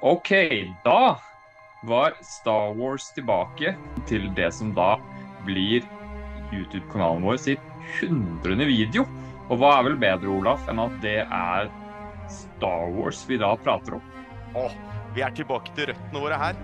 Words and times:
OK, 0.00 0.32
da 0.84 1.18
var 1.82 2.12
Star 2.20 2.74
Wars 2.74 3.12
tilbake 3.12 3.72
til 4.06 4.28
det 4.36 4.52
som 4.54 4.70
da 4.74 4.92
blir 5.46 5.82
YouTube-kanalen 6.54 7.24
vår 7.26 7.40
sitt 7.42 7.64
hundrede 7.98 8.68
video. 8.68 9.02
Og 9.48 9.58
hva 9.58 9.72
er 9.78 9.88
vel 9.88 9.96
bedre, 9.98 10.30
Olaf, 10.30 10.68
enn 10.70 10.78
at 10.84 10.94
det 11.02 11.16
er 11.24 11.70
Star 12.30 12.92
Wars 12.94 13.24
vi 13.26 13.40
da 13.42 13.50
prater 13.58 13.96
om? 13.98 14.04
Åh, 14.60 14.76
vi 15.16 15.24
er 15.26 15.34
tilbake 15.34 15.74
til 15.74 15.90
røttene 15.90 16.22
våre 16.22 16.38
her. 16.44 16.60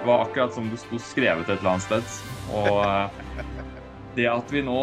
Det 0.00 0.08
var 0.08 0.24
akkurat 0.24 0.56
som 0.56 0.66
det 0.72 0.80
sto 0.82 0.98
skrevet 0.98 1.46
et 1.46 1.60
eller 1.60 1.76
annet 1.76 1.86
sted. 1.86 2.16
Og 2.58 2.80
eh, 2.82 3.44
det 4.18 4.26
at 4.32 4.50
vi 4.50 4.64
nå 4.66 4.80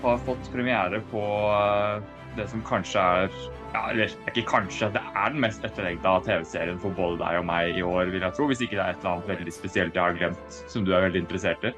har 0.00 0.24
fått 0.24 0.48
premiere 0.56 1.02
på 1.12 1.20
eh, 1.52 2.00
det 2.40 2.48
som 2.48 2.64
kanskje 2.64 3.04
er 3.20 3.36
ja, 3.74 3.82
eller 3.90 4.12
ikke 4.30 4.44
kanskje, 4.46 4.88
det 4.94 5.02
er 5.02 5.32
den 5.34 5.42
mest 5.42 5.64
etterlengta 5.66 6.20
TV-serien 6.26 6.78
for 6.82 6.94
både 6.94 7.18
deg 7.24 7.40
og 7.40 7.48
meg 7.48 7.74
i 7.74 7.82
år, 7.82 8.12
vil 8.12 8.22
jeg 8.22 8.36
tro. 8.36 8.46
Hvis 8.50 8.62
ikke 8.62 8.78
det 8.78 8.84
er 8.84 8.94
et 8.94 9.00
eller 9.02 9.16
annet 9.16 9.32
veldig 9.32 9.54
spesielt 9.56 9.98
jeg 9.98 10.04
har 10.04 10.18
glemt, 10.18 10.60
som 10.70 10.86
du 10.86 10.92
er 10.94 11.08
veldig 11.08 11.24
interessert 11.24 11.66
i. 11.66 11.72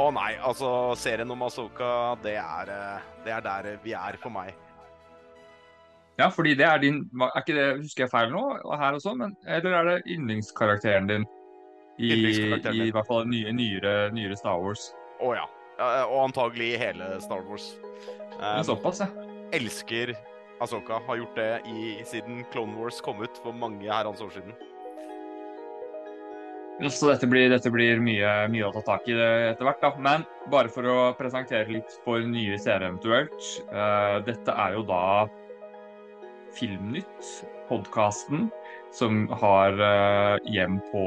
Å 0.00 0.08
nei, 0.14 0.34
altså 0.46 0.92
serien 1.00 1.32
om 1.32 1.46
Asoka, 1.48 1.92
det 2.22 2.36
er, 2.38 2.72
eh, 2.74 3.08
det 3.24 3.32
er 3.34 3.46
der 3.46 3.70
vi 3.82 3.96
er 3.96 4.20
for 4.20 4.32
meg. 4.34 4.52
Ja, 6.20 6.28
fordi 6.28 6.52
det 6.54 6.66
er 6.68 6.78
din 6.82 6.98
Er 7.16 7.40
ikke 7.40 7.54
det, 7.56 7.66
husker 7.80 8.04
jeg 8.04 8.12
feil 8.12 8.32
nå, 8.34 8.42
her 8.76 8.98
også, 8.98 9.14
men 9.16 9.32
eller 9.48 9.76
er 9.78 9.88
det 9.88 9.98
yndlingskarakteren 10.12 11.08
din? 11.08 11.24
I, 11.96 12.10
Yndlingskarakteren 12.12 12.82
i 12.84 12.92
hvert 12.92 13.08
fall 13.08 13.24
nye, 13.28 13.52
nyere, 13.56 14.10
nyere 14.12 14.36
Star 14.36 14.60
Wars. 14.60 14.90
Å 15.20 15.32
ja. 15.36 15.46
Eh, 15.80 16.04
Og 16.04 16.26
antagelig 16.28 16.74
i 16.74 16.80
hele 16.80 17.14
Star 17.24 17.40
Wars. 17.48 17.72
Um, 18.36 18.60
såpass, 18.64 19.00
ja. 19.00 19.08
elsker 19.56 20.14
Asoka. 20.60 21.00
Har 21.06 21.16
gjort 21.20 21.38
det 21.38 21.52
i, 21.70 22.00
siden 22.04 22.44
Clone 22.52 22.76
Wars 22.78 23.00
kom 23.04 23.22
ut 23.24 23.40
for 23.44 23.56
mange 23.56 23.88
herrens 23.88 24.20
år 24.24 24.32
siden. 24.34 24.56
Så 26.88 27.10
dette 27.10 27.28
blir, 27.28 27.50
dette 27.52 27.68
blir 27.68 27.98
mye, 28.00 28.28
mye 28.48 28.64
å 28.64 28.72
ta 28.72 28.80
tak 28.86 29.08
i 29.12 29.16
etter 29.16 29.66
hvert. 29.66 29.84
Men 30.00 30.24
bare 30.52 30.72
for 30.72 30.88
å 30.88 30.98
presentere 31.18 31.68
litt 31.68 31.92
for 32.06 32.24
nye 32.24 32.56
seere 32.60 32.88
eventuelt. 32.88 33.36
Uh, 33.68 34.20
dette 34.24 34.54
er 34.54 34.78
jo 34.78 34.84
da 34.88 35.04
Filmnytt, 36.56 37.26
podkasten, 37.68 38.48
som 38.96 39.26
har 39.42 39.76
uh, 39.76 40.40
hjem 40.50 40.80
på 40.88 41.04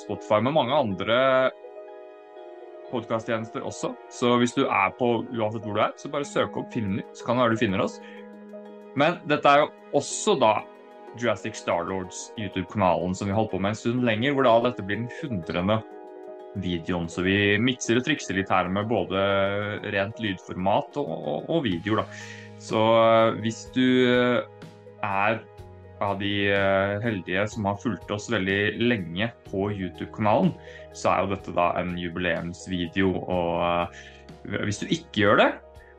Spotify 0.00 0.40
med 0.42 0.56
mange 0.56 0.74
andre 0.74 1.18
podkasttjenester 2.90 3.62
også. 3.62 3.92
Så 4.10 4.32
hvis 4.40 4.56
du 4.56 4.64
er 4.64 4.96
på 4.98 5.20
uansett 5.28 5.62
hvor 5.68 5.76
du 5.76 5.84
er, 5.84 5.92
så 6.00 6.10
bare 6.10 6.26
søk 6.26 6.56
opp 6.58 6.72
Filmnytt, 6.74 7.12
så 7.14 7.28
kan 7.28 7.38
det 7.38 7.44
være 7.44 7.60
du 7.60 7.62
finner 7.62 7.84
oss. 7.84 8.00
Men 8.98 9.20
dette 9.30 9.48
er 9.48 9.64
jo 9.64 9.70
også 10.00 10.36
da 10.40 10.54
Jurassic 11.18 11.58
Starlords 11.58 12.30
YouTube-kanalen 12.38 13.14
som 13.18 13.30
vi 13.30 13.34
holdt 13.34 13.52
på 13.54 13.60
med 13.62 13.74
en 13.74 13.80
stund 13.80 14.04
lenger, 14.06 14.34
hvor 14.34 14.46
da 14.46 14.56
dette 14.68 14.84
blir 14.86 15.02
den 15.02 15.10
hundrende 15.20 15.80
videoen. 16.60 17.08
Så 17.10 17.24
vi 17.26 17.58
mikser 17.62 18.00
og 18.00 18.06
trikser 18.06 18.38
litt 18.38 18.50
her 18.50 18.70
med 18.72 18.88
både 18.90 19.20
rent 19.94 20.20
lydformat 20.22 20.98
og, 21.00 21.10
og, 21.10 21.50
og 21.50 21.64
videoer, 21.66 22.02
da. 22.02 22.20
Så 22.60 22.80
øh, 22.80 23.38
hvis 23.40 23.64
du 23.74 23.84
øh, 24.10 24.42
er 25.06 25.40
av 26.00 26.16
de 26.20 26.32
øh, 26.48 26.98
heldige 27.04 27.46
som 27.52 27.66
har 27.68 27.80
fulgt 27.80 28.10
oss 28.12 28.30
veldig 28.32 28.80
lenge 28.80 29.30
på 29.50 29.68
YouTube-kanalen, 29.70 30.54
så 30.96 31.12
er 31.12 31.24
jo 31.24 31.34
dette 31.34 31.54
da 31.56 31.70
en 31.80 31.94
jubileumsvideo. 32.00 33.12
Og 33.20 34.60
hvis 34.64 34.80
du 34.80 34.86
ikke 34.88 35.24
gjør 35.24 35.42
det, 35.42 35.50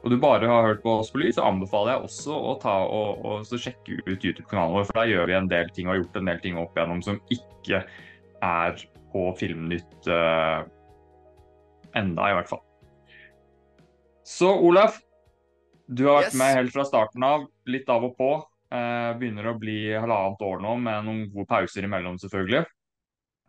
og 0.01 0.09
du 0.09 0.17
bare 0.17 0.47
har 0.49 0.65
hørt 0.65 0.81
på 0.81 0.95
oss 0.99 1.11
på 1.13 1.19
lyd, 1.21 1.35
så 1.37 1.45
anbefaler 1.45 1.93
jeg 1.93 2.07
også 2.07 2.33
å 2.33 2.55
ta 2.61 2.73
og, 2.89 3.21
og 3.25 3.43
så 3.45 3.59
sjekke 3.61 3.99
ut 4.07 4.23
YouTube-kanalen 4.25 4.73
vår. 4.79 4.87
For 4.89 4.97
da 4.97 5.05
gjør 5.05 5.29
vi 5.29 5.35
en 5.37 5.49
del 5.51 5.69
ting 5.75 5.87
og 5.87 5.93
har 5.93 6.01
gjort 6.01 6.17
en 6.21 6.31
del 6.31 6.41
ting 6.41 6.57
opp 6.57 6.77
igjennom 6.77 7.03
som 7.05 7.19
ikke 7.29 7.83
er 8.41 8.81
på 9.11 9.25
Filmnytt 9.37 10.09
uh, 10.09 10.63
enda, 11.99 12.31
i 12.31 12.37
hvert 12.39 12.49
fall. 12.49 12.63
Så 14.25 14.49
Olaf, 14.49 14.97
du 15.85 16.05
har 16.07 16.21
vært 16.21 16.31
Yes. 16.31 16.39
med 16.39 16.55
helt 16.55 16.73
fra 16.73 16.85
starten 16.87 17.23
av, 17.27 17.45
litt 17.67 17.89
av 17.91 18.05
og 18.07 18.17
på. 18.17 18.31
Uh, 18.71 19.11
begynner 19.19 19.51
å 19.51 19.57
bli 19.59 19.91
halvannet 19.91 20.41
år 20.47 20.61
nå, 20.63 20.77
med 20.79 21.05
noen 21.05 21.25
gode 21.33 21.49
pauser 21.49 21.83
imellom, 21.85 22.17
selvfølgelig. 22.21 22.65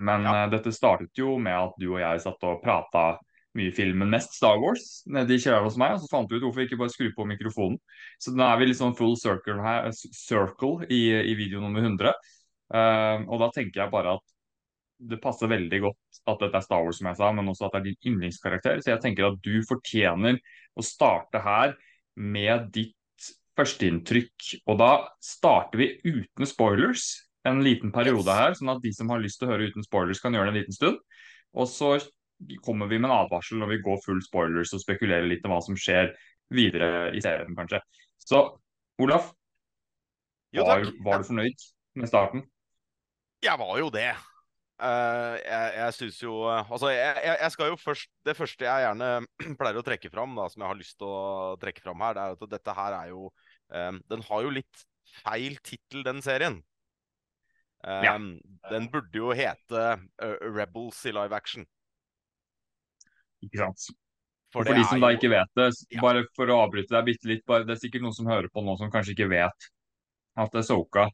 Men 0.03 0.25
Ja. 0.27 0.33
uh, 0.45 0.51
dette 0.51 0.73
startet 0.75 1.17
jo 1.17 1.39
med 1.39 1.55
at 1.55 1.77
du 1.79 1.93
og 1.95 2.01
jeg 2.03 2.25
satt 2.25 2.49
og 2.49 2.61
prata 2.65 3.21
mye 3.59 3.73
film, 3.77 3.99
men 4.03 4.13
mest 4.15 4.37
Star 4.37 4.61
Wars 4.61 5.03
nede 5.07 5.35
i 5.35 5.41
kjelleren 5.41 5.69
hos 5.69 5.79
meg. 5.81 5.97
Og 5.97 6.05
så 6.05 6.11
fant 6.13 6.31
vi 6.31 6.39
ut 6.39 6.47
hvorfor 6.47 6.63
vi 6.63 6.69
ikke 6.71 6.81
bare 6.81 6.95
skru 6.95 7.09
på 7.17 7.27
mikrofonen. 7.29 7.81
Så 8.23 8.35
nå 8.37 8.45
er 8.47 8.61
vi 8.61 8.71
litt 8.71 8.81
sånn 8.81 8.97
full 8.99 9.17
circle 9.21 9.59
her, 9.65 9.89
eh, 9.91 10.13
circle 10.17 10.89
i, 10.89 11.03
i 11.33 11.35
video 11.39 11.63
nummer 11.63 11.85
100. 11.85 12.15
Eh, 12.73 13.27
og 13.29 13.43
da 13.43 13.51
tenker 13.55 13.85
jeg 13.85 13.93
bare 13.93 14.17
at 14.19 14.27
det 15.03 15.19
passer 15.23 15.51
veldig 15.51 15.81
godt 15.83 16.21
at 16.31 16.43
dette 16.45 16.59
er 16.61 16.65
Star 16.65 16.85
Wars, 16.85 17.01
som 17.01 17.09
jeg 17.11 17.19
sa, 17.19 17.31
men 17.35 17.51
også 17.51 17.67
at 17.67 17.77
det 17.77 17.81
er 17.81 17.87
din 17.91 18.13
yndlingskarakter. 18.13 18.83
Så 18.83 18.93
jeg 18.93 19.03
tenker 19.03 19.29
at 19.29 19.41
du 19.43 19.57
fortjener 19.67 20.39
å 20.79 20.87
starte 20.87 21.43
her 21.43 21.75
med 22.15 22.71
ditt 22.75 22.97
førsteinntrykk. 23.59 24.49
Og 24.71 24.79
da 24.81 24.93
starter 25.25 25.83
vi 25.83 25.91
uten 26.07 26.49
spoilers 26.49 27.11
en 27.49 27.59
liten 27.65 27.91
periode 27.95 28.35
her, 28.37 28.55
sånn 28.55 28.71
at 28.77 28.83
de 28.85 28.93
som 28.95 29.11
har 29.11 29.23
lyst 29.23 29.41
til 29.41 29.49
å 29.49 29.55
høre 29.55 29.69
uten 29.73 29.85
spoilers, 29.85 30.23
kan 30.23 30.35
gjøre 30.35 30.51
det 30.51 30.55
en 30.55 30.61
liten 30.61 30.77
stund. 30.77 31.01
Og 31.59 31.69
så 31.69 31.97
kommer 32.65 32.91
vi 32.91 32.99
med 32.99 33.11
en 33.11 33.17
advarsel 33.23 33.61
når 33.61 33.75
vi 33.75 33.83
går 33.85 34.01
full 34.05 34.23
spoilers 34.25 34.73
og 34.77 34.83
spekulerer 34.83 35.29
litt 35.29 35.45
om 35.47 35.55
hva 35.55 35.61
som 35.65 35.79
skjer 35.79 36.13
videre 36.53 37.13
i 37.17 37.23
serien, 37.25 37.55
kanskje. 37.57 37.81
Så 38.21 38.43
Olaf, 39.03 39.33
Jo, 40.53 40.67
var, 40.69 40.85
var 41.05 41.23
du 41.23 41.31
fornøyd 41.31 41.65
med 41.99 42.11
starten? 42.11 42.45
Jeg 43.43 43.59
var 43.59 43.79
jo 43.81 43.89
det. 43.95 44.11
Uh, 44.83 45.37
jeg 45.39 45.75
jeg 45.77 45.95
syns 45.95 46.17
jo 46.25 46.33
eh, 46.51 46.71
Altså, 46.75 46.89
jeg, 46.91 47.21
jeg, 47.23 47.51
skal 47.55 47.69
jo 47.71 47.77
først 47.79 48.09
Det 48.27 48.33
første 48.35 48.65
jeg 48.67 48.83
gjerne 48.83 49.11
pleier 49.61 49.79
å 49.79 49.85
trekke 49.87 50.11
fram, 50.11 50.33
da, 50.35 50.49
som 50.51 50.65
jeg 50.65 50.71
har 50.73 50.81
lyst 50.81 50.97
til 50.99 51.07
å 51.07 51.53
trekke 51.63 51.85
fram 51.85 52.03
her, 52.03 52.17
det 52.17 52.25
er 52.25 52.35
at 52.35 52.55
dette 52.57 52.75
her 52.75 52.97
er 52.97 53.13
jo 53.13 53.29
eh, 53.71 53.93
Den 54.11 54.25
har 54.27 54.43
jo 54.43 54.55
litt 54.57 54.85
feil 55.21 55.59
tittel, 55.63 56.03
den 56.07 56.23
serien. 56.25 56.59
Eh, 57.87 58.03
Ja. 58.09 58.17
Den 58.71 58.89
burde 58.91 59.19
jo 59.19 59.33
hete 59.35 59.85
uh, 59.99 60.37
Rebels 60.55 61.05
i 61.07 61.15
live 61.15 61.37
action. 61.37 61.67
Ikke 63.43 63.61
sant? 63.61 63.91
For 64.53 64.69
for 64.69 64.77
de 64.77 64.85
som 64.85 65.01
da 65.01 65.09
ikke 65.17 65.31
vet 65.33 65.49
det, 65.57 65.71
bare 66.03 66.27
for 66.37 66.51
å 66.53 66.59
avbryte 66.67 66.93
deg 66.93 67.07
bitte 67.07 67.31
litt, 67.31 67.45
bare, 67.49 67.65
det 67.65 67.77
er 67.77 67.81
sikkert 67.81 68.05
noen 68.05 68.17
som 68.17 68.29
hører 68.29 68.51
på 68.53 68.61
nå 68.65 68.75
som 68.77 68.91
kanskje 68.93 69.15
ikke 69.15 69.31
vet 69.33 69.69
at 70.43 70.59
Soka 70.67 71.07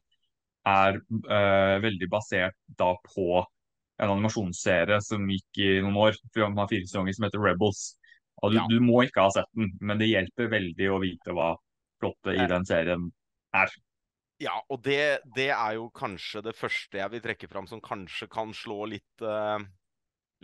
er 0.67 0.99
eh, 0.99 1.75
veldig 1.79 2.09
basert 2.11 2.57
da 2.79 2.91
på 3.05 3.39
en 3.99 4.11
animasjonsserie 4.13 4.99
som 5.03 5.23
gikk 5.31 5.59
i 5.63 5.69
noen 5.83 5.97
år, 5.99 6.19
har 6.35 6.69
fire 6.71 6.87
sesonger, 6.87 7.15
som 7.15 7.27
heter 7.27 7.43
Rebels. 7.43 7.95
Du, 8.39 8.55
Ja. 8.55 8.65
du 8.71 8.79
må 8.79 9.01
ikke 9.03 9.25
ha 9.25 9.31
sett 9.35 9.49
den, 9.55 9.73
men 9.83 9.99
det 9.99 10.07
hjelper 10.07 10.51
veldig 10.51 10.91
å 10.91 10.99
vite 11.03 11.35
hva 11.35 11.53
plottet 11.99 12.39
i 12.39 12.47
den 12.47 12.67
serien 12.67 13.09
er. 13.55 13.73
Ja, 14.39 14.55
og 14.71 14.79
det, 14.85 15.19
det 15.35 15.49
er 15.51 15.73
jo 15.75 15.89
kanskje 15.91 16.43
det 16.45 16.55
første 16.55 17.01
jeg 17.01 17.11
vil 17.11 17.23
trekke 17.25 17.49
fram 17.51 17.67
som 17.67 17.81
kanskje 17.83 18.29
kan 18.31 18.53
slå 18.55 18.85
litt 18.87 19.23
eh, 19.23 19.59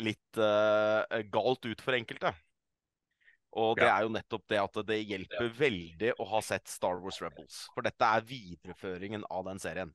litt 0.01 0.39
uh, 0.39 1.03
galt 1.31 1.65
ut 1.65 1.83
for 1.83 1.97
enkelte. 1.97 2.31
Og 3.55 3.77
det 3.79 3.87
er 3.87 4.03
jo 4.03 4.11
nettopp 4.11 4.43
det 4.51 4.57
at 4.59 4.79
det 4.89 4.97
hjelper 5.07 5.51
veldig 5.55 6.09
å 6.19 6.25
ha 6.33 6.41
sett 6.43 6.67
Star 6.67 6.99
Wars 6.99 7.21
Rebels. 7.23 7.61
For 7.71 7.85
dette 7.85 8.03
er 8.03 8.25
videreføringen 8.27 9.23
av 9.31 9.45
den 9.47 9.61
serien. 9.63 9.93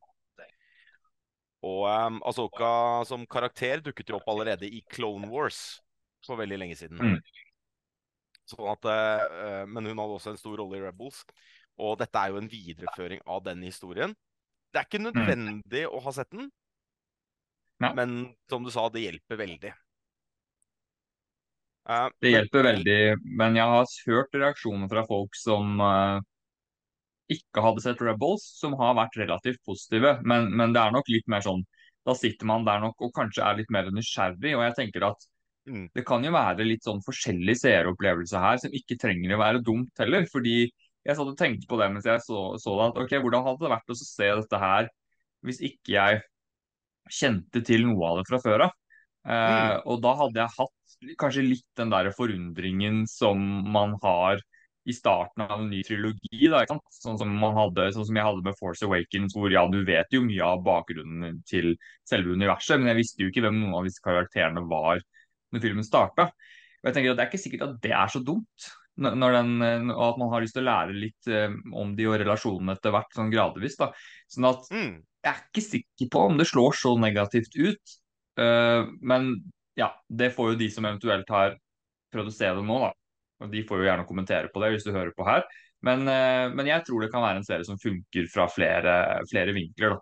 Og 1.61 1.85
um, 1.85 2.23
Asoka 2.25 2.71
som 3.05 3.27
karakter 3.29 3.83
dukket 3.85 4.09
jo 4.09 4.17
opp 4.17 4.31
allerede 4.33 4.65
i 4.65 4.81
Clone 4.89 5.29
Wars 5.29 5.83
for 6.25 6.41
veldig 6.41 6.57
lenge 6.63 6.79
siden. 6.81 6.97
Mm. 6.97 7.19
Sånn 8.49 8.71
at, 8.73 8.89
uh, 8.89 9.67
men 9.69 9.91
hun 9.91 10.01
hadde 10.01 10.17
også 10.17 10.33
en 10.33 10.41
stor 10.41 10.57
rolle 10.63 10.81
i 10.81 10.85
Rebels. 10.87 11.21
Og 11.81 11.99
dette 12.01 12.17
er 12.17 12.33
jo 12.33 12.41
en 12.41 12.49
videreføring 12.49 13.21
av 13.29 13.45
den 13.45 13.61
historien. 13.69 14.17
Det 14.73 14.81
er 14.81 14.89
ikke 14.89 15.05
nødvendig 15.05 15.85
å 15.91 16.01
ha 16.01 16.17
sett 16.17 16.33
den, 16.33 16.49
Mm. 17.81 17.95
Men 17.97 18.35
som 18.49 18.65
du 18.65 18.71
sa, 18.71 18.89
det 18.93 19.07
hjelper 19.07 19.41
veldig. 19.41 19.73
Det 22.23 22.31
hjelper 22.31 22.67
veldig, 22.69 23.01
men 23.41 23.57
jeg 23.59 23.73
har 23.73 23.95
hørt 24.07 24.37
reaksjoner 24.39 24.91
fra 24.93 25.03
folk 25.09 25.35
som 25.39 25.81
uh, 25.83 26.21
ikke 27.31 27.65
hadde 27.65 27.83
sett 27.83 28.03
Rebels, 28.05 28.45
som 28.61 28.77
har 28.79 28.95
vært 28.99 29.19
relativt 29.19 29.63
positive. 29.67 30.17
Men, 30.23 30.51
men 30.55 30.75
det 30.77 30.83
er 30.83 30.95
nok 30.95 31.11
litt 31.11 31.29
mer 31.31 31.45
sånn 31.47 31.65
Da 32.07 32.15
sitter 32.17 32.49
man 32.49 32.65
der 32.65 32.81
nok 32.81 33.03
og 33.05 33.11
kanskje 33.15 33.45
er 33.45 33.59
litt 33.59 33.73
mer 33.75 33.91
nysgjerrig. 33.93 34.55
Og 34.57 34.65
jeg 34.65 34.77
tenker 34.79 35.11
at 35.11 35.27
Mm. 35.69 35.91
det 35.95 36.05
kan 36.09 36.25
jo 36.25 36.33
være 36.35 36.65
litt 36.67 36.87
sånn 36.87 37.03
forskjellig 37.05 37.55
seeropplevelse 37.61 38.41
her, 38.43 38.57
som 38.63 38.73
ikke 38.75 38.97
trenger 39.01 39.35
å 39.37 39.41
være 39.43 39.63
dumt 39.65 40.03
heller. 40.03 40.27
Fordi 40.33 40.57
jeg 40.65 41.17
satt 41.17 41.31
og 41.33 41.39
tenkte 41.39 41.69
på 41.71 41.79
det 41.81 41.91
mens 41.93 42.09
jeg 42.09 42.23
så, 42.25 42.43
så 42.61 42.77
det, 42.79 42.89
at 42.89 43.01
ok, 43.05 43.15
hvordan 43.23 43.47
hadde 43.47 43.65
det 43.67 43.73
vært 43.75 43.93
å 43.93 43.99
se 44.01 44.31
dette 44.41 44.61
her 44.65 44.91
hvis 45.47 45.63
ikke 45.65 45.95
jeg 45.95 46.21
kjente 47.11 47.63
til 47.65 47.87
noe 47.89 48.09
av 48.09 48.21
det 48.21 48.27
fra 48.29 48.41
før 48.43 48.67
av? 48.67 48.75
Eh, 49.31 49.77
og 49.85 50.01
da 50.05 50.13
hadde 50.23 50.41
jeg 50.43 50.57
hatt 50.57 50.77
kanskje 51.21 51.47
litt 51.47 51.67
den 51.79 51.93
der 51.93 52.11
forundringen 52.17 53.05
som 53.11 53.41
man 53.73 53.97
har 54.03 54.41
i 54.89 54.95
starten 54.97 55.45
av 55.45 55.61
en 55.61 55.69
ny 55.71 55.83
trilogi. 55.85 56.49
Da, 56.51 56.63
sånn, 56.67 57.19
som 57.21 57.35
hadde, 57.57 57.91
sånn, 57.95 58.07
som 58.09 58.17
jeg 58.17 58.27
hadde 58.27 58.45
med 58.47 58.57
Force 58.59 58.87
Awakens, 58.87 59.37
hvor 59.37 59.53
ja, 59.53 59.67
du 59.71 59.83
vet 59.87 60.09
jo 60.15 60.23
mye 60.25 60.47
av 60.47 60.63
bakgrunnen 60.67 61.41
til 61.49 61.75
selve 62.09 62.35
universet, 62.37 62.81
men 62.81 62.93
jeg 62.93 63.01
visste 63.03 63.25
jo 63.25 63.33
ikke 63.33 63.45
hvem 63.45 63.61
noen 63.61 63.77
av 63.81 63.89
disse 63.89 64.03
karakterene 64.05 64.65
var 64.71 65.03
når 65.53 65.65
filmen 65.65 65.87
starta. 65.87 66.31
Det 66.81 66.97
er 66.97 67.27
ikke 67.27 67.43
sikkert 67.43 67.67
at 67.67 67.81
det 67.85 67.93
er 67.93 68.09
så 68.09 68.23
dumt, 68.25 68.71
den, 69.01 69.91
og 69.93 70.03
at 70.07 70.19
man 70.21 70.33
har 70.33 70.43
lyst 70.45 70.57
til 70.57 70.65
å 70.65 70.71
lære 70.71 70.97
litt 70.97 71.29
eh, 71.29 71.53
om 71.77 71.93
de 71.97 72.09
og 72.09 72.19
relasjonene 72.21 72.77
etter 72.77 72.93
hvert, 72.95 73.13
sånn 73.17 73.33
gradvis. 73.33 73.77
da. 73.81 73.91
Sånn 74.29 74.49
at 74.49 74.69
Mm. 74.73 75.03
jeg 75.25 75.33
er 75.33 75.41
ikke 75.45 75.65
sikker 75.65 76.11
på 76.13 76.25
om 76.29 76.37
det 76.41 76.49
slår 76.49 76.77
så 76.77 76.97
negativt 76.99 77.57
ut. 77.57 77.97
eh, 78.41 78.87
men 79.03 79.35
ja, 79.81 79.91
det 80.09 80.33
får 80.37 80.53
jo 80.53 80.61
de 80.61 80.69
som 80.73 80.87
eventuelt 80.87 81.33
har 81.33 81.57
prøvd 82.13 82.33
å 82.33 82.37
se 82.37 82.53
det 82.57 82.65
nå, 82.67 82.79
da. 82.85 82.93
Og 83.41 83.53
de 83.53 83.63
får 83.67 83.81
jo 83.81 83.89
gjerne 83.89 84.07
kommentere 84.09 84.51
på 84.53 84.63
det 84.63 84.75
hvis 84.75 84.87
du 84.87 84.93
hører 84.93 85.13
på 85.17 85.27
her. 85.27 85.47
Men, 85.87 86.05
eh, 86.13 86.47
men 86.53 86.69
jeg 86.69 86.85
tror 86.85 87.05
det 87.05 87.13
kan 87.13 87.25
være 87.25 87.41
en 87.41 87.47
serie 87.47 87.65
som 87.65 87.81
funker 87.81 88.29
fra 88.33 88.47
flere, 88.53 88.97
flere 89.31 89.55
vinkler. 89.57 89.97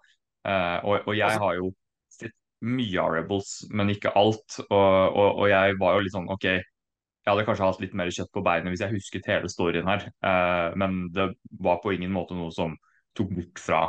Eh, 0.48 0.78
og, 0.82 1.06
og 1.06 1.14
jeg 1.14 1.38
har 1.42 1.54
jo 1.60 1.70
sett 2.10 2.34
mye 2.66 2.98
av 3.02 3.14
Rebels, 3.14 3.52
men 3.70 3.94
ikke 3.94 4.14
alt. 4.18 4.58
Og, 4.66 4.74
og, 4.74 5.44
og 5.44 5.46
jeg 5.52 5.78
var 5.78 5.94
jo 5.96 6.02
litt 6.06 6.16
sånn 6.16 6.30
OK, 6.34 6.48
jeg 6.48 7.30
hadde 7.30 7.46
kanskje 7.46 7.68
hatt 7.68 7.80
litt 7.84 7.94
mer 7.98 8.10
kjøtt 8.14 8.32
på 8.34 8.42
beinet 8.42 8.72
hvis 8.72 8.82
jeg 8.82 8.96
husket 8.96 9.30
hele 9.30 9.52
storyen 9.52 9.88
her. 9.90 10.08
Eh, 10.08 10.68
men 10.80 11.06
det 11.14 11.30
var 11.62 11.82
på 11.84 11.94
ingen 11.94 12.14
måte 12.14 12.36
noe 12.38 12.50
som 12.54 12.74
tok 13.18 13.30
bort 13.36 13.62
fra 13.62 13.82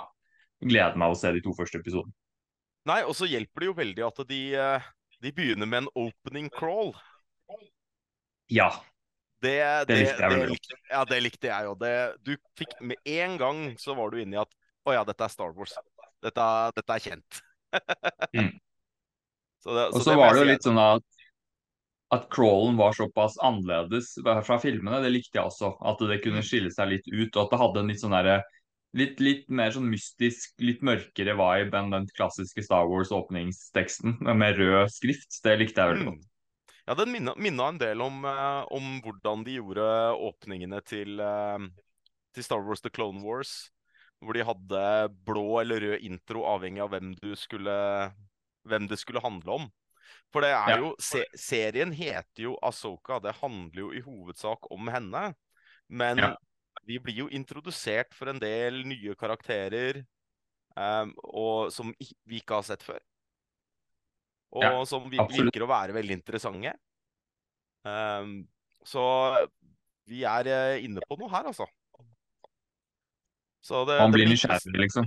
gleden 0.59 1.01
av 1.05 1.15
å 1.15 1.17
se 1.17 1.31
de 1.33 1.41
to 1.41 1.55
første 1.57 1.79
episodene. 1.81 2.13
Nei, 2.89 3.01
og 3.05 3.15
så 3.17 3.27
hjelper 3.29 3.63
det 3.63 3.67
jo 3.69 3.77
veldig 3.77 4.05
at 4.07 4.21
de, 4.29 4.41
de 5.23 5.31
begynner 5.35 5.67
med 5.69 5.83
en 5.83 5.89
opening 5.95 6.49
crawl. 6.53 6.93
Ja. 8.49 8.71
Det, 9.39 9.55
Det 9.87 9.97
likte 9.99 10.23
jeg 10.23 10.31
veldig 10.33 10.47
godt. 10.55 10.71
ja, 10.89 11.03
det 11.07 11.19
likte 11.23 11.47
jeg 11.51 11.67
jo. 11.67 11.75
Du 12.27 12.33
fikk 12.59 12.73
med 12.83 12.97
en 13.07 13.37
gang 13.39 13.61
så 13.79 13.95
var 13.95 14.11
du 14.11 14.19
inne 14.21 14.35
i 14.35 14.41
at 14.41 14.51
å 14.87 14.95
ja, 14.95 15.05
dette 15.07 15.23
er 15.23 15.31
Star 15.31 15.53
Wars. 15.55 15.75
Dette, 16.23 16.49
dette 16.79 16.97
er 16.97 17.07
kjent. 17.09 17.43
Mm. 18.33 18.55
Så 19.61 19.73
det, 19.75 19.83
Og 19.91 19.99
så 19.99 20.03
så 20.03 20.09
det 20.09 20.17
var 20.17 20.33
det 20.33 20.41
jo 20.41 20.47
litt 20.49 20.63
sånn 20.65 20.79
at 20.81 21.03
at 22.09 22.23
crawlen 22.33 22.77
var 22.79 22.95
såpass 22.97 23.35
annerledes 23.45 24.15
fra 24.23 24.57
filmene, 24.57 25.01
det 25.03 25.11
likte 25.13 25.37
jeg 25.37 25.45
også. 25.45 25.75
At 25.85 26.01
det 26.09 26.17
kunne 26.23 26.41
skille 26.45 26.71
seg 26.73 26.89
litt 26.89 27.05
ut, 27.11 27.29
og 27.35 27.43
at 27.43 27.51
det 27.53 27.59
hadde 27.61 27.83
en 27.83 27.91
litt 27.91 28.01
sånn 28.01 28.15
derre 28.15 28.39
Litt, 28.97 29.19
litt 29.21 29.49
mer 29.53 29.69
sånn 29.69 29.85
mystisk, 29.85 30.55
litt 30.65 30.81
mørkere 30.81 31.35
vibe 31.37 31.77
enn 31.77 31.91
den 31.93 32.07
klassiske 32.17 32.63
Star 32.65 32.87
Wars-åpningsteksten 32.89 34.17
med 34.41 34.57
rød 34.57 34.89
skrift. 34.89 35.41
Det 35.45 35.57
likte 35.59 35.81
jeg 35.83 35.93
veldig 35.93 36.05
Mm. 36.07 36.15
godt. 36.15 36.25
Ja, 36.89 36.95
den 36.97 37.11
minna, 37.13 37.35
minna 37.37 37.67
en 37.69 37.77
del 37.77 38.01
om, 38.01 38.23
eh, 38.25 38.65
om 38.73 38.99
hvordan 39.05 39.43
de 39.45 39.59
gjorde 39.59 39.85
åpningene 40.17 40.79
til, 40.83 41.19
eh, 41.21 41.67
til 42.33 42.43
Star 42.43 42.63
Wars 42.65 42.81
The 42.81 42.89
Clone 42.89 43.21
Wars. 43.21 43.69
Hvor 44.23 44.33
de 44.33 44.43
hadde 44.43 45.13
blå 45.23 45.61
eller 45.61 45.79
rød 45.79 46.01
intro 46.01 46.41
avhengig 46.49 46.81
av 46.81 46.89
hvem, 46.89 47.13
du 47.21 47.35
skulle, 47.35 48.11
hvem 48.67 48.87
det 48.89 48.97
skulle 48.99 49.21
handle 49.21 49.51
om. 49.61 49.69
For 50.33 50.41
det 50.41 50.49
er 50.49 50.69
Ja. 50.73 50.77
jo 50.81 50.95
se, 50.99 51.23
Serien 51.37 51.91
heter 51.93 52.41
jo 52.49 52.57
Asoka. 52.63 53.19
Det 53.21 53.35
handler 53.35 53.79
jo 53.79 53.91
i 53.93 54.01
hovedsak 54.01 54.65
om 54.71 54.87
henne. 54.87 55.35
Men 55.89 56.17
Ja. 56.17 56.35
Vi 56.89 56.97
blir 57.03 57.23
jo 57.23 57.27
introdusert 57.29 58.15
for 58.17 58.31
en 58.31 58.41
del 58.41 58.81
nye 58.89 59.13
karakterer 59.19 60.01
um, 60.73 61.13
og, 61.21 61.69
som 61.73 61.91
vi 61.99 62.39
ikke 62.41 62.57
har 62.57 62.65
sett 62.65 62.85
før. 62.85 63.01
Og 64.57 64.65
Ja, 64.65 64.71
som 64.89 65.05
vi, 65.11 65.19
absolutt. 65.21 65.51
virker 65.51 65.67
å 65.67 65.69
være 65.69 65.93
veldig 65.93 66.15
interessante. 66.17 66.73
Um, 67.85 68.41
så 68.85 69.03
vi 70.09 70.23
er 70.25 70.49
eh, 70.49 70.85
inne 70.87 71.03
på 71.05 71.19
noe 71.19 71.29
her, 71.29 71.51
altså. 71.51 71.67
Så 73.61 73.83
det, 73.85 73.99
Man 74.01 74.15
blir 74.15 74.25
nysgjerrig, 74.31 74.73
liksom. 74.87 75.05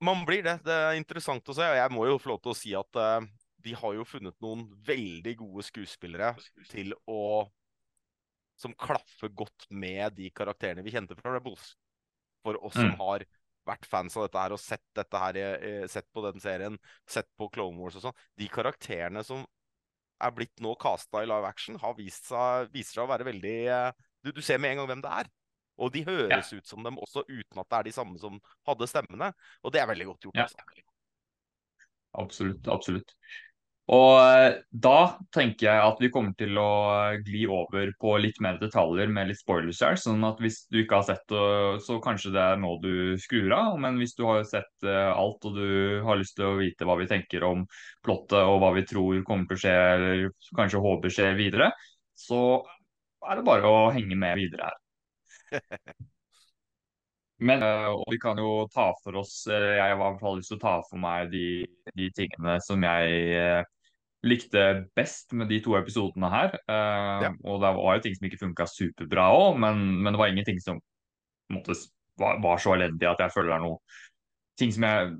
Man 0.00 0.24
blir 0.24 0.40
det. 0.46 0.56
Det 0.64 0.72
er 0.72 0.96
interessant 0.96 1.50
å 1.50 1.56
se. 1.58 1.66
Og 1.66 1.76
jeg 1.76 1.92
må 1.92 2.06
jo 2.08 2.16
få 2.22 2.32
lov 2.32 2.40
til 2.40 2.54
å 2.54 2.56
si 2.56 2.72
at 2.78 3.00
uh, 3.02 3.26
de 3.66 3.74
har 3.76 3.98
jo 3.98 4.06
funnet 4.08 4.36
noen 4.40 4.64
veldig 4.86 5.34
gode 5.42 5.66
skuespillere 5.66 6.32
til 6.70 6.94
å 7.10 7.20
Som 8.58 8.74
klaffer 8.74 9.30
godt 9.38 9.68
med 9.70 10.16
de 10.18 10.30
karakterene 10.34 10.82
vi 10.82 10.90
kjente 10.94 11.16
fra 11.18 11.36
Rebels. 11.36 11.76
For 12.42 12.58
oss 12.64 12.74
som 12.74 12.90
Mm. 12.90 12.96
har 12.98 13.24
vært 13.68 13.84
fans 13.86 14.16
av 14.16 14.24
dette 14.24 14.40
her 14.40 14.52
og 14.56 14.60
sett 14.62 14.82
dette 14.96 15.18
her, 15.20 15.86
sett 15.92 16.06
på 16.14 16.22
den 16.24 16.40
serien, 16.40 16.78
sett 17.06 17.28
på 17.36 17.50
Clone 17.52 17.76
Wars 17.78 17.96
og 18.00 18.02
sånn. 18.06 18.16
De 18.40 18.48
karakterene 18.48 19.22
som 19.26 19.44
er 20.20 20.30
blitt 20.34 20.58
nå 20.64 20.72
casta 20.80 21.20
i 21.22 21.26
live 21.28 21.46
action, 21.46 21.76
har 21.78 21.94
vist 21.94 22.24
seg, 22.30 22.70
viser 22.72 22.96
seg 22.98 23.04
å 23.04 23.10
være 23.12 23.26
veldig 23.28 23.56
eh, 23.68 23.92
du, 24.24 24.32
du 24.32 24.40
ser 24.42 24.58
med 24.58 24.72
en 24.72 24.80
gang 24.82 24.88
hvem 24.90 25.02
det 25.04 25.10
er. 25.20 25.28
Og 25.78 25.92
de 25.94 26.02
høres 26.08 26.48
ut 26.52 26.66
som 26.66 26.82
dem 26.82 26.96
også, 26.98 27.22
uten 27.28 27.60
at 27.60 27.68
det 27.70 27.76
er 27.78 27.86
de 27.86 27.92
samme 27.94 28.18
som 28.18 28.40
hadde 28.66 28.88
stemmene. 28.90 29.28
Og 29.62 29.70
det 29.72 29.78
er 29.82 29.86
veldig 29.86 30.06
godt 30.08 30.26
gjort. 30.26 30.34
Ja. 30.40 30.48
altså. 30.48 30.82
Absolutt. 32.18 32.66
Absolutt. 32.66 33.14
Og 33.88 34.18
eh, 34.20 34.58
da 34.84 34.96
tenker 35.32 35.64
jeg 35.64 35.80
at 35.80 36.00
vi 36.02 36.10
kommer 36.12 36.34
til 36.36 36.58
å 36.60 36.72
gli 37.24 37.46
over 37.48 37.88
på 38.00 38.16
litt 38.20 38.36
mer 38.44 38.58
detaljer 38.60 39.08
med 39.08 39.30
litt 39.30 39.40
spoilers 39.40 39.80
her. 39.84 39.96
Sånn 39.96 40.26
at 40.28 40.42
hvis 40.44 40.58
du 40.68 40.82
ikke 40.82 40.98
har 41.00 41.06
sett 41.08 41.24
det, 41.32 41.44
så 41.86 41.96
kanskje 42.04 42.34
det 42.34 42.42
er 42.42 42.60
nå 42.60 42.74
du 42.82 43.16
skrur 43.22 43.54
av. 43.56 43.78
Men 43.80 43.96
hvis 44.00 44.12
du 44.18 44.26
har 44.28 44.44
sett 44.48 44.84
eh, 44.84 45.08
alt 45.08 45.48
og 45.48 45.56
du 45.56 46.02
har 46.04 46.20
lyst 46.20 46.36
til 46.36 46.50
å 46.50 46.58
vite 46.60 46.88
hva 46.88 46.98
vi 47.00 47.08
tenker 47.08 47.46
om 47.48 47.64
plottet 48.04 48.42
og 48.42 48.60
hva 48.60 48.74
vi 48.76 48.84
tror 48.88 49.24
kommer 49.24 49.48
til 49.48 49.56
å 49.56 49.62
skje, 49.64 49.78
eller 49.94 50.28
kanskje 50.60 50.84
håper 50.84 51.16
skjer 51.16 51.40
videre, 51.40 51.72
så 52.18 52.42
er 53.24 53.40
det 53.40 53.48
bare 53.48 53.72
å 53.72 53.88
henge 53.96 54.20
med 54.20 54.36
videre 54.42 54.68
her. 54.68 54.78
Men 57.38 57.62
eh, 57.62 57.88
vi 58.10 58.18
kan 58.20 58.38
jo 58.38 58.68
ta 58.74 58.90
for 59.04 59.16
oss 59.20 59.46
eh, 59.46 59.76
Jeg 59.78 59.80
har 59.80 59.94
i 59.94 59.98
hvert 60.00 60.20
fall 60.20 60.38
lyst 60.40 60.50
til 60.52 60.58
å 60.58 60.62
ta 60.64 60.76
for 60.88 61.00
meg 61.00 61.30
de, 61.32 61.44
de 61.96 62.08
tingene 62.16 62.58
som 62.64 62.82
jeg 62.82 63.20
eh, 63.38 63.60
likte 64.26 64.62
best 64.98 65.32
med 65.38 65.48
de 65.52 65.60
to 65.62 65.76
episodene 65.78 66.30
her. 66.32 66.54
Eh, 66.66 67.26
Ja. 67.28 67.32
Og 67.44 67.60
det 67.62 67.72
var 67.76 67.98
jo 67.98 68.02
ting 68.02 68.16
som 68.16 68.26
ikke 68.26 68.40
funka 68.42 68.66
superbra 68.66 69.28
òg, 69.34 69.58
men, 69.62 70.02
men 70.02 70.12
det 70.14 70.18
var 70.18 70.32
ingenting 70.32 70.58
som 70.60 70.80
måte, 71.54 71.76
var, 72.18 72.40
var 72.42 72.58
så 72.58 72.74
elendig 72.74 73.06
at 73.08 73.20
jeg 73.22 73.34
føler 73.34 73.52
det 73.52 73.58
er 73.58 73.66
noe 73.68 73.78
ting 74.58 74.72
som 74.74 74.82
jeg 74.88 75.12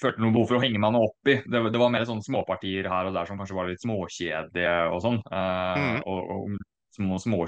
følte 0.00 0.22
noe 0.24 0.32
behov 0.32 0.46
for 0.48 0.56
å 0.56 0.62
henge 0.62 0.80
meg 0.80 0.94
noe 0.94 1.10
opp 1.10 1.28
i. 1.28 1.34
Det, 1.44 1.60
det 1.74 1.80
var 1.82 1.90
mer 1.92 2.06
sånne 2.08 2.24
småpartier 2.24 2.88
her 2.88 3.10
og 3.10 3.12
der 3.18 3.28
som 3.28 3.36
kanskje 3.36 3.58
var 3.58 3.68
litt 3.68 3.82
småkjedelige 3.84 4.78
og 4.94 5.02
sånn. 5.04 5.18
eh, 5.28 5.82
mm. 5.82 5.98
Og, 6.08 6.32
og 6.32 6.96
små, 6.96 7.18
små 7.20 7.42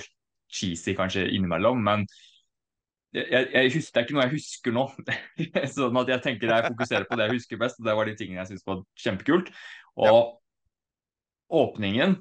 cheesy 0.53 0.93
kanskje 0.99 1.25
innimellom. 1.33 1.81
Men 1.81 2.05
jeg, 3.17 3.25
jeg, 3.33 3.49
jeg 3.57 3.73
husker, 3.79 3.95
det 3.95 4.01
er 4.03 4.07
ikke 4.07 4.19
noe 4.19 4.27
jeg 4.27 4.35
husker 4.37 4.77
nå. 4.77 4.85
sånn 5.79 5.99
at 6.03 6.13
jeg 6.13 6.25
tenker 6.29 6.53
jeg 6.53 6.69
fokuserer 6.69 7.09
på 7.09 7.17
det 7.17 7.31
jeg 7.31 7.39
husker 7.41 7.61
best. 7.65 7.81
og 7.81 7.89
Det 7.89 7.97
var 7.97 8.09
de 8.13 8.19
tingene 8.21 8.43
jeg 8.45 8.53
syntes 8.53 8.69
var 8.69 8.85
kjempekult. 9.01 9.49
Og 9.97 10.21
åpningen 11.53 12.17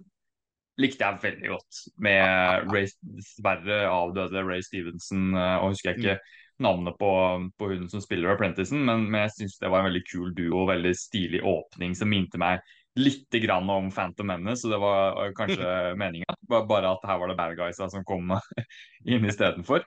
likte 0.81 1.05
jeg 1.05 1.21
veldig 1.23 1.49
godt. 1.51 1.73
Med 2.01 2.25
Ray, 2.71 2.87
dessverre 3.17 3.77
avdøde 3.91 4.43
Ray 4.47 4.61
Stevenson. 4.65 5.23
eh, 5.37 5.57
Og 5.61 5.69
husker 5.75 5.89
jeg 5.91 5.97
ikke 6.01 6.19
navnet 6.61 6.95
på, 6.99 7.11
på 7.57 7.63
hun 7.71 7.89
som 7.89 8.01
spiller 8.03 8.33
Apprenticen, 8.35 8.79
men, 8.85 8.99
men 9.09 9.21
jeg 9.25 9.31
syns 9.37 9.55
det 9.61 9.71
var 9.71 9.79
en 9.81 9.89
veldig 9.89 10.05
kul 10.09 10.29
duo. 10.37 10.59
Veldig 10.69 10.93
stilig 10.97 11.41
åpning 11.47 11.91
som 11.97 12.09
minte 12.11 12.37
meg 12.41 12.55
litt 12.99 13.31
grann 13.45 13.69
om 13.71 13.85
Phantom 13.93 14.27
Menace, 14.27 14.61
så 14.65 14.69
det 14.73 14.79
var 14.83 15.33
kanskje 15.37 15.67
meninga. 16.01 16.31
Bare 16.51 16.89
at 16.91 17.07
her 17.07 17.17
var 17.21 17.27
det 17.31 17.39
bad 17.39 17.53
guysa 17.59 17.85
som 17.91 18.03
kom 18.07 18.25
inn 19.11 19.25
istedenfor. 19.29 19.81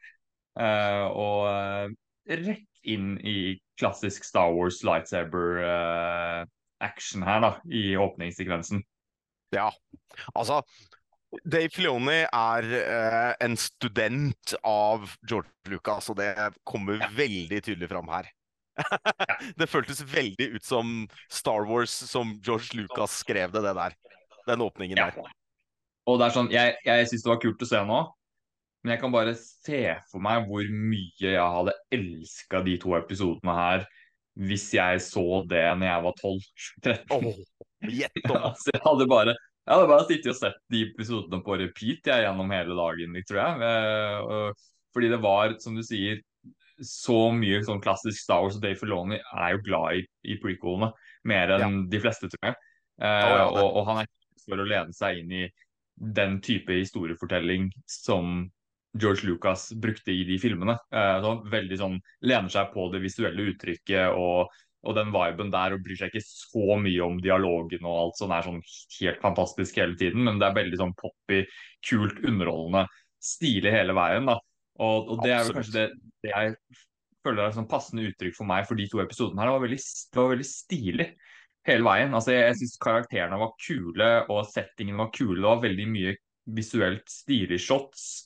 Uh, 0.54 1.06
og 1.10 1.40
eh, 1.50 1.86
rett 2.38 2.70
inn 2.86 3.18
i 3.26 3.58
klassisk 3.80 4.22
Star 4.24 4.52
Wars 4.54 4.84
lightsaber-action 4.86 7.22
her, 7.26 7.40
da, 7.42 7.58
i 7.66 7.96
åpningssekvensen. 7.98 8.84
Ja, 9.54 9.68
altså 10.34 10.60
Dave 11.42 11.70
Filoni 11.74 12.20
er 12.28 12.66
eh, 12.78 13.30
en 13.42 13.56
student 13.58 14.54
av 14.66 15.08
George 15.26 15.50
Lucas, 15.72 16.10
og 16.12 16.18
det 16.20 16.30
kommer 16.68 17.02
veldig 17.16 17.58
tydelig 17.66 17.88
fram 17.90 18.10
her. 18.12 18.28
det 19.58 19.68
føltes 19.70 20.02
veldig 20.10 20.48
ut 20.56 20.66
som 20.66 20.92
Star 21.30 21.66
Wars 21.66 21.94
som 22.10 22.36
George 22.42 22.74
Lucas 22.78 23.18
skrev 23.22 23.54
det, 23.54 23.64
det 23.66 23.74
der. 23.78 23.96
Den 24.46 24.62
åpningen 24.62 24.98
Ja. 25.00 25.08
der. 25.14 25.32
Og 26.06 26.18
det 26.20 26.26
er 26.26 26.34
sånn, 26.36 26.50
Jeg, 26.52 26.76
jeg 26.84 27.08
syns 27.08 27.22
det 27.24 27.30
var 27.32 27.40
kult 27.42 27.62
å 27.64 27.68
se 27.70 27.80
nå, 27.88 27.98
men 28.84 28.92
jeg 28.92 29.00
kan 29.00 29.12
bare 29.14 29.34
se 29.40 29.82
for 30.10 30.20
meg 30.22 30.46
hvor 30.50 30.66
mye 30.68 31.30
jeg 31.32 31.40
hadde 31.56 31.72
elska 31.96 32.60
de 32.66 32.74
to 32.82 32.92
episodene 32.98 33.54
her 33.56 33.86
hvis 34.34 34.66
jeg 34.74 35.00
så 35.00 35.22
det 35.48 35.62
når 35.78 35.86
jeg 35.88 36.04
var 36.04 36.16
12-13. 36.20 37.14
Åh, 37.14 37.42
gjett 37.82 38.30
om 38.30 38.38
altså, 38.50 38.72
jeg 38.72 38.82
hadde 38.84 39.08
bare 39.10 39.34
jeg 39.64 39.78
hadde 39.78 39.88
bare 39.88 40.04
sittet 40.04 40.28
og 40.34 40.36
sett 40.36 40.56
de 40.72 40.82
episodene 40.90 41.40
på 41.44 41.56
repeat 41.56 42.08
jeg, 42.10 42.24
gjennom 42.26 42.50
hele 42.52 42.74
dagen, 42.76 43.14
tror 43.24 43.38
jeg. 43.40 43.68
Eh, 43.70 44.64
fordi 44.92 45.08
det 45.08 45.18
var, 45.24 45.54
som 45.62 45.78
du 45.78 45.80
sier, 45.86 46.20
så 46.84 47.30
mye 47.32 47.62
sånn 47.64 47.80
klassisk 47.80 48.18
Star 48.20 48.42
Wars, 48.44 48.58
og 48.58 48.64
Dave 48.64 48.76
Filoni 48.76 49.16
er 49.16 49.54
jo 49.54 49.62
glad 49.64 50.00
i, 50.00 50.02
i 50.34 50.36
prequelene. 50.42 50.90
Mer 51.30 51.54
enn 51.56 51.86
de 51.88 52.00
fleste, 52.02 52.28
tror 52.28 52.50
jeg. 52.50 52.58
Eh, 53.00 53.22
ja, 53.24 53.46
og, 53.48 53.78
og 53.80 53.88
han 53.88 54.02
er 54.02 54.10
ikke 54.10 54.44
for 54.44 54.60
å 54.60 54.68
lene 54.68 54.92
seg 54.96 55.22
inn 55.22 55.32
i 55.32 55.46
den 55.94 56.36
type 56.44 56.76
historiefortelling 56.76 57.70
som 57.88 58.44
George 59.00 59.26
Lucas 59.26 59.70
brukte 59.80 60.12
i 60.12 60.26
de 60.28 60.36
filmene. 60.42 60.76
Eh, 60.92 61.16
så 61.24 61.34
veldig 61.50 61.80
sånn 61.80 61.96
Lener 62.28 62.52
seg 62.52 62.68
på 62.74 62.86
det 62.92 63.00
visuelle 63.02 63.48
uttrykket 63.54 64.12
og, 64.20 64.52
og 64.84 64.96
den 64.98 65.12
viben 65.14 65.52
der, 65.52 65.74
og 65.74 65.84
bryr 65.84 65.98
seg 65.98 66.12
ikke 66.12 66.24
så 66.24 66.78
mye 66.80 67.04
om 67.04 67.20
dialogen 67.24 67.86
og 67.88 68.00
alt 68.00 68.20
sånn 68.20 68.34
er 68.36 68.46
sånn 68.46 68.62
helt 69.00 69.20
fantastisk 69.22 69.78
hele 69.80 69.96
tiden, 70.00 70.24
men 70.28 70.40
det 70.40 70.48
er 70.48 70.58
veldig 70.58 70.80
sånn 70.80 70.96
poppy, 70.98 71.44
kult, 71.88 72.20
underholdende, 72.24 72.86
stilig 73.24 73.72
hele 73.74 73.96
veien. 73.96 74.28
da. 74.28 74.38
Og, 74.82 75.14
og 75.14 75.22
det 75.24 75.32
er 75.32 75.46
jo 75.46 75.54
kanskje 75.56 75.76
det, 75.76 75.86
det 76.24 76.32
jeg 76.32 76.56
føler 77.24 77.46
er 77.46 77.56
sånn 77.56 77.70
passende 77.70 78.04
uttrykk 78.10 78.36
for 78.36 78.48
meg 78.48 78.66
for 78.68 78.78
de 78.78 78.88
to 78.90 79.00
episodene 79.02 79.40
her. 79.40 79.48
Det 79.48 79.56
var 79.56 79.64
veldig, 79.64 79.80
det 80.12 80.20
var 80.20 80.30
veldig 80.34 80.48
stilig 80.50 81.08
hele 81.68 81.88
veien. 81.88 82.14
Altså, 82.16 82.34
jeg 82.34 82.46
jeg 82.50 82.60
syns 82.60 82.76
karakterene 82.84 83.40
var 83.40 83.54
kule, 83.66 84.10
og 84.28 84.44
settingen 84.50 85.00
var 85.00 85.12
kule. 85.14 85.40
Det 85.40 85.48
var 85.48 85.64
veldig 85.64 85.88
mye 85.94 86.16
visuelt 86.58 87.08
stilige 87.10 87.62
shots. 87.62 88.24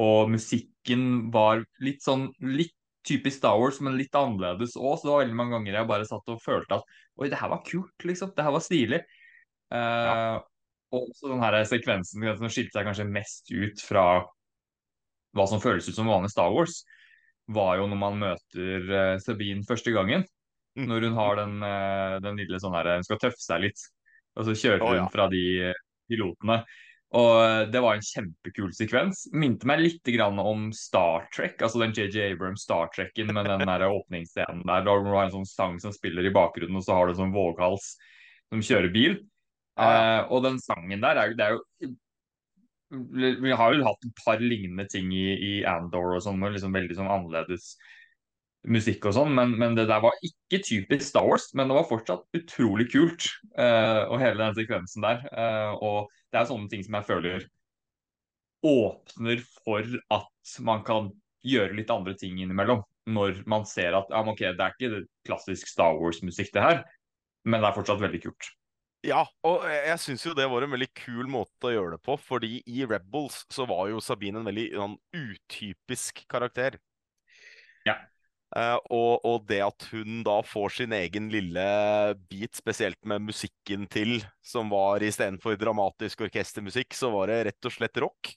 Og 0.00 0.30
musikken 0.30 1.30
var 1.34 1.64
litt 1.82 2.02
sånn 2.04 2.28
litt 2.46 2.74
typisk 3.06 3.38
Star 3.38 3.58
Wars, 3.60 3.80
men 3.84 3.96
litt 3.98 4.14
annerledes 4.16 4.76
òg. 4.76 4.98
Så 4.98 5.06
det 5.06 5.12
var 5.12 5.22
veldig 5.24 5.38
mange 5.38 5.56
ganger 5.56 5.78
jeg 5.78 5.90
bare 5.90 6.08
satt 6.08 6.32
og 6.32 6.42
følte 6.44 6.80
at 6.80 6.94
oi, 7.20 7.28
det 7.30 7.40
her 7.40 7.52
var 7.52 7.64
kult, 7.66 8.06
liksom. 8.06 8.32
Det 8.36 8.46
her 8.46 8.54
var 8.56 8.64
stilig. 8.64 9.00
Ja. 9.70 9.80
Eh, 9.80 10.38
og 10.98 11.10
så 11.14 11.30
den 11.30 11.42
her 11.44 11.56
sekvensen 11.70 12.24
som 12.38 12.50
skilte 12.50 12.74
seg 12.74 12.88
kanskje 12.88 13.06
mest 13.06 13.52
ut 13.54 13.82
fra 13.86 14.04
hva 15.38 15.46
som 15.46 15.62
føles 15.62 15.86
ut 15.86 15.94
som 15.94 16.10
vanlig 16.10 16.32
Star 16.32 16.50
Wars, 16.50 16.80
var 17.50 17.78
jo 17.78 17.86
når 17.90 17.98
man 17.98 18.18
møter 18.18 18.90
uh, 18.90 19.14
Sabine 19.22 19.66
første 19.66 19.94
gangen. 19.94 20.24
Mm. 20.78 20.88
Når 20.90 21.06
hun 21.06 21.16
har 21.18 21.38
den, 21.38 21.54
uh, 21.62 22.16
den 22.22 22.38
lille 22.38 22.58
sånn 22.62 22.74
her 22.76 22.92
Hun 22.94 23.06
skal 23.06 23.18
tøffe 23.22 23.42
seg 23.42 23.64
litt, 23.64 23.80
og 24.38 24.46
så 24.46 24.54
kjører 24.54 24.84
Å, 24.86 24.90
hun 24.98 25.10
fra 25.14 25.26
de 25.30 25.44
pilotene. 26.10 26.60
Og 27.18 27.30
eh, 27.42 27.64
det 27.72 27.80
var 27.82 27.96
en 27.96 28.04
kjempekul 28.06 28.70
sekvens. 28.76 29.24
Minte 29.34 29.66
meg 29.66 29.82
litt 29.82 30.10
grann 30.14 30.38
om 30.38 30.68
Star 30.76 31.26
Trek, 31.34 31.56
altså 31.58 31.82
den 31.82 31.94
JJ 31.96 32.28
Abrams 32.28 32.62
Star 32.66 32.90
Trek-en 32.94 33.32
med 33.34 33.48
den 33.50 33.66
der 33.66 33.86
åpningsscenen 33.88 34.62
der. 34.62 34.84
Da 34.86 34.94
du 34.94 35.10
har 35.10 35.24
en 35.24 35.34
sånn 35.40 35.48
sang 35.48 35.80
som 35.82 35.94
spiller 35.94 36.28
i 36.28 36.34
bakgrunnen, 36.34 36.78
og 36.78 36.86
så 36.86 36.94
har 36.94 37.08
du 37.08 37.16
en 37.16 37.22
sånn 37.24 37.34
våghals 37.34 37.96
som 38.50 38.62
kjører 38.62 38.94
bil. 38.94 39.18
Eh, 39.80 40.20
og 40.30 40.44
den 40.46 40.60
sangen 40.62 41.02
der 41.02 41.18
er 41.18 41.32
jo, 41.32 41.38
det 41.38 41.46
er 41.46 41.56
jo 41.56 41.96
Vi 42.90 43.54
har 43.54 43.74
jo 43.74 43.86
hatt 43.86 44.06
et 44.06 44.22
par 44.24 44.42
lignende 44.42 44.86
ting 44.90 45.12
i, 45.14 45.26
i 45.34 45.52
Andor 45.66 46.16
og 46.16 46.22
sånn, 46.24 46.38
med 46.38 46.56
liksom 46.56 46.74
veldig 46.74 46.96
sånn 46.98 47.10
annerledes 47.10 47.74
musikk 48.68 49.06
og 49.08 49.14
sånn, 49.16 49.30
men, 49.32 49.54
men 49.56 49.76
det 49.78 49.86
der 49.88 50.02
var 50.04 50.16
ikke 50.26 50.60
typisk 50.66 51.06
Star 51.06 51.24
Wars, 51.24 51.46
men 51.56 51.70
det 51.70 51.76
var 51.78 51.86
fortsatt 51.88 52.26
utrolig 52.36 52.90
kult. 52.92 53.28
Uh, 53.54 54.10
og 54.10 54.18
hele 54.20 54.42
den 54.42 54.58
sekvensen 54.58 55.06
der. 55.06 55.22
Uh, 55.32 55.78
og 55.80 56.19
det 56.30 56.40
er 56.40 56.48
sånne 56.48 56.70
ting 56.70 56.84
som 56.86 56.96
jeg 56.98 57.08
føler 57.08 57.48
åpner 58.66 59.42
for 59.64 59.86
at 60.12 60.54
man 60.64 60.84
kan 60.86 61.10
gjøre 61.46 61.76
litt 61.78 61.90
andre 61.92 62.14
ting 62.18 62.40
innimellom. 62.40 62.82
Når 63.10 63.42
man 63.50 63.64
ser 63.66 63.96
at 63.96 64.10
ja, 64.12 64.20
okay, 64.28 64.52
det 64.54 64.64
er 64.64 64.74
ikke 64.76 65.04
klassisk 65.26 65.70
Star 65.70 65.96
Wars-musikk, 65.98 66.52
det 66.54 66.64
her, 66.64 66.82
men 67.48 67.62
det 67.62 67.70
er 67.70 67.78
fortsatt 67.78 68.02
veldig 68.02 68.20
kult. 68.26 68.50
Ja, 69.06 69.22
og 69.48 69.62
jeg, 69.64 69.96
syns 70.02 70.26
jo 70.26 70.34
det 70.36 70.44
var 70.52 70.66
en 70.66 70.74
veldig 70.74 70.90
kul 70.92 71.24
måte 71.32 71.70
å 71.70 71.72
gjøre 71.72 71.94
det 71.96 72.02
på, 72.04 72.18
fordi 72.20 72.58
i 72.68 72.84
Rebels 72.84 73.46
så 73.48 73.64
var 73.68 73.88
jo 73.88 74.02
Sabine 74.04 74.42
en 74.42 74.48
veldig 74.50 74.66
en 74.76 74.98
utypisk 75.16 76.20
karakter. 76.28 76.76
Eh, 78.56 78.76
og, 78.90 79.20
og 79.24 79.44
det 79.46 79.60
at 79.62 79.84
hun 79.92 80.24
da 80.26 80.40
får 80.42 80.72
sin 80.80 80.92
egen 80.96 81.28
lille 81.30 81.62
bit, 82.28 82.56
spesielt 82.58 82.98
med 83.06 83.22
musikken 83.28 83.86
til, 83.86 84.16
som 84.42 84.72
var 84.72 85.04
istedenfor 85.06 85.54
dramatisk 85.60 86.24
orkestermusikk, 86.26 86.96
så 86.98 87.12
var 87.14 87.30
det 87.30 87.44
rett 87.46 87.68
og 87.70 87.76
slett 87.76 88.00
rock. 88.02 88.32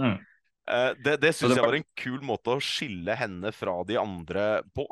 Mm. 0.00 0.16
Eh, 0.70 0.90
det 1.04 1.20
det 1.22 1.34
syns 1.38 1.54
jeg 1.54 1.62
var- 1.62 1.74
en 1.78 1.86
kul 1.94 2.20
måte 2.26 2.50
å 2.56 2.60
skille 2.62 3.14
henne 3.18 3.52
fra 3.54 3.76
de 3.86 3.96
andre 4.00 4.62
på. 4.74 4.86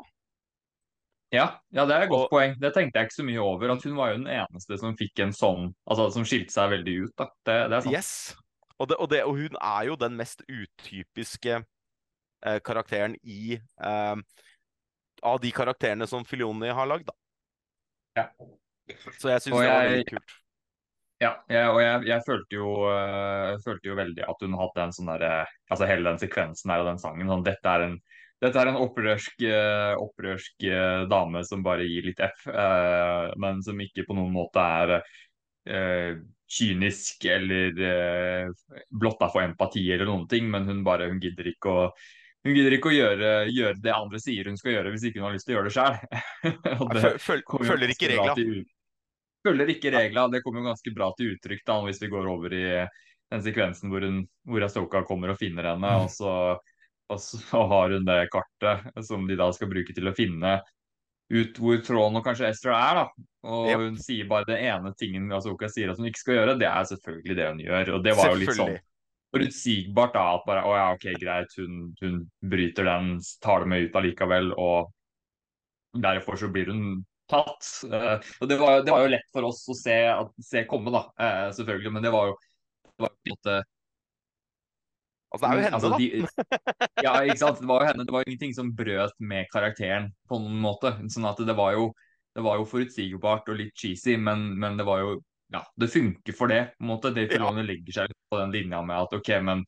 Ja, 1.31 1.59
ja, 1.71 1.85
det 1.87 1.95
er 1.95 2.01
et 2.03 2.09
godt 2.11 2.25
Og- 2.27 2.31
poeng. 2.31 2.55
Det 2.59 2.73
tenkte 2.73 2.99
jeg 2.99 3.07
ikke 3.07 3.21
så 3.21 3.23
mye 3.23 3.39
over. 3.43 3.71
At 3.71 3.83
hun 3.83 3.95
var 3.95 4.11
jo 4.11 4.17
den 4.23 4.27
eneste 4.27 4.77
som 4.79 4.97
fikk 4.97 5.19
en 5.19 5.31
sånn 5.31 5.73
Altså 5.87 6.11
som 6.11 6.23
skilte 6.23 6.51
seg 6.51 6.69
veldig 6.71 6.95
ut. 7.05 7.15
da. 7.15 7.25
Det, 7.45 7.69
det 7.69 7.77
er 7.77 7.81
sant. 7.81 7.93
Yes. 7.93 8.35
Og, 8.79 8.87
det, 8.89 8.97
og, 8.99 9.09
det, 9.09 9.23
og 9.23 9.37
hun 9.37 9.55
er 9.61 9.85
jo 9.87 9.95
den 9.95 10.17
mest 10.17 10.41
utypiske 10.49 11.63
karakteren 12.41 13.15
i 13.23 13.53
eh, 13.55 14.15
Av 15.21 15.39
de 15.41 15.51
karakterene 15.53 16.07
som 16.09 16.25
Filioni 16.25 16.71
har 16.73 16.87
lagd, 16.89 17.05
da. 17.05 17.13
Ja. 18.17 18.23
Så 19.19 19.29
jeg 19.29 19.43
syns 19.43 19.53
det 19.53 19.67
var 19.67 19.85
veldig 19.85 20.07
kult. 20.09 20.37
Ja, 21.21 21.35
jeg, 21.53 21.67
og 21.69 21.77
jeg, 21.83 22.07
jeg 22.09 22.25
følte 22.25 22.57
jo, 22.57 22.71
jeg, 22.89 23.59
følte 23.61 23.91
jo 23.91 23.97
veldig 23.99 24.23
at 24.25 24.41
hun 24.41 24.55
hadde 24.57 24.85
en 24.87 24.95
sånn 24.95 25.11
derre 25.11 25.33
Altså 25.69 25.85
hele 25.85 26.09
den 26.09 26.17
sekvensen 26.23 26.73
her 26.73 26.81
og 26.81 26.89
den 26.89 27.01
sangen. 27.03 27.29
Sånn, 27.29 27.43
dette 27.45 27.75
er 27.75 27.85
en, 27.85 27.93
dette 28.41 28.57
er 28.57 28.71
en 28.71 28.79
opprørsk, 28.81 29.45
opprørsk 30.01 30.65
dame 31.11 31.43
som 31.45 31.61
bare 31.61 31.85
gir 31.85 32.07
litt 32.09 32.23
F, 32.25 32.47
men 33.37 33.61
som 33.61 33.85
ikke 33.85 34.07
på 34.07 34.17
noen 34.17 34.33
måte 34.33 34.65
er 34.65 34.95
kynisk 36.51 37.29
eller 37.29 37.77
blotta 38.89 39.29
for 39.29 39.45
empati 39.45 39.85
eller 39.93 40.09
noen 40.09 40.25
ting, 40.31 40.49
men 40.49 40.65
hun 40.67 40.81
bare 40.83 41.11
hun 41.13 41.21
gidder 41.21 41.53
ikke 41.53 41.77
å 41.83 41.85
hun 42.43 42.55
gidder 42.57 42.73
ikke 42.77 42.89
å 42.89 42.95
gjøre, 42.95 43.31
gjøre 43.53 43.77
det 43.83 43.91
andre 43.93 44.19
sier 44.23 44.47
hun 44.49 44.57
skal 44.57 44.73
gjøre, 44.77 44.91
hvis 44.95 45.03
ikke 45.09 45.19
hun 45.21 45.27
har 45.29 45.35
lyst 45.35 45.45
til 45.47 45.53
å 45.53 45.57
gjøre 45.59 45.69
det 45.69 45.75
sjøl. 45.75 45.97
Føl, 47.01 47.19
føl, 47.21 47.43
følger 47.69 47.93
ikke 47.93 48.09
regla. 48.15 48.35
følger 49.45 49.71
ikke 49.75 49.91
regla. 49.93 50.27
Det 50.33 50.41
kommer 50.45 50.61
jo 50.63 50.69
ganske 50.71 50.93
bra 50.95 51.11
til 51.17 51.35
uttrykk 51.35 51.63
da, 51.69 51.79
hvis 51.85 52.01
vi 52.01 52.09
går 52.13 52.27
over 52.33 52.53
i 52.57 52.65
den 53.31 53.43
sekvensen 53.45 53.89
hvor, 53.93 54.03
hun, 54.03 54.23
hvor 54.49 54.65
Asoka 54.65 55.03
kommer 55.07 55.31
og 55.33 55.39
finner 55.39 55.69
henne, 55.71 55.87
Mm. 55.95 56.03
og 56.03 56.09
så, 56.11 56.33
og 57.11 57.19
så 57.23 57.61
har 57.71 57.93
hun 57.95 58.05
det 58.07 58.19
kartet 58.33 59.05
som 59.07 59.25
de 59.27 59.35
da 59.39 59.47
skal 59.55 59.69
bruke 59.71 59.93
til 59.95 60.07
å 60.09 60.15
finne 60.17 60.57
ut 61.31 61.55
hvor 61.63 61.77
Tråden 61.85 62.17
og 62.19 62.25
kanskje 62.25 62.49
Ezra 62.51 62.75
er. 62.89 62.95
da. 63.01 63.27
Og 63.47 63.69
Yep. 63.69 63.79
hun 63.85 63.97
sier 64.03 64.27
bare 64.27 64.45
det 64.49 64.57
ene 64.67 64.91
tingen 64.99 65.29
Asoka 65.31 65.69
sier 65.71 65.89
at 65.93 65.97
hun 66.01 66.09
ikke 66.09 66.19
skal 66.25 66.35
gjøre, 66.41 66.57
det 66.59 66.67
er 66.67 66.83
selvfølgelig 66.89 67.35
det 67.39 67.47
hun 67.53 67.61
gjør. 67.63 67.93
Og 67.95 68.03
det 68.03 68.15
var 68.17 68.33
jo 68.33 68.39
litt 68.41 68.57
sånn. 68.57 68.73
Forutsigbart 69.31 70.15
da, 70.17 70.25
at 70.37 70.47
bare 70.47 70.63
å 70.67 70.73
ja, 70.77 70.87
ok, 70.95 71.07
greit, 71.21 71.55
hun, 71.59 71.77
hun 72.01 72.19
bryter 72.53 72.87
den, 72.87 73.13
tar 73.43 73.63
det 73.65 73.71
med 73.73 73.87
ut 73.87 73.97
allikevel, 74.01 74.51
og 74.59 74.91
derfor 75.93 76.35
så 76.35 76.47
blir 76.51 76.65
hun 76.71 77.03
tatt. 77.31 77.67
Eh, 77.87 78.31
og 78.41 78.49
det 78.49 78.57
var, 78.59 78.81
det 78.85 78.91
var 78.91 79.05
jo 79.05 79.11
lett 79.13 79.29
for 79.33 79.47
oss 79.47 79.63
å 79.71 79.75
se, 79.77 79.97
at, 80.11 80.31
se 80.43 80.65
komme, 80.69 80.91
da, 80.93 81.05
eh, 81.19 81.45
selvfølgelig, 81.57 81.93
men 81.97 82.03
det 82.07 82.13
var 82.15 82.31
jo 82.31 82.39
det 82.91 83.05
var 83.07 83.13
på 83.15 83.21
en 83.31 83.31
måte 83.35 83.61
Altså, 85.31 85.47
det 85.47 85.51
er 85.51 85.55
jo 85.55 85.63
henne, 85.63 85.75
altså, 85.77 85.89
da. 85.89 85.97
de- 85.97 87.03
ja, 87.05 87.11
ikke 87.23 87.39
sant. 87.39 87.59
Det 87.61 87.67
var 87.69 87.83
jo 87.83 87.87
henne. 87.87 88.05
Det 88.07 88.11
var 88.11 88.25
ingenting 88.27 88.55
som 88.57 88.71
brøt 88.75 89.13
med 89.31 89.47
karakteren 89.53 90.09
på 90.27 90.39
noen 90.43 90.57
måte. 90.59 90.91
Sånn 91.13 91.27
at 91.29 91.39
det 91.47 91.55
var 91.55 91.71
jo, 91.77 91.85
det 92.35 92.43
var 92.43 92.59
jo 92.59 92.65
forutsigbart 92.67 93.47
og 93.53 93.61
litt 93.61 93.71
cheesy, 93.79 94.17
men, 94.19 94.49
men 94.59 94.75
det 94.79 94.83
var 94.89 94.99
jo 95.05 95.13
Ja, 95.51 95.65
det 95.75 95.89
funker 95.91 96.35
for 96.35 96.47
det, 96.51 96.61
på 96.77 96.85
en 96.85 96.91
måte. 96.93 97.11
Ja. 97.15 97.27
Filoni 97.27 97.63
legger 97.67 97.97
seg 98.01 98.13
på 98.31 98.39
den 98.39 98.53
linja 98.55 98.79
med 98.87 99.03
at 99.03 99.15
OK, 99.17 99.31
men 99.43 99.65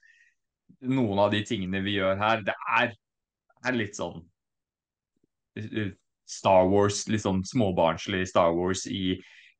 noen 0.87 1.19
av 1.19 1.33
de 1.33 1.41
tingene 1.47 1.81
vi 1.83 1.97
gjør 1.97 2.15
her, 2.19 2.43
det 2.47 2.55
er, 2.77 2.93
er 3.67 3.75
litt 3.75 3.97
sånn 3.99 4.21
eh, 5.59 5.91
Star 6.29 6.69
Wars, 6.71 7.03
litt 7.11 7.25
sånn 7.25 7.43
småbarnslig 7.47 8.23
Star 8.31 8.55
Wars 8.55 8.85
i, 8.87 9.17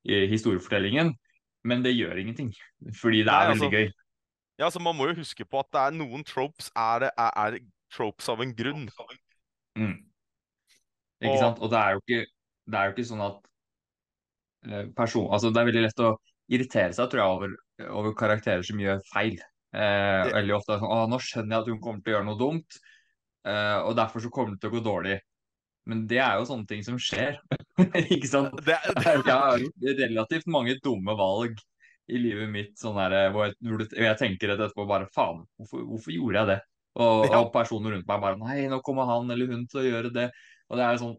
i 0.08 0.24
historiefortellingen. 0.32 1.12
Men 1.68 1.84
det 1.84 1.94
gjør 1.96 2.20
ingenting, 2.20 2.50
fordi 3.00 3.22
det 3.24 3.32
Nei, 3.32 3.36
er 3.44 3.51
altså, 3.53 3.68
veldig 3.68 3.84
gøy. 3.84 3.94
Ja, 4.60 4.70
så 4.72 4.80
Man 4.84 4.98
må 4.98 5.08
jo 5.10 5.20
huske 5.22 5.46
på 5.48 5.60
at 5.63 5.70
det 5.74 5.84
er 5.84 5.96
noen 5.96 6.24
tropes 6.27 6.68
er, 6.75 7.08
er, 7.12 7.32
er 7.39 7.60
tropes 7.94 8.27
av 8.32 8.44
en 8.44 8.51
grunn. 8.56 8.88
Mm. 9.80 9.96
Ikke 11.24 11.36
Og- 11.36 11.39
sant? 11.39 11.60
Og 11.63 11.72
det 11.72 11.80
er 11.80 11.96
jo 11.96 12.03
ikke, 12.03 12.25
det 12.68 12.80
er 12.80 12.89
jo 12.89 12.96
ikke 12.96 13.08
sånn 13.12 13.24
at 13.27 13.39
person, 14.96 15.27
altså 15.32 15.51
Det 15.53 15.62
er 15.62 15.67
veldig 15.72 15.84
lett 15.88 16.00
å 16.03 16.13
irritere 16.53 16.93
seg 16.96 17.10
tror 17.12 17.22
jeg, 17.22 17.36
over, 17.38 17.55
over 18.00 18.15
karakterer 18.20 18.63
som 18.65 18.79
gjør 18.79 19.01
feil. 19.12 19.38
Eh, 19.74 20.24
Det- 20.27 20.34
veldig 20.36 20.55
ofte 20.58 20.74
er 20.74 20.79
det 20.79 20.84
sånn, 20.84 20.93
å, 20.96 21.10
Nå 21.10 21.20
skjønner 21.20 21.55
jeg 21.55 21.62
at 21.62 21.67
hun 21.67 21.82
kommer 21.82 22.03
til 22.03 22.13
å 22.13 22.15
gjøre 22.17 22.25
noe 22.29 22.39
dumt, 22.39 22.79
eh, 23.46 23.77
og 23.84 23.96
derfor 23.96 24.22
så 24.22 24.32
kommer 24.32 24.55
det 24.55 24.62
til 24.62 24.72
å 24.72 24.75
gå 24.77 24.84
dårlig. 24.84 25.20
Men 25.86 26.05
det 26.08 26.20
er 26.24 26.38
jo 26.39 26.46
sånne 26.48 26.67
ting 26.67 26.84
som 26.84 26.96
skjer. 26.96 27.39
ikke 28.15 28.27
sant? 28.29 28.53
Det, 28.63 28.77
det, 28.96 29.03
Jeg 29.03 29.25
har 29.27 29.60
relativt 30.00 30.48
mange 30.48 30.77
dumme 30.84 31.15
valg 31.17 31.58
i 32.08 32.20
livet 32.20 32.50
mitt 32.51 32.77
sånn 32.79 32.96
der, 32.96 33.32
hvor, 33.32 33.48
jeg, 33.48 33.55
hvor 33.63 34.05
jeg 34.05 34.17
tenker 34.20 34.51
rett 34.51 34.60
etterpå 34.63 34.88
bare 34.88 35.08
faen, 35.15 35.46
hvorfor, 35.60 35.84
hvorfor 35.88 36.12
gjorde 36.15 36.39
jeg 36.39 36.48
det? 36.53 36.60
Og, 36.96 37.25
Ja. 37.25 37.39
og 37.41 37.51
personer 37.53 37.96
rundt 37.96 38.08
meg 38.08 38.22
bare 38.22 38.38
nei, 38.38 38.67
nå 38.70 38.82
kommer 38.84 39.08
han 39.10 39.32
eller 39.32 39.48
hun 39.48 39.65
til 39.67 39.82
å 39.82 39.86
gjøre 39.88 40.13
det. 40.13 40.32
Og 40.70 40.77
det 40.77 40.86
er 40.86 40.98
sånn, 41.01 41.15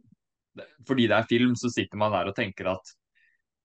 Fordi 0.86 1.08
det 1.08 1.16
er 1.18 1.26
film, 1.26 1.54
så 1.58 1.66
sitter 1.68 1.98
man 1.98 2.12
der 2.12 2.28
og 2.30 2.36
tenker 2.36 2.68
at 2.70 2.92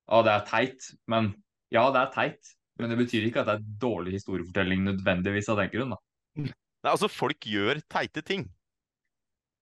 å, 0.09 0.21
det 0.25 0.31
er 0.33 0.45
teit. 0.49 0.87
Men 1.07 1.31
ja, 1.73 1.83
det 1.93 2.01
er 2.01 2.13
teit. 2.15 2.53
Men 2.79 2.89
det 2.93 2.97
betyr 3.01 3.25
ikke 3.27 3.41
at 3.43 3.49
det 3.49 3.55
er 3.59 3.65
dårlig 3.81 4.13
historiefortelling 4.17 4.85
nødvendigvis 4.87 5.49
av 5.51 5.57
den 5.61 5.69
grunn. 5.73 5.95
da. 5.95 5.99
Nei, 6.39 6.53
altså, 6.93 7.09
folk 7.11 7.43
gjør 7.45 7.81
teite 7.91 8.23
ting. 8.23 8.45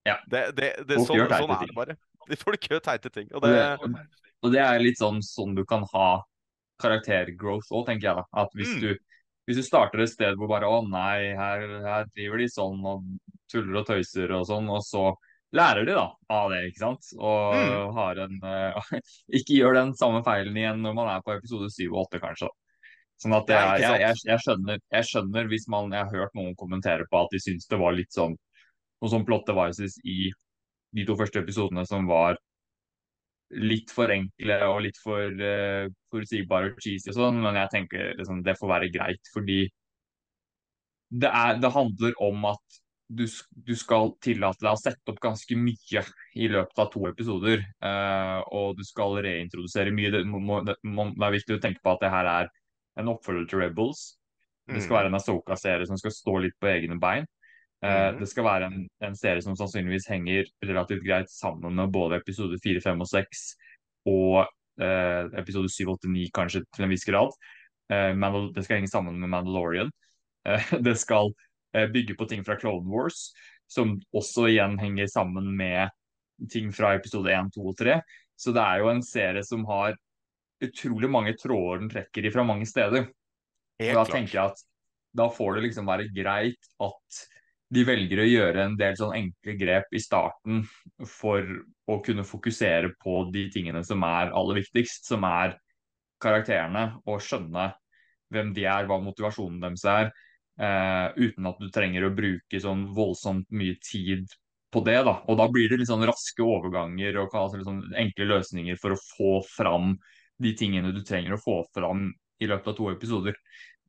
Ja. 0.08 0.20
Det, 0.30 0.44
det, 0.56 0.70
det, 0.88 1.00
Folk 1.02 1.08
sånn, 1.10 1.18
gjør 1.18 1.32
teite 1.34 1.42
sånn 1.44 1.56
er 1.56 1.60
ting. 1.64 1.72
det 1.74 1.80
bare. 1.80 1.98
De- 2.30 2.38
Folk 2.40 2.68
gjør 2.70 2.84
teite 2.86 3.10
ting. 3.12 3.28
Og 3.34 3.42
Og 3.42 3.48
det, 3.50 3.58
det, 3.82 4.06
og 4.46 4.52
det 4.54 4.62
er 4.64 4.80
litt 4.84 5.00
sånn, 5.02 5.20
sånn 5.26 5.56
du 5.58 5.64
kan 5.68 5.84
ha 5.94 6.08
karaktergrowth 6.82 7.72
òg, 7.74 7.88
tenker 7.90 8.08
jeg. 8.12 8.16
da. 8.22 8.26
At 8.44 8.54
hvis 8.56 8.76
Mm. 8.78 8.82
du 8.82 8.98
hvis 9.48 9.56
du 9.56 9.64
starter 9.64 10.02
et 10.04 10.10
sted 10.12 10.36
hvor 10.36 10.50
bare 10.52 10.68
å 10.68 10.82
nei, 10.86 11.32
her, 11.34 11.62
her 11.82 12.06
driver 12.12 12.38
de 12.38 12.48
sånn 12.52 12.82
og 12.86 13.06
tuller 13.50 13.78
og 13.80 13.86
tøyser 13.88 14.30
og 14.36 14.44
sånn, 14.46 14.68
og 14.70 14.82
så 14.84 15.16
lærer 15.56 15.86
de 15.88 15.94
da 15.96 16.08
av 16.34 16.50
det, 16.52 16.62
ikke 16.70 16.84
sant? 16.84 17.12
Og 17.18 17.56
Mm. 17.56 17.92
har 17.96 18.24
en 18.26 18.40
uh, 18.44 18.88
Ikke 19.40 19.56
gjør 19.60 19.78
den 19.80 19.94
samme 19.96 20.24
feilen 20.26 20.58
igjen 20.58 20.82
når 20.84 20.96
man 20.98 21.12
er 21.14 21.22
på 21.24 21.36
episode 21.38 21.70
7 21.72 21.86
og 21.92 22.02
8, 22.08 22.20
kanskje. 22.24 22.50
Sånn 23.18 23.34
at 23.34 23.48
det 23.50 23.56
jeg, 23.58 24.02
jeg, 24.02 24.18
jeg, 24.28 24.42
skjønner, 24.44 24.82
jeg 24.94 25.06
skjønner 25.10 25.48
hvis 25.50 25.64
man 25.74 25.88
Jeg 25.96 26.06
har 26.06 26.20
hørt 26.22 26.36
noen 26.38 26.54
kommentere 26.60 27.08
på 27.10 27.24
at 27.24 27.32
de 27.34 27.40
syns 27.42 27.66
det 27.72 27.80
var 27.82 27.96
litt 27.98 28.14
sånn 28.14 28.36
noe 29.02 29.10
sånn 29.14 29.26
plot 29.26 29.46
devices 29.50 29.98
i 30.06 30.32
de 30.98 31.04
to 31.06 31.16
første 31.18 31.42
episodene 31.44 31.84
som 31.86 32.08
var 32.10 32.38
litt 33.62 33.92
for 33.94 34.12
enkle 34.12 34.58
og 34.68 34.82
litt 34.84 34.98
for 35.00 35.22
uh, 35.38 35.86
forutsigbare 36.12 36.72
og 36.74 36.82
cheesy 36.84 37.12
og 37.14 37.18
sånn, 37.20 37.38
men 37.44 37.60
jeg 37.62 37.72
tenker 37.74 38.10
liksom, 38.18 38.42
det 38.44 38.58
får 38.60 38.72
være 38.74 38.90
greit, 38.92 39.30
fordi 39.34 39.60
det, 41.10 41.30
er, 41.30 41.62
det 41.62 41.72
handler 41.72 42.18
om 42.26 42.50
at 42.50 42.80
du, 43.08 43.24
du, 43.50 43.74
skal 43.76 44.12
tillate 44.24 44.64
deg 44.64 44.74
å 44.74 44.80
sette 44.80 45.12
opp 45.12 45.20
ganske 45.24 45.56
mye 45.58 46.04
i 46.36 46.50
løpet 46.52 46.82
av 46.82 46.90
to 46.92 47.06
episoder. 47.10 47.64
Uh, 47.84 48.44
og 48.52 48.78
du 48.80 48.84
skal 48.88 49.16
reintrodusere 49.24 49.94
mye. 49.96 50.12
Det, 50.14 50.24
må, 50.28 50.60
det, 50.68 50.76
må, 50.84 51.10
det, 51.14 51.24
er 51.24 51.38
viktig 51.38 51.58
å 51.58 51.64
tenke 51.64 51.84
på 51.84 51.94
at 51.94 52.04
det 52.04 52.12
her 52.12 52.32
er 52.34 52.52
en 53.00 53.12
oppfølger 53.14 53.48
til 53.48 53.64
Rebels. 53.64 54.10
Det 54.68 54.82
skal 54.84 54.92
Mm. 54.92 54.98
være 54.98 55.08
en 55.08 55.16
Asoka-serie 55.16 55.88
som 55.88 55.98
skal 55.98 56.12
stå 56.12 56.34
litt 56.44 56.58
på 56.60 56.68
egne 56.68 57.00
bein. 57.00 57.28
Uh, 57.80 58.12
Mm. 58.12 58.20
det 58.20 58.28
skal 58.28 58.44
være 58.44 58.68
en, 58.68 58.88
en, 59.06 59.16
serie 59.16 59.42
som 59.42 59.56
sannsynligvis 59.56 60.10
henger 60.10 60.48
relativt 60.66 61.06
greit 61.06 61.30
sammen 61.30 61.76
med 61.76 61.92
både 61.94 62.18
episode 62.18 62.58
4, 62.64 62.82
5 62.82 63.02
og 63.06 63.08
6 63.08 63.44
og 64.10 64.48
uh, 64.82 65.24
episode 65.38 65.70
7, 65.70 65.86
8, 65.94 66.10
9 66.10 66.26
kanskje 66.34 66.64
til 66.74 66.84
en 66.84 66.90
viss 66.90 67.06
grad. 67.06 67.32
det 67.88 68.64
skal 68.66 68.82
henge 68.82 68.92
sammen 68.92 69.20
med 69.20 69.30
Mandalorian. 69.30 69.92
det 70.88 70.98
skal 70.98 71.32
bygge 71.94 72.16
på 72.18 72.28
ting 72.30 72.44
fra 72.46 72.58
Clone 72.60 72.90
Wars, 72.92 73.32
som 73.70 73.98
også 74.16 74.48
igjen 74.52 74.78
henger 74.80 75.10
sammen 75.12 75.50
med 75.58 75.94
ting 76.52 76.72
fra 76.76 76.96
episode 76.98 77.34
1, 77.34 77.54
2 77.56 77.70
og 77.72 77.78
3. 77.80 78.00
Så 78.38 78.54
det 78.56 78.64
er 78.64 78.84
jo 78.84 78.92
en 78.92 79.04
serie 79.06 79.44
som 79.46 79.66
har 79.70 79.98
utrolig 80.64 81.10
mange 81.10 81.36
tråder 81.38 81.82
den 81.84 81.92
trekker 81.92 82.26
i 82.26 82.34
fra 82.34 82.46
mange 82.48 82.68
steder. 82.70 83.08
Helt 83.78 83.94
da 83.94 84.04
klart. 84.04 84.14
tenker 84.14 84.40
jeg 84.40 84.54
at 84.54 84.64
da 85.18 85.28
får 85.34 85.58
det 85.58 85.68
liksom 85.68 85.90
være 85.90 86.10
greit 86.14 86.70
at 86.84 87.24
de 87.74 87.84
velger 87.84 88.22
å 88.24 88.28
gjøre 88.28 88.64
en 88.64 88.76
del 88.80 88.96
sånn 88.96 89.16
enkle 89.18 89.56
grep 89.60 89.96
i 89.96 90.02
starten 90.02 90.62
for 91.10 91.44
å 91.92 91.98
kunne 92.06 92.24
fokusere 92.28 92.94
på 93.02 93.26
de 93.34 93.48
tingene 93.52 93.82
som 93.84 94.06
er 94.08 94.32
aller 94.32 94.62
viktigst, 94.62 95.10
som 95.10 95.26
er 95.28 95.58
karakterene, 96.24 97.02
og 97.06 97.22
skjønne 97.22 97.70
hvem 98.34 98.54
de 98.56 98.64
er, 98.68 98.88
hva 98.88 98.98
motivasjonen 99.04 99.60
deres 99.64 99.84
er, 99.88 100.14
Uh, 100.58 101.14
uten 101.22 101.46
at 101.46 101.60
du 101.62 101.68
trenger 101.70 102.08
å 102.08 102.14
bruke 102.18 102.60
sånn 102.62 102.88
voldsomt 102.98 103.46
mye 103.54 103.76
tid 103.86 104.26
på 104.74 104.82
det. 104.82 105.04
da, 105.06 105.20
og 105.30 105.38
Da 105.38 105.46
blir 105.54 105.70
det 105.70 105.78
litt 105.82 105.92
sånn 105.92 106.06
raske 106.08 106.42
overganger 106.42 107.20
og 107.22 107.36
altså 107.38 107.62
sånn 107.62 107.84
enkle 107.94 108.26
løsninger 108.34 108.80
for 108.82 108.96
å 108.96 109.02
få 109.04 109.34
fram 109.46 109.94
de 110.42 110.54
tingene 110.58 110.94
du 110.94 111.04
trenger 111.06 111.36
å 111.36 111.42
få 111.42 111.60
fram 111.76 112.10
i 112.42 112.50
løpet 112.50 112.74
av 112.74 112.78
to 112.78 112.90
episoder. 112.90 113.38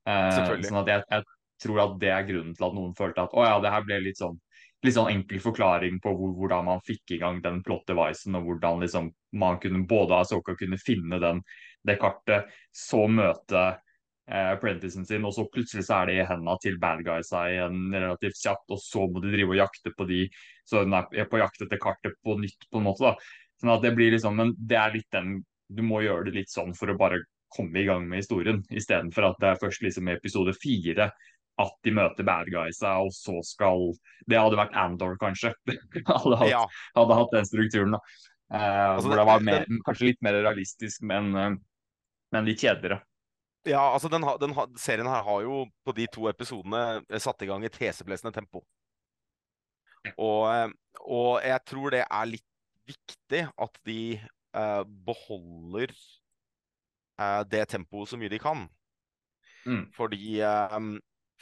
Uh, 0.08 0.60
sånn 0.64 0.82
at 0.82 0.92
jeg, 0.92 1.04
jeg, 1.08 1.24
tror 1.58 1.80
at 1.82 1.96
det 2.00 2.12
er 2.14 2.28
grunnen 2.28 2.52
til 2.54 2.68
at 2.68 2.76
noen 2.76 2.92
følte 2.96 3.24
at 3.24 3.32
å 3.34 3.42
ja, 3.42 3.56
det 3.64 3.72
her 3.72 3.82
ble 3.86 3.98
litt 4.04 4.20
sånn 4.20 4.36
litt 4.86 4.94
sånn 4.94 5.10
enkel 5.10 5.40
forklaring 5.42 5.96
på 6.02 6.12
hvor, 6.14 6.36
hvordan 6.36 6.68
man 6.68 6.82
fikk 6.86 7.16
i 7.16 7.18
gang 7.18 7.40
den 7.42 7.64
plot 7.66 7.88
devicen, 7.88 8.36
og 8.38 8.46
hvordan 8.46 8.84
liksom 8.84 9.08
man 9.40 9.58
kunne 9.58 9.82
både 9.90 10.20
Asoka 10.20 10.54
kunne 10.54 10.78
finne 10.78 11.18
den, 11.18 11.40
det 11.82 11.96
kartet, 11.98 12.52
så 12.70 13.08
møte 13.10 13.64
apprenticen 14.28 15.06
sin, 15.08 15.24
og 15.24 15.32
så 15.32 15.46
plutselig 15.48 15.86
så 15.86 16.02
er 16.02 16.06
det 16.10 16.16
i 16.18 16.26
hendene 16.28 16.56
til 16.62 16.78
bad 16.78 17.00
guysa 17.06 17.46
igjen 17.48 17.86
relativt 17.94 18.36
kjapt, 18.42 18.66
og 18.74 18.80
så 18.82 19.06
må 19.08 19.22
de 19.24 19.32
drive 19.32 19.54
og 19.54 19.60
jakte 19.62 19.92
på 19.96 20.06
de, 20.08 20.26
så 20.68 20.82
den 20.84 20.92
er 20.98 21.28
på 21.30 21.40
jakt 21.40 21.62
etter 21.64 21.80
kartet 21.80 22.18
på 22.24 22.36
nytt 22.40 22.68
på 22.70 22.78
en 22.82 22.84
måte 22.90 23.06
da. 23.06 23.14
Sånn 23.58 23.72
at 23.74 23.82
det 23.82 23.94
blir 23.96 24.12
liksom, 24.14 24.36
men 24.38 24.52
det 24.58 24.76
er 24.78 24.92
litt 24.94 25.08
den, 25.14 25.38
du 25.68 25.82
må 25.82 26.02
gjøre 26.04 26.28
det 26.28 26.36
litt 26.36 26.52
sånn 26.52 26.74
for 26.76 26.92
å 26.92 26.98
bare 27.00 27.22
komme 27.56 27.80
i 27.80 27.86
gang 27.88 28.04
med 28.08 28.20
historien, 28.20 28.60
istedenfor 28.70 29.30
at 29.30 29.40
det 29.40 29.48
er 29.54 29.60
først 29.64 29.82
liksom 29.82 30.08
i 30.08 30.16
episode 30.18 30.52
fire 30.60 31.08
at 31.58 31.72
de 31.82 31.90
møter 31.90 32.22
bad 32.28 32.46
guysa, 32.52 32.98
og 33.02 33.10
så 33.16 33.40
skal 33.42 33.88
Det 34.28 34.38
hadde 34.38 34.60
vært 34.60 34.76
Andor, 34.78 35.16
kanskje. 35.18 35.54
hadde, 36.06 36.36
hatt, 36.36 36.50
Ja. 36.52 36.66
hadde 36.94 37.16
hatt 37.18 37.32
den 37.32 37.48
strukturen, 37.48 37.96
da. 37.96 38.00
Eh, 38.52 38.60
Altså, 38.94 39.08
hvor 39.08 39.16
det- 39.16 39.18
det 39.18 39.26
var 39.26 39.40
mer, 39.40 39.66
kanskje 39.88 40.06
litt 40.06 40.22
mer 40.22 40.32
realistisk, 40.44 41.02
men, 41.02 41.34
eh, 41.34 41.56
men 42.32 42.44
litt 42.44 42.60
kjedeligere. 42.60 43.00
Ja, 43.68 43.82
altså 43.92 44.08
den, 44.08 44.24
den, 44.40 44.54
serien 44.80 45.08
her 45.10 45.24
har 45.26 45.44
jo 45.44 45.62
på 45.84 45.94
de 45.96 46.06
to 46.12 46.28
episodene 46.30 47.02
eh, 47.08 47.20
satt 47.22 47.42
i 47.44 47.48
gang 47.50 47.64
et 47.66 47.76
heseblesende 47.80 48.32
tempo. 48.34 48.62
Og, 50.14 50.44
eh, 50.52 50.70
og 51.04 51.42
jeg 51.44 51.64
tror 51.68 51.92
det 51.94 52.04
er 52.06 52.30
litt 52.30 52.46
viktig 52.88 53.42
at 53.50 53.80
de 53.84 54.00
eh, 54.16 54.82
beholder 55.08 55.92
eh, 57.20 57.42
det 57.52 57.66
tempoet 57.74 58.08
så 58.08 58.20
mye 58.20 58.32
de 58.32 58.40
kan. 58.42 58.64
Mm. 59.66 59.84
Fordi, 59.96 60.38
eh, 60.40 60.78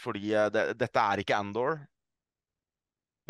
fordi 0.03 0.33
eh, 0.35 0.51
det, 0.55 0.67
dette 0.81 1.07
er 1.12 1.23
ikke 1.23 1.39
Andor. 1.39 1.79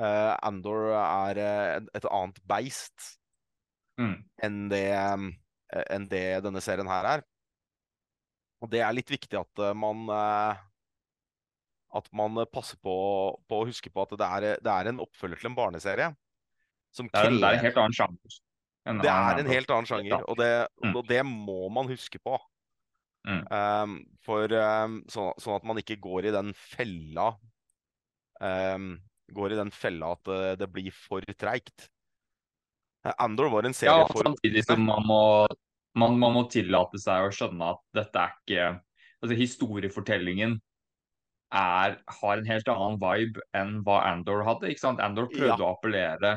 Eh, 0.01 0.33
Andor 0.47 0.91
er 0.97 1.45
et 1.45 2.11
annet 2.11 2.43
beist 2.49 3.13
Mm. 3.97 4.17
enn 4.45 4.57
det, 4.69 4.91
enn 5.89 6.03
det 6.11 6.43
denne 6.45 6.61
serien 6.61 6.91
her 6.91 7.07
er. 7.15 7.23
Og 8.65 8.73
det 8.73 8.81
er 8.83 8.97
litt 8.97 9.11
viktig 9.13 9.39
at 9.39 9.63
eh, 9.63 9.77
man 9.77 10.07
eh, 10.13 10.65
at 11.97 12.09
man 12.17 12.41
eh, 12.41 12.49
passer 12.51 12.79
på, 12.83 12.97
på 13.49 13.61
å 13.61 13.69
huske 13.69 13.93
på 13.93 14.05
at 14.05 14.17
det 14.19 14.29
er, 14.39 14.49
det 14.65 14.73
er 14.73 14.91
en 14.91 15.03
oppfølger 15.05 15.41
til 15.41 15.51
en 15.53 15.59
barneserie. 15.59 16.11
Som 16.95 17.09
Det 17.13 17.21
er, 17.21 17.31
en, 17.31 17.41
det 17.41 17.49
er 17.49 17.59
en 17.59 17.67
helt 17.67 17.81
annen 17.83 17.97
sjanger. 17.97 18.37
En 18.87 19.01
Det 19.03 19.11
er 19.11 19.41
en 19.43 19.51
helt 19.51 19.73
annen 19.75 19.89
sjanger, 19.89 20.23
og 20.31 20.39
det, 20.39 20.53
Mm. 20.85 20.93
og 20.95 21.09
det 21.09 21.23
må 21.27 21.69
man 21.75 21.89
huske 21.91 22.21
på. 22.23 22.39
Mm. 23.27 23.43
Um, 23.51 23.95
for 24.23 24.53
um, 24.55 25.01
så, 25.11 25.33
sånn 25.43 25.57
at 25.59 25.65
man 25.67 25.81
ikke 25.81 25.97
går 25.99 26.29
i 26.29 26.35
den 26.37 26.53
fella 26.55 27.33
um, 28.39 28.93
Går 29.35 29.57
i 29.57 29.59
den 29.59 29.73
fella 29.75 30.13
at 30.15 30.23
det, 30.29 30.53
det 30.61 30.69
blir 30.71 30.95
for 30.95 31.25
treigt. 31.35 31.89
Andor 33.19 33.51
var 33.51 33.67
en 33.67 33.75
serie 33.75 34.05
ja, 34.05 34.07
for 34.07 34.23
samtidig 34.23 34.63
som 34.63 34.85
man 34.87 35.03
må, 35.03 35.19
man, 35.97 36.19
man 36.21 36.35
må 36.37 36.45
tillate 36.53 37.01
seg 37.03 37.27
å 37.27 37.33
skjønne 37.35 37.73
at 37.75 37.83
dette 37.97 38.23
er 38.27 38.35
ikke 38.37 38.67
Altså, 39.25 39.33
historiefortellingen 39.39 40.59
er, 41.57 41.95
har 42.21 42.37
en 42.37 42.49
helt 42.51 42.67
annen 42.69 42.99
vibe 43.01 43.41
enn 43.57 43.79
hva 43.87 44.03
Andor 44.11 44.43
hadde. 44.45 44.69
ikke 44.69 44.83
sant? 44.83 45.01
Andor 45.01 45.31
prøvde 45.33 45.57
Ja. 45.57 45.65
å 45.65 45.71
appellere 45.73 46.35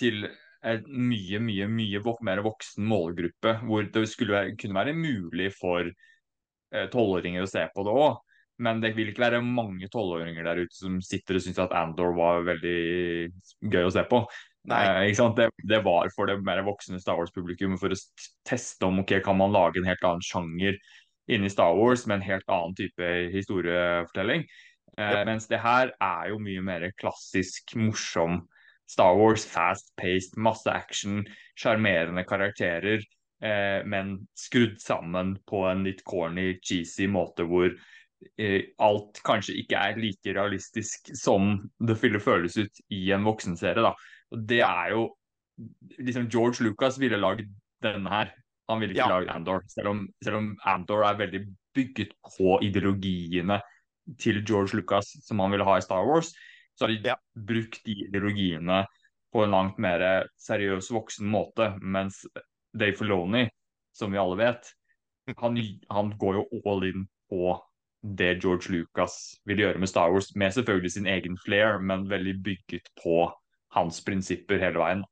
til 0.00 0.24
en 0.64 0.86
mye, 0.88 1.38
mye 1.44 1.66
mye 1.68 2.00
mer 2.24 2.40
voksen 2.46 2.86
målgruppe, 2.88 3.58
hvor 3.68 3.84
det 3.92 4.06
skulle 4.08 4.32
være, 4.32 4.54
kunne 4.56 4.78
være 4.78 4.94
mulig 4.96 5.50
for 5.58 5.84
eh, 6.72 6.86
tolvåringer 6.88 7.44
å 7.44 7.50
se 7.50 7.66
på 7.74 7.84
det 7.84 7.92
òg. 7.92 8.16
Men 8.64 8.80
det 8.80 8.94
vil 8.96 9.10
ikke 9.12 9.26
være 9.26 9.42
mange 9.44 9.88
tolvåringer 9.92 10.46
der 10.48 10.62
ute 10.64 10.74
som 10.78 10.96
sitter 11.04 11.36
og 11.36 11.44
syns 11.44 11.60
at 11.60 11.76
Andor 11.76 12.14
var 12.16 12.42
veldig 12.48 13.32
gøy 13.68 13.84
å 13.84 13.92
se 13.92 14.04
på. 14.08 14.24
Nei. 14.70 15.10
Eh? 15.10 15.32
Det, 15.36 15.48
det 15.68 15.80
var 15.84 16.10
for 16.14 16.30
det 16.30 16.38
mer 16.44 16.62
voksne 16.64 17.00
Star 17.02 17.18
Wars-publikum 17.20 17.76
for 17.80 17.92
å 17.92 17.98
teste 18.48 18.88
om 18.88 19.02
ok, 19.02 19.18
kan 19.24 19.36
man 19.40 19.52
lage 19.52 19.80
en 19.80 19.88
helt 19.88 20.04
annen 20.06 20.24
sjanger 20.24 20.78
inni 21.28 21.50
Star 21.52 21.76
Wars 21.76 22.06
med 22.06 22.20
en 22.20 22.28
helt 22.28 22.48
annen 22.52 22.76
type 22.78 23.10
historiefortelling. 23.32 24.46
Eh, 24.98 25.12
ja. 25.18 25.24
Mens 25.28 25.48
det 25.50 25.60
her 25.64 25.92
er 26.00 26.30
jo 26.32 26.40
mye 26.42 26.64
mer 26.64 26.88
klassisk, 27.00 27.76
morsom 27.76 28.42
Star 28.90 29.16
Wars. 29.18 29.46
Fast-paced, 29.48 30.38
masse 30.40 30.70
action, 30.70 31.22
sjarmerende 31.60 32.24
karakterer. 32.28 33.04
Eh, 33.44 33.80
men 33.84 34.16
skrudd 34.38 34.78
sammen 34.80 35.36
på 35.48 35.64
en 35.68 35.84
litt 35.84 36.04
corny, 36.08 36.54
cheesy 36.64 37.08
måte 37.10 37.44
hvor 37.48 37.74
alt 38.78 39.20
kanskje 39.24 39.56
ikke 39.62 39.76
er 39.80 39.98
like 40.00 40.34
realistisk 40.36 41.10
som 41.16 41.70
det 41.80 41.96
ville 42.02 42.20
føles 42.22 42.56
ut 42.56 42.80
i 42.90 43.10
en 43.12 43.24
voksenserie. 43.26 43.82
da. 43.82 43.94
Og 44.32 44.46
det 44.46 44.60
er 44.66 44.90
jo 44.94 45.04
liksom 45.98 46.28
George 46.30 46.64
Lucas 46.64 46.98
ville 46.98 47.16
lagd 47.20 47.46
denne 47.82 48.10
her. 48.10 48.32
Han 48.68 48.80
ville 48.80 48.94
ikke 48.94 49.06
Ja. 49.08 49.18
lagd 49.20 49.30
Andor. 49.30 49.62
Selv 49.68 49.88
om, 49.88 50.08
selv 50.22 50.36
om 50.36 50.58
Andor 50.64 51.04
er 51.04 51.18
veldig 51.20 51.44
bygget 51.74 52.14
på 52.36 52.58
ideologiene 52.62 53.60
til 54.18 54.42
George 54.44 54.76
Lucas 54.76 55.12
som 55.26 55.38
han 55.40 55.50
ville 55.50 55.64
ha 55.64 55.76
i 55.76 55.80
Star 55.84 56.04
Wars, 56.06 56.32
så 56.76 56.86
har 56.86 56.88
de 56.88 57.08
Ja. 57.08 57.16
brukt 57.36 57.84
de 57.84 57.92
ideologiene 58.08 58.86
på 59.32 59.44
en 59.44 59.50
langt 59.50 59.78
mer 59.78 60.26
seriøs, 60.38 60.90
voksen 60.90 61.26
måte. 61.26 61.78
Mens 61.80 62.26
Dave 62.76 62.96
Filoni, 62.96 63.48
som 63.92 64.10
vi 64.10 64.18
alle 64.18 64.36
vet, 64.36 64.72
han, 65.38 65.56
han 65.90 66.10
går 66.18 66.34
jo 66.34 66.62
all 66.66 66.84
in 66.84 67.08
på 67.30 67.60
det 68.04 68.34
George 68.42 68.68
Lucas 68.74 69.38
vil 69.48 69.62
gjøre 69.64 69.80
med 69.80 69.88
Star 69.88 70.12
Wars, 70.12 70.34
med 70.36 70.52
selvfølgelig 70.52 70.92
sin 70.92 71.06
egen 71.08 71.38
flair, 71.40 71.78
men 71.80 72.04
veldig 72.10 72.34
bygget 72.44 72.90
på 73.00 73.22
hans 73.74 74.00
prinsipper 74.04 74.60
hele 74.60 74.78
veien. 74.82 75.04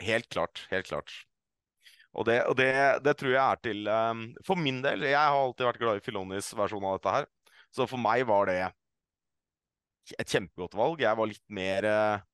Helt 0.00 0.28
klart. 0.32 0.64
Helt 0.70 0.88
klart. 0.88 1.12
Og 2.16 2.24
det, 2.26 2.40
og 2.48 2.56
det, 2.58 2.70
det 3.04 3.12
tror 3.20 3.30
jeg 3.30 3.42
er 3.44 3.58
til 3.62 3.86
um, 3.86 4.22
For 4.42 4.58
min 4.58 4.80
del, 4.82 5.04
jeg 5.06 5.14
har 5.20 5.36
alltid 5.36 5.68
vært 5.68 5.78
glad 5.82 6.00
i 6.00 6.02
Filonis 6.02 6.48
versjon 6.58 6.86
av 6.88 6.96
dette 6.96 7.12
her. 7.14 7.28
Så 7.70 7.86
for 7.86 8.02
meg 8.02 8.24
var 8.26 8.48
det 8.50 8.56
et 10.18 10.32
kjempegodt 10.32 10.74
valg. 10.74 11.04
Jeg 11.04 11.18
var 11.20 11.30
litt 11.30 11.44
mer 11.54 11.86
uh, 11.86 12.26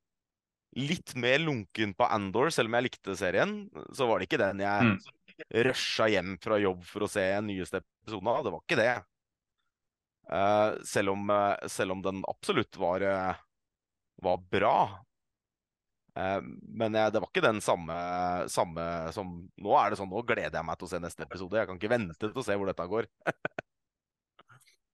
Litt 0.76 1.14
mer 1.16 1.38
lunken 1.40 1.94
på 1.96 2.04
Andor, 2.12 2.50
selv 2.52 2.68
om 2.68 2.74
jeg 2.76 2.84
likte 2.90 3.14
serien. 3.16 3.52
Så 3.96 4.04
var 4.08 4.20
det 4.20 4.26
ikke 4.28 4.40
den 4.42 4.58
jeg 4.60 4.90
Mm. 4.90 4.96
rusha 5.64 6.08
hjem 6.12 6.34
fra 6.40 6.58
jobb 6.60 6.82
for 6.84 7.04
å 7.06 7.08
se 7.08 7.22
en 7.32 7.46
nyeste 7.48 7.80
episode 7.80 8.28
av. 8.32 8.42
Det 8.44 8.52
var 8.52 8.60
ikke 8.64 8.78
det. 8.80 8.90
Eh, 10.32 10.70
selv, 10.84 11.14
om, 11.14 11.30
eh, 11.30 11.68
selv 11.70 11.96
om 11.96 12.02
den 12.02 12.24
absolutt 12.28 12.76
var, 12.76 13.00
eh, 13.00 13.42
var 14.22 14.40
bra. 14.50 14.78
Men 16.16 16.94
jeg, 16.96 17.12
det 17.12 17.20
var 17.20 17.28
ikke 17.28 17.42
den 17.44 17.58
samme, 17.60 17.92
samme 18.48 18.84
som 19.12 19.34
Nå 19.60 19.74
er 19.76 19.90
det 19.92 19.98
sånn, 20.00 20.08
nå 20.08 20.22
gleder 20.24 20.54
jeg 20.56 20.64
meg 20.64 20.78
til 20.80 20.86
å 20.86 20.92
se 20.94 21.00
neste 21.04 21.26
episode. 21.26 21.58
Jeg 21.60 21.68
kan 21.68 21.76
ikke 21.76 21.90
vente 21.92 22.16
til 22.22 22.40
å 22.40 22.44
se 22.46 22.56
hvor 22.56 22.70
dette 22.70 22.86
går. 22.88 23.08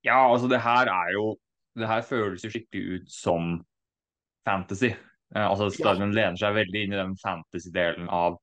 Ja, 0.02 0.18
altså 0.26 0.48
det 0.50 0.58
her 0.58 0.88
er 0.90 1.12
jo 1.14 1.36
Det 1.78 1.86
her 1.86 2.02
føles 2.02 2.42
jo 2.42 2.50
skikkelig 2.50 2.96
ut 2.98 3.12
som 3.14 3.52
fantasy. 4.44 4.90
Eh, 5.34 5.46
altså 5.46 5.70
Ja. 5.78 5.94
Lener 5.94 6.36
seg 6.36 6.54
veldig 6.54 6.82
inn 6.84 6.92
i 6.92 7.00
den 7.00 7.14
fantasy-delen 7.16 8.10
av, 8.12 8.36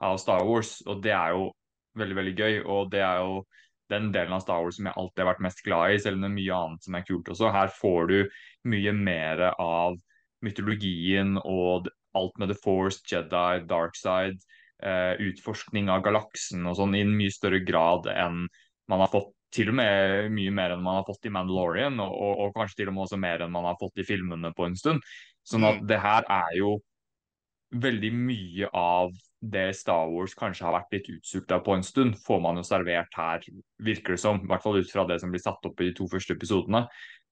av 0.00 0.20
Star 0.22 0.44
Wars, 0.46 0.82
og 0.86 1.02
det 1.02 1.10
er 1.10 1.34
jo 1.34 1.48
veldig, 1.98 2.16
veldig 2.20 2.34
gøy. 2.36 2.60
Og 2.62 2.90
det 2.92 3.02
er 3.02 3.24
jo 3.24 3.40
den 3.92 4.10
delen 4.14 4.34
av 4.36 4.42
Star 4.44 4.62
Wars 4.64 4.76
som 4.78 4.88
jeg 4.88 4.98
alltid 4.98 5.22
har 5.22 5.30
vært 5.32 5.44
mest 5.46 5.62
glad 5.66 5.94
i, 5.94 6.00
selv 6.02 6.18
om 6.18 6.24
det 6.26 6.30
er 6.30 6.36
mye 6.40 6.58
annet 6.60 6.86
som 6.88 6.98
er 6.98 7.06
kult 7.06 7.30
også. 7.32 7.52
Her 7.54 7.72
får 7.72 8.10
du 8.10 8.18
mye 8.72 8.92
mer 8.96 9.44
av 9.52 9.96
mytologien 10.44 11.36
og 11.42 11.88
alt 12.16 12.38
med 12.40 12.50
The 12.52 12.58
Force, 12.58 13.02
Jedi, 13.06 13.62
Dark 13.68 13.96
Side, 13.98 14.40
eh, 14.82 15.14
utforskning 15.28 15.90
av 15.92 16.02
galaksen 16.04 16.66
og 16.66 16.76
sånn 16.78 16.96
i 16.96 17.02
en 17.04 17.14
mye 17.16 17.32
større 17.32 17.60
grad 17.64 18.08
enn 18.12 18.46
man 18.88 19.02
har 19.02 19.12
fått 19.12 19.32
til 19.56 19.70
og 19.70 19.78
med 19.78 20.30
mye 20.34 20.52
mer 20.52 20.74
enn 20.74 20.82
man 20.84 20.98
har 20.98 21.06
fått 21.06 21.28
i 21.28 21.32
Mandalorian, 21.32 21.96
og, 22.02 22.12
og, 22.12 22.40
og 22.44 22.56
kanskje 22.58 22.82
til 22.82 22.90
og 22.90 22.96
med 22.96 23.06
også 23.06 23.18
mer 23.22 23.44
enn 23.44 23.54
man 23.54 23.64
har 23.68 23.78
fått 23.80 24.02
i 24.02 24.06
filmene 24.06 24.50
på 24.56 24.66
en 24.66 24.76
stund. 24.76 25.06
Sånn 25.46 25.64
at 25.64 25.80
Mm. 25.80 25.86
det 25.86 26.00
her 26.02 26.26
er 26.28 26.56
jo 26.58 26.76
veldig 27.74 28.10
mye 28.14 28.68
av 28.74 29.14
det 29.40 29.66
Star 29.76 30.08
Wars 30.10 30.34
kanskje 30.34 30.64
har 30.64 30.74
vært 30.78 30.94
litt 30.96 31.10
utsulta 31.12 31.58
på 31.64 31.74
en 31.76 31.84
stund, 31.84 32.16
får 32.24 32.40
man 32.42 32.58
jo 32.58 32.64
servert 32.66 33.18
her, 33.18 33.44
virker 33.84 34.16
det 34.16 34.22
som. 34.22 34.40
I 34.40 34.50
hvert 34.50 34.64
fall 34.64 34.80
ut 34.80 34.92
fra 34.92 35.04
det 35.08 35.20
som 35.22 35.32
blir 35.32 35.42
satt 35.44 35.68
opp 35.68 35.80
i 35.80 35.90
de 35.90 35.96
to 35.98 36.08
første 36.10 36.36
episodene. 36.36 36.86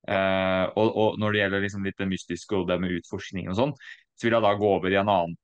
Eh, 0.08 0.64
og, 0.76 0.90
og 1.00 1.16
når 1.20 1.32
det 1.32 1.40
gjelder 1.40 1.64
liksom 1.64 1.86
litt 1.88 1.98
det 2.00 2.10
mystiske 2.10 2.58
og 2.58 2.68
det 2.68 2.76
med 2.82 2.92
utforskning 2.98 3.48
og 3.48 3.56
sånn, 3.58 3.72
så 4.14 4.26
vil 4.26 4.36
jeg 4.36 4.44
da 4.44 4.52
gå 4.60 4.70
over 4.76 4.92
i 4.92 5.00
en 5.00 5.10
annen 5.10 5.38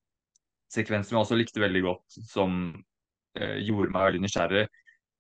sekvens 0.71 1.09
som 1.09 1.17
jeg 1.17 1.25
også 1.25 1.39
likte 1.41 1.63
veldig 1.63 1.83
godt, 1.87 2.19
som 2.31 2.61
eh, 3.39 3.57
gjorde 3.65 3.95
meg 3.95 4.11
veldig 4.11 4.25
nysgjerrig. 4.27 4.67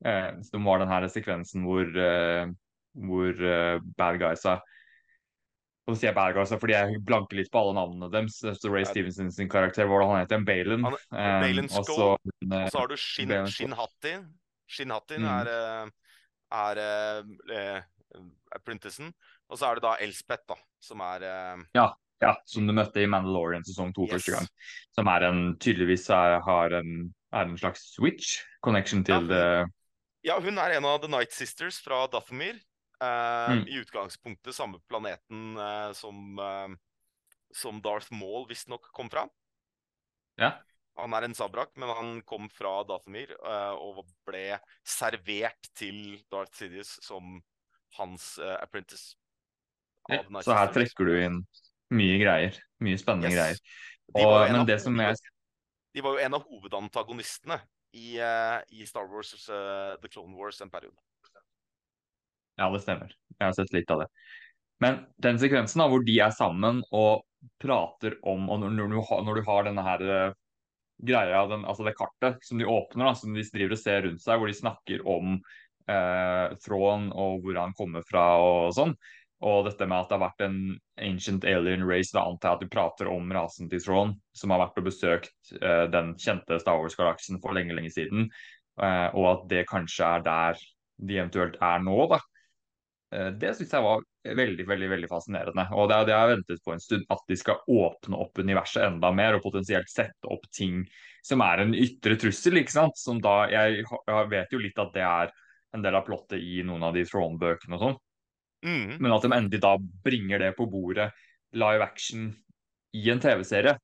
Eh, 0.04 0.28
som 0.46 0.64
var 0.64 0.80
den 0.80 0.88
her 0.88 1.04
sekvensen 1.12 1.64
hvor, 1.66 1.84
eh, 1.84 2.46
hvor 2.96 3.42
eh, 3.44 3.80
bad 3.98 4.20
guysa 4.20 4.60
og 5.90 5.96
så 5.96 6.00
sier 6.00 6.10
jeg 6.10 6.14
bad 6.16 6.34
guys, 6.34 6.52
fordi 6.62 6.72
jeg 6.76 7.00
blanker 7.04 7.36
litt 7.36 7.50
på 7.52 7.60
alle 7.60 7.74
navnene 7.76 8.10
deres. 8.12 8.38
Så 8.40 8.70
Ray 8.72 8.84
Stevenson 8.88 9.30
sin 9.34 9.48
karakter, 9.48 9.86
hva 9.90 10.00
han 10.06 10.20
heter. 10.22 10.38
Han- 10.38 10.96
Eh, 11.12 11.64
og 11.76 11.84
så 11.84 12.16
Og 12.16 12.70
så 12.70 12.78
har 12.78 12.86
du 12.88 12.96
Shin, 12.96 13.28
Balen 13.28 13.46
Shin 13.46 13.72
Hatti. 13.72 14.14
Shin 14.68 14.90
Hattin 14.90 15.22
Mm. 15.22 15.28
er, 15.28 15.46
er, 16.52 16.78
er 16.78 17.24
er 17.50 17.76
eh. 17.76 19.12
Og 19.50 19.58
så 19.58 19.66
er 19.70 19.74
det 19.74 19.82
da 19.82 19.96
Elspeth, 20.00 20.46
da, 20.48 20.54
som 20.80 21.00
er 21.00 21.20
ja, 21.74 21.92
Ja, 22.22 22.34
som 22.44 22.66
du 22.66 22.72
møtte 22.74 23.00
i 23.00 23.06
Mandalorian 23.06 23.62
sesong 23.64 23.94
to 23.94 24.02
Yes. 24.02 24.12
første 24.12 24.32
gang. 24.32 24.48
Som 24.92 25.08
er 25.08 25.22
en, 25.24 25.56
tydeligvis 25.56 26.10
er, 26.10 26.40
har 26.44 26.70
en, 26.74 27.14
en 27.32 27.56
slags 27.56 27.94
switch 27.94 28.42
connection 28.62 28.98
Ja, 29.00 29.04
til 29.04 29.14
hun- 29.14 29.28
det. 29.28 29.72
Ja, 30.24 30.38
hun 30.38 30.58
er 30.58 30.70
en 30.76 30.84
av 30.84 31.00
The 31.00 31.08
Night 31.08 31.32
Sisters 31.32 31.78
fra 31.80 32.06
Dathomir. 32.08 32.60
Eh, 33.00 33.50
Mm. 33.50 33.68
I 33.68 33.78
utgangspunktet 33.80 34.54
samme 34.54 34.78
planeten 34.88 35.56
eh, 35.56 35.92
som, 35.92 36.38
eh, 36.38 36.68
som 37.54 37.80
Darth 37.82 38.12
Maul 38.12 38.46
visstnok 38.48 38.90
kom 38.92 39.08
fra. 39.10 39.24
Ja. 40.36 40.58
Han 41.00 41.14
er 41.16 41.24
en 41.24 41.34
sabrak, 41.34 41.72
men 41.80 41.88
han 41.88 42.22
kom 42.28 42.48
fra 42.52 42.82
Dathomir 42.84 43.30
uh, 43.40 43.72
og 43.78 44.02
ble 44.26 44.58
servert 44.84 45.70
til 45.78 46.18
Darth 46.32 46.52
Sidious 46.58 46.98
som 47.00 47.38
hans 47.96 48.34
uh, 48.42 48.58
apprentice. 48.60 49.14
Ja, 50.10 50.20
så 50.42 50.56
her 50.58 50.72
trekker 50.74 51.08
du 51.08 51.14
inn 51.16 51.38
mye 51.94 52.18
greier. 52.20 52.58
Mye 52.84 52.98
spennende 53.00 53.30
Yes. 53.30 53.38
greier. 53.38 53.62
De 54.10 54.24
var 54.26 54.34
Og, 54.34 54.46
en 54.48 54.52
men 54.52 54.60
av 54.60 54.66
det 54.68 54.80
som 54.82 54.98
jeg 55.00 55.16
De 55.94 56.02
var 56.04 56.18
jo 56.18 56.24
en 56.26 56.34
av 56.36 56.44
hovedantagonistene 56.50 57.60
i, 57.94 58.18
uh, 58.20 58.60
i 58.68 58.84
Star 58.84 59.08
Wars 59.08 59.32
The 59.46 60.10
Clone 60.10 60.36
Wars 60.36 60.60
en 60.60 60.70
periode. 60.70 60.98
Ja, 62.60 62.68
det 62.72 62.82
stemmer. 62.84 63.12
Jeg 63.38 63.44
har 63.46 63.56
sett 63.56 63.72
litt 63.74 63.90
av 63.92 64.04
det. 64.04 64.10
Men 64.80 65.02
den 65.20 65.40
sekvensen 65.40 65.82
da, 65.82 65.88
hvor 65.92 66.04
de 66.04 66.16
er 66.20 66.32
sammen 66.36 66.82
og 66.96 67.24
prater 67.60 68.18
om 68.28 68.48
og 68.52 68.60
når, 68.60 68.74
når, 68.76 68.92
du, 68.92 69.00
har, 69.08 69.22
når 69.24 69.38
du 69.38 69.46
har 69.46 69.64
denne 69.64 69.84
her 69.84 70.02
uh, 70.04 70.34
greia, 71.08 71.46
den, 71.48 71.64
altså 71.68 71.86
det 71.86 71.96
kartet 71.96 72.44
som 72.44 72.60
de 72.60 72.68
åpner, 72.68 73.06
da, 73.08 73.14
som 73.16 73.36
de 73.36 73.44
driver 73.54 73.76
og 73.76 73.80
ser 73.80 74.04
rundt 74.04 74.24
seg, 74.24 74.40
hvor 74.40 74.50
de 74.50 74.58
snakker 74.58 75.06
om 75.08 75.38
uh, 75.38 76.58
Thrawn 76.64 77.08
og 77.12 77.40
hvor 77.44 77.62
han 77.62 77.74
kommer 77.78 78.04
fra 78.08 78.26
og 78.44 78.76
sånn. 78.76 78.94
Og 79.40 79.64
dette 79.64 79.86
med 79.88 79.96
at 80.02 80.10
det 80.10 80.18
har 80.18 80.26
vært 80.26 80.42
en 80.44 80.60
ancient 81.00 81.44
alien 81.48 81.84
race, 81.88 82.12
da 82.12 82.26
antar 82.28 82.52
jeg 82.52 82.58
at 82.58 82.64
de 82.66 82.72
prater 82.76 83.08
om 83.08 83.32
rasen 83.32 83.72
til 83.72 83.80
Thrawn, 83.80 84.12
som 84.36 84.52
har 84.52 84.66
vært 84.66 84.80
og 84.82 84.88
besøkt 84.90 85.54
uh, 85.62 85.86
den 85.92 86.12
kjente 86.20 86.60
Star 86.60 86.80
Wars-galaksen 86.80 87.40
for 87.40 87.56
lenge, 87.56 87.76
lenge 87.76 87.92
siden. 87.96 88.28
Eh, 88.80 89.08
og 89.16 89.26
at 89.34 89.48
det 89.50 89.68
kanskje 89.68 90.06
er 90.06 90.22
der 90.24 90.60
de 91.00 91.16
eventuelt 91.18 91.56
er 91.64 91.82
nå, 91.84 91.96
da. 92.12 92.20
Eh, 93.12 93.30
Det 93.30 93.54
syns 93.56 93.72
jeg 93.74 93.82
var 93.82 94.02
veldig 94.24 94.66
veldig, 94.68 94.88
veldig 94.90 95.08
fascinerende. 95.10 95.66
Og 95.74 95.88
det 95.90 95.96
er 95.96 96.04
det 96.06 96.14
jeg 96.14 96.20
har 96.24 96.32
ventet 96.34 96.64
på 96.64 96.72
en 96.74 96.82
stund, 96.84 97.04
at 97.10 97.22
de 97.28 97.36
skal 97.36 97.62
åpne 97.68 98.18
opp 98.20 98.38
universet 98.38 98.84
enda 98.86 99.10
mer 99.12 99.34
og 99.38 99.42
potensielt 99.42 99.88
sette 99.90 100.30
opp 100.30 100.44
ting 100.54 100.84
som 101.26 101.40
er 101.44 101.64
en 101.64 101.74
ytre 101.74 102.16
trussel. 102.20 102.60
ikke 102.60 102.72
sant? 102.76 102.96
Som 102.96 103.20
da, 103.20 103.46
Jeg, 103.50 103.84
jeg 103.84 104.30
vet 104.30 104.52
jo 104.52 104.58
litt 104.62 104.78
at 104.78 104.92
det 104.94 105.02
er 105.02 105.32
en 105.74 105.82
del 105.82 105.94
av 105.94 106.06
plottet 106.06 106.40
i 106.42 106.62
noen 106.66 106.82
av 106.82 106.94
de 106.94 107.04
Throne-bøkene 107.04 107.76
og 107.78 107.80
sånn, 107.84 107.98
Mm. 108.62 108.98
men 109.00 109.12
at 109.12 109.22
de 109.22 109.28
endelig 109.32 109.60
da 109.62 109.76
bringer 110.04 110.38
det 110.38 110.50
på 110.56 110.66
bordet 110.68 111.10
live 111.56 111.80
action 111.80 112.36
i 112.92 113.08
en 113.08 113.18
TV-serie. 113.18 113.78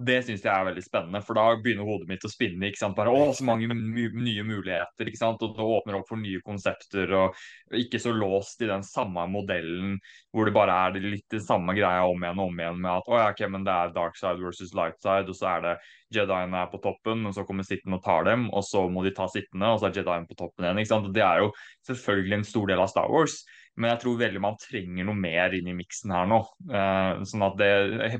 Det 0.00 0.16
syns 0.24 0.40
jeg 0.40 0.48
er 0.48 0.64
veldig 0.64 0.82
spennende, 0.84 1.20
for 1.26 1.36
da 1.36 1.42
begynner 1.60 1.84
hodet 1.84 2.08
mitt 2.08 2.22
å 2.24 2.30
spinne. 2.32 2.70
ikke 2.70 2.80
sant? 2.80 2.96
Bare, 2.96 3.12
å, 3.12 3.34
Så 3.36 3.44
mange 3.44 3.68
nye 3.68 4.44
muligheter. 4.46 5.04
ikke 5.04 5.20
sant? 5.20 5.42
Og 5.44 5.52
det 5.56 5.66
åpner 5.66 5.98
opp 5.98 6.08
for 6.08 6.20
nye 6.20 6.40
konsepter, 6.46 7.12
og 7.18 7.76
ikke 7.76 8.00
så 8.00 8.14
låst 8.16 8.64
i 8.64 8.70
den 8.70 8.84
samme 8.86 9.26
modellen 9.28 9.98
hvor 10.32 10.46
det 10.46 10.54
bare 10.54 10.76
er 10.86 10.98
litt 11.04 11.26
det 11.30 11.42
samme 11.44 11.74
greia 11.76 12.06
om 12.08 12.22
igjen 12.22 12.40
og 12.40 12.52
om 12.52 12.60
igjen 12.62 12.80
med 12.80 12.92
at 12.94 13.08
å 13.10 13.18
ja, 13.18 13.28
ok, 13.34 13.44
men 13.50 13.66
det 13.66 13.74
er 13.74 13.94
dark 13.96 14.16
side 14.16 14.40
versus 14.40 14.74
light 14.78 15.00
side, 15.02 15.28
og 15.28 15.36
så 15.36 15.50
er 15.56 15.64
det 15.66 15.78
Jediene 16.10 16.64
er 16.64 16.70
på 16.72 16.80
toppen, 16.82 17.22
og 17.28 17.34
så 17.36 17.44
kommer 17.46 17.66
Sitten 17.66 17.94
og 17.94 18.02
tar 18.02 18.24
dem, 18.26 18.48
og 18.50 18.64
så 18.66 18.86
må 18.90 19.04
de 19.06 19.12
ta 19.14 19.28
sittende, 19.30 19.68
og 19.70 19.78
så 19.78 19.90
er 19.90 20.00
Jedien 20.00 20.26
på 20.26 20.38
toppen 20.38 20.66
igjen. 20.66 20.80
ikke 20.82 20.94
sant? 20.94 21.06
Og 21.06 21.14
Det 21.14 21.22
er 21.22 21.44
jo 21.44 21.52
selvfølgelig 21.86 22.38
en 22.38 22.48
stor 22.48 22.72
del 22.72 22.82
av 22.82 22.90
Star 22.90 23.12
Wars. 23.12 23.42
Men 23.80 23.94
jeg 23.94 24.02
tror 24.02 24.20
veldig 24.20 24.42
man 24.44 24.58
trenger 24.60 25.06
noe 25.08 25.16
mer 25.16 25.54
inn 25.56 25.68
i 25.72 25.76
miksen 25.76 26.12
her 26.12 26.28
nå. 26.28 26.40
Eh, 26.68 27.22
sånn 27.28 27.44
at 27.46 27.58
det, 27.60 27.70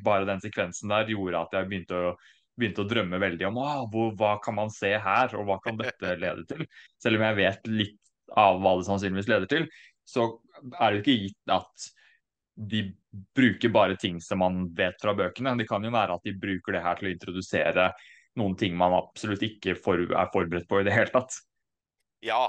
bare 0.04 0.28
den 0.28 0.42
sekvensen 0.42 0.92
der 0.92 1.10
gjorde 1.12 1.44
at 1.44 1.56
jeg 1.58 1.68
begynte 1.68 1.98
å, 1.98 2.12
begynte 2.60 2.84
å 2.84 2.88
drømme 2.88 3.20
veldig 3.20 3.48
om 3.50 3.60
hvor, 3.92 4.12
hva 4.18 4.34
kan 4.44 4.56
man 4.56 4.72
se 4.72 4.92
her, 4.96 5.34
og 5.36 5.48
hva 5.48 5.58
kan 5.64 5.78
dette 5.80 6.16
lede 6.24 6.46
til. 6.48 6.66
Selv 7.02 7.20
om 7.20 7.26
jeg 7.28 7.40
vet 7.42 7.72
litt 7.72 7.98
av 8.38 8.60
hva 8.62 8.76
det 8.78 8.86
sannsynligvis 8.86 9.30
leder 9.30 9.50
til, 9.50 9.66
så 10.08 10.28
er 10.76 10.92
det 10.92 11.02
ikke 11.02 11.18
gitt 11.26 11.52
at 11.54 11.90
de 12.70 12.82
bruker 13.34 13.72
bare 13.72 13.96
ting 13.96 14.20
som 14.22 14.42
man 14.42 14.64
vet 14.76 14.98
fra 15.02 15.14
bøkene. 15.16 15.56
Det 15.58 15.68
kan 15.68 15.84
jo 15.84 15.92
være 15.94 16.16
at 16.16 16.26
de 16.26 16.34
bruker 16.36 16.76
det 16.76 16.82
her 16.84 16.98
til 16.98 17.08
å 17.08 17.14
introdusere 17.14 17.90
noen 18.38 18.56
ting 18.58 18.76
man 18.78 18.94
absolutt 18.94 19.42
ikke 19.46 19.74
for, 19.78 20.02
er 20.04 20.32
forberedt 20.32 20.68
på 20.70 20.80
i 20.80 20.86
det 20.86 20.94
hele 20.94 21.12
tatt. 21.14 21.40
Ja. 22.24 22.44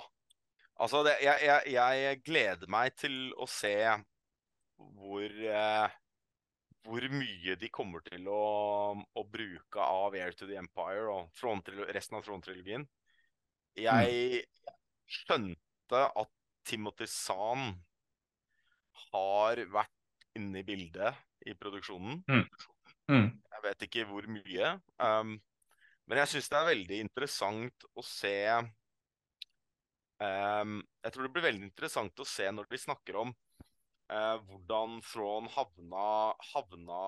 Altså, 0.81 1.03
det, 1.05 1.17
jeg, 1.21 1.61
jeg, 1.69 1.99
jeg 2.01 2.21
gleder 2.25 2.71
meg 2.71 2.95
til 2.97 3.17
å 3.37 3.45
se 3.49 3.75
hvor 4.81 5.27
eh, 5.29 5.99
hvor 6.87 7.05
mye 7.13 7.55
de 7.59 7.69
kommer 7.73 8.03
til 8.05 8.27
å, 8.31 8.41
å 8.97 9.23
bruke 9.29 9.83
av 9.83 10.15
Air 10.17 10.33
to 10.37 10.47
the 10.49 10.57
Empire 10.57 11.11
og 11.13 11.43
resten 11.93 12.17
av 12.17 12.25
Throne-trilogien. 12.25 12.87
Jeg 13.77 14.41
skjønte 15.11 16.01
at 16.09 16.31
Timothy 16.67 17.07
Zahn 17.09 17.75
har 19.11 19.61
vært 19.71 20.37
inne 20.37 20.61
i 20.61 20.65
bildet 20.65 21.47
i 21.47 21.55
produksjonen. 21.57 22.21
Mm. 23.11 23.29
Jeg 23.29 23.63
vet 23.65 23.87
ikke 23.87 24.05
hvor 24.09 24.27
mye. 24.31 24.75
Um, 25.01 25.35
men 26.09 26.21
jeg 26.21 26.33
syns 26.33 26.49
det 26.51 26.59
er 26.59 26.69
veldig 26.71 26.99
interessant 27.05 27.89
å 27.93 28.05
se 28.05 28.35
Jeg 30.21 31.13
tror 31.13 31.25
det 31.25 31.31
blir 31.33 31.47
veldig 31.47 31.65
interessant 31.65 32.21
å 32.21 32.27
se 32.27 32.45
når 32.53 32.67
de 32.69 32.77
snakker 32.77 33.15
om 33.23 33.31
uh, 34.11 34.37
hvordan 34.45 34.99
Thrawn 35.05 35.47
havna, 35.49 36.09
havna 36.51 36.99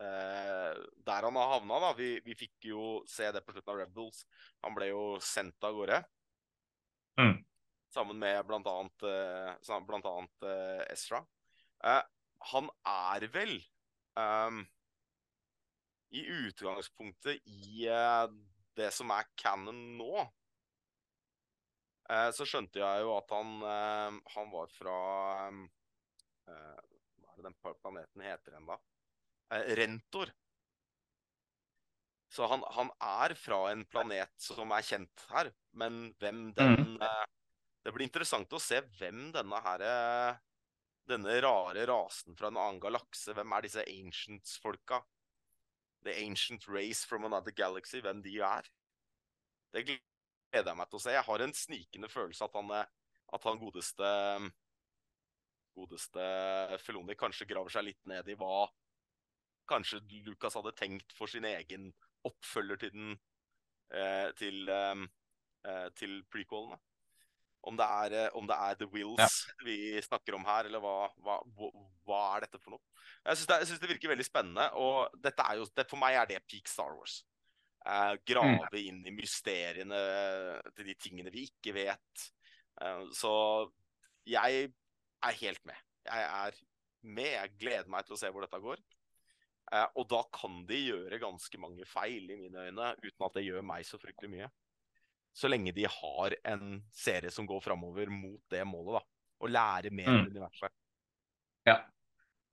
uh, 0.00 0.72
der 1.06 1.28
han 1.28 1.38
har 1.38 1.54
havna. 1.56 1.80
Da. 1.86 1.92
Vi, 1.98 2.14
vi, 2.24 2.36
fikk 2.38 2.70
jo 2.70 2.86
se 3.10 3.28
det 3.34 3.44
på 3.44 3.54
slutten 3.54 3.74
av 3.74 3.82
Rebels. 3.82 4.24
Han 4.64 4.76
ble 4.78 4.92
jo 4.92 5.04
sendt 5.22 5.68
av 5.68 5.76
gårde. 5.76 6.02
Mm. 7.20 7.44
sammen 7.92 8.16
med 8.16 8.48
annet, 8.48 9.02
uh, 9.04 9.80
blant 9.84 10.06
annet 10.08 10.44
uh, 10.48 10.80
Ezra. 10.88 11.18
Uh, 11.84 12.00
han 12.52 12.70
er 12.88 13.26
vel 13.34 13.58
um, 14.16 14.62
i 16.12 16.22
utgangspunktet 16.24 17.44
i 17.44 17.84
det 18.76 18.88
som 18.96 19.12
er 19.12 19.28
canon 19.36 19.78
nå. 19.98 20.24
Så 22.34 22.44
skjønte 22.48 22.80
jeg 22.82 23.04
jo 23.04 23.12
at 23.14 23.30
han, 23.30 23.52
han 24.34 24.48
var 24.52 24.72
fra 24.74 24.94
um, 25.48 25.60
Hva 26.44 27.30
er 27.30 27.36
det 27.38 27.44
den 27.46 27.58
planeten 27.62 28.24
heter 28.26 28.56
igjen, 28.56 28.66
da? 28.68 28.78
Rentor. 29.78 30.32
Så 32.32 32.46
han, 32.48 32.64
han, 32.72 32.88
er 33.04 33.34
fra 33.36 33.66
en 33.70 33.84
planet 33.92 34.32
som 34.40 34.72
er 34.72 34.84
kjent 34.86 35.24
her, 35.34 35.50
men 35.76 36.06
hvem 36.20 36.46
den 36.56 36.78
mm. 36.80 36.94
Eh, 37.04 37.24
det 37.84 37.92
blir 37.92 38.06
interessant 38.06 38.52
å 38.54 38.60
se 38.62 38.78
hvem 38.96 39.32
denne 39.34 39.58
her 39.64 39.84
eh, 39.84 40.40
Denne 41.10 41.34
rare 41.42 41.82
rasen 41.90 42.36
fra 42.38 42.48
en 42.48 42.60
annen 42.62 42.78
galakse 42.80 43.34
Hvem 43.34 43.52
er 43.56 43.66
disse 43.66 43.82
ancients-folka? 43.82 45.00
The 46.06 46.14
ancient 46.22 46.68
race 46.70 47.04
from 47.06 47.26
another 47.26 47.52
galaxy. 47.54 48.00
Hvem 48.02 48.22
de 48.24 48.38
er. 48.42 48.68
Det 49.74 49.84
gleder 49.86 50.11
jeg 50.60 50.76
meg 50.76 50.90
til 50.90 50.98
å 50.98 51.02
se. 51.04 51.14
Jeg 51.14 51.26
har 51.28 51.44
en 51.44 51.56
snikende 51.56 52.10
følelse 52.12 52.44
at 52.44 52.58
han, 52.58 52.70
eh, 52.76 52.92
at 53.32 53.48
han 53.48 53.60
godeste 53.60 54.12
Godeste 55.72 56.24
Feloni 56.84 57.14
kanskje 57.16 57.46
graver 57.48 57.72
seg 57.72 57.86
litt 57.86 58.02
ned 58.10 58.26
i 58.28 58.36
hva 58.36 58.66
kanskje 59.70 60.02
Lucas 60.26 60.56
hadde 60.58 60.74
tenkt 60.76 61.14
for 61.16 61.30
sin 61.30 61.46
egen 61.48 61.90
oppfølger 62.28 62.80
til 62.82 62.92
den 62.94 63.12
eh, 63.92 64.28
til, 64.38 64.68
eh, 64.68 65.04
eh 65.68 65.88
til 65.96 66.22
prequelene. 66.30 66.78
Om 67.62 67.76
det, 67.78 67.86
er, 67.86 68.14
eh, 68.24 68.30
om 68.34 68.46
det 68.46 68.56
er 68.58 68.74
The 68.74 68.88
Wills 68.90 69.18
ja. 69.22 69.56
vi 69.62 69.76
snakker 70.02 70.34
om 70.34 70.44
her, 70.44 70.66
eller 70.66 70.82
hva, 70.82 71.12
hva, 71.22 71.36
hva 72.02 72.22
er 72.34 72.46
dette 72.46 72.58
for 72.58 72.74
noe? 72.74 72.82
Jeg 73.22 73.38
syns 73.38 73.68
det, 73.70 73.84
det, 73.84 73.90
virker 73.92 74.10
veldig 74.10 74.26
spennende, 74.26 74.64
og 74.74 75.14
er 75.30 75.60
jo, 75.60 75.68
det, 75.70 75.86
for 75.90 76.00
meg 76.00 76.18
er 76.18 76.26
det 76.26 76.40
peak 76.50 76.66
Star 76.70 76.90
Wars. 76.96 77.20
Eh, 77.82 78.14
grave 78.24 78.68
mm. 78.70 78.78
inn 78.78 79.00
i 79.10 79.14
mysteriene 79.14 80.00
til 80.76 80.86
de 80.86 80.94
tingene 81.00 81.32
vi 81.34 81.48
ikke 81.48 81.74
vet. 81.74 82.26
Eh, 82.80 83.04
så 83.16 83.32
jeg 84.28 84.68
er 84.70 85.38
helt 85.40 85.62
med. 85.66 85.78
Jeg 86.06 86.26
er 86.28 86.58
med. 87.02 87.30
Jeg 87.34 87.54
gleder 87.58 87.90
meg 87.90 88.06
til 88.06 88.16
å 88.16 88.20
se 88.20 88.30
hvor 88.30 88.46
dette 88.46 88.60
går. 88.62 88.82
Eh, 89.72 89.88
og 89.98 90.06
da 90.10 90.20
kan 90.34 90.62
de 90.68 90.78
gjøre 90.78 91.20
ganske 91.22 91.62
mange 91.62 91.86
feil, 91.88 92.30
i 92.30 92.38
mine 92.38 92.68
øyne, 92.68 92.92
uten 93.02 93.26
at 93.26 93.38
det 93.38 93.46
gjør 93.48 93.66
meg 93.66 93.88
så 93.88 93.98
fryktelig 94.00 94.30
mye. 94.36 94.50
Så 95.32 95.48
lenge 95.48 95.72
de 95.74 95.88
har 95.88 96.36
en 96.52 96.76
serie 96.92 97.32
som 97.32 97.48
går 97.48 97.62
framover 97.64 98.10
mot 98.12 98.40
det 98.52 98.62
målet, 98.68 99.00
da. 99.00 99.02
Og 99.42 99.50
lære 99.50 99.90
mer 99.90 100.12
mm. 100.12 100.26
universet. 100.28 100.74
Ja. 101.66 101.80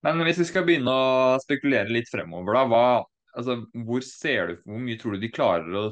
Men 0.06 0.24
hvis 0.24 0.39
vi 0.39 0.48
skal 0.48 0.63
begynne 0.65 0.94
å 0.96 1.39
spekulere 1.44 1.92
litt 1.92 2.10
fremover, 2.10 2.56
da. 2.56 2.63
Hva, 2.72 2.84
altså, 3.38 3.60
hvor 3.86 4.06
ser 4.06 4.48
du 4.48 4.63
Hvor 4.65 4.82
mye 4.84 5.00
tror 5.00 5.15
du 5.15 5.24
de 5.24 5.32
klarer 5.34 5.78
å, 5.78 5.86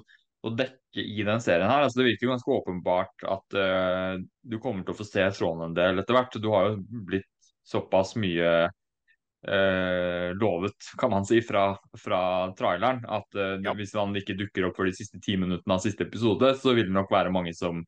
å 0.47 0.53
dekke 0.57 1.03
i 1.03 1.23
den 1.25 1.43
serien 1.43 1.69
her? 1.69 1.85
Altså, 1.85 2.01
det 2.01 2.09
virker 2.11 2.33
ganske 2.33 2.57
åpenbart 2.57 3.27
at 3.27 3.57
uh, 3.57 4.17
du 4.41 4.59
kommer 4.63 4.85
til 4.85 4.95
å 4.95 4.99
få 4.99 5.07
se 5.07 5.25
Tråden 5.37 5.69
en 5.69 5.77
del 5.77 6.01
etter 6.01 6.17
hvert. 6.17 6.41
Du 6.41 6.49
har 6.53 6.71
jo 6.71 7.05
blitt 7.09 7.29
såpass 7.67 8.15
mye 8.19 8.51
uh, 8.67 10.27
lovet, 10.39 10.91
kan 10.99 11.11
man 11.13 11.27
si, 11.27 11.41
fra, 11.45 11.69
fra 11.99 12.21
traileren. 12.57 13.03
At 13.05 13.27
uh, 13.37 13.57
ja. 13.63 13.75
hvis 13.77 13.95
han 13.97 14.15
ikke 14.17 14.37
dukker 14.39 14.69
opp 14.69 14.79
for 14.79 14.89
de 14.89 14.95
siste 14.97 15.21
ti 15.23 15.37
minuttene 15.39 15.77
av 15.77 15.83
siste 15.83 16.07
episode, 16.07 16.53
så 16.59 16.75
vil 16.77 16.89
det 16.89 16.97
nok 16.97 17.11
være 17.13 17.33
mange 17.33 17.53
som 17.57 17.83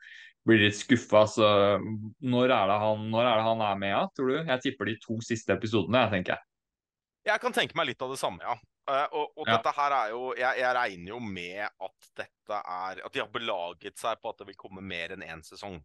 blir 0.48 0.64
litt 0.66 0.78
skuffa. 0.78 1.26
Så 1.30 1.48
når 2.20 2.54
er, 2.54 2.76
han, 2.84 3.08
når 3.12 3.26
er, 3.26 3.34
det 3.40 3.48
han, 3.48 3.66
er 3.72 3.82
med, 3.82 3.94
ja, 3.96 4.04
tror 4.16 4.32
du? 4.32 4.38
Jeg 4.42 4.66
tipper 4.66 4.92
de 4.92 5.00
to 5.04 5.20
siste 5.26 5.56
episodene, 5.56 6.06
jeg 6.06 6.18
tenker 6.18 6.36
jeg. 6.36 6.46
Jeg 7.30 7.44
kan 7.44 7.56
tenke 7.56 7.78
meg 7.78 7.92
litt 7.92 8.02
av 8.02 8.14
det 8.14 8.20
samme, 8.22 8.42
ja. 8.46 8.56
Uh, 8.90 9.06
og, 9.14 9.26
og 9.38 9.46
ja. 9.46 9.54
dette 9.54 9.72
her 9.76 9.94
er 9.94 10.12
jo 10.16 10.22
jeg, 10.34 10.60
jeg, 10.64 10.74
regner 10.74 11.12
jo 11.12 11.20
med 11.22 11.60
at 11.62 12.08
dette 12.18 12.58
er 12.58 13.02
At 13.06 13.14
de 13.14 13.22
har 13.22 13.28
belaget 13.30 14.00
seg 14.02 14.18
på 14.18 14.32
at 14.32 14.40
det 14.42 14.48
vil 14.48 14.58
komme 14.58 14.82
mer 14.82 15.14
enn 15.14 15.26
én 15.26 15.44
sesong. 15.46 15.78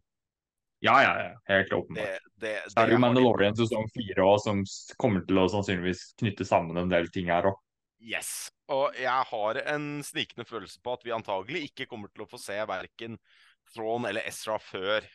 Ja, 0.83 0.95
ja, 1.03 1.11
ja. 1.21 1.35
Helt 1.49 1.73
åpenbart. 1.73 2.25
Det, 2.33 2.41
det, 2.41 2.55
så 2.71 2.81
er 2.81 2.89
det 2.89 2.97
jo 2.97 3.03
Mandalorian 3.03 3.57
sesong 3.57 3.87
fire 3.93 4.25
òg, 4.25 4.39
som 4.43 4.63
kommer 5.01 5.23
til 5.27 5.39
å 5.41 5.45
sannsynligvis 5.53 6.07
knytte 6.19 6.47
sammen 6.47 6.81
en 6.81 6.91
del 6.91 7.07
ting 7.13 7.29
her 7.33 7.51
òg. 7.51 7.61
Yes. 8.05 8.49
Og 8.69 8.97
jeg 8.99 9.29
har 9.31 9.61
en 9.71 9.87
snikende 10.05 10.45
følelse 10.45 10.81
på 10.83 10.93
at 10.97 11.05
vi 11.05 11.13
antagelig 11.15 11.69
ikke 11.69 11.87
kommer 11.89 12.11
til 12.11 12.25
å 12.25 12.29
få 12.29 12.41
se 12.41 12.57
verken 12.69 13.17
Thrawn 13.73 14.05
eller 14.09 14.27
Ezra 14.29 14.59
før 14.61 15.07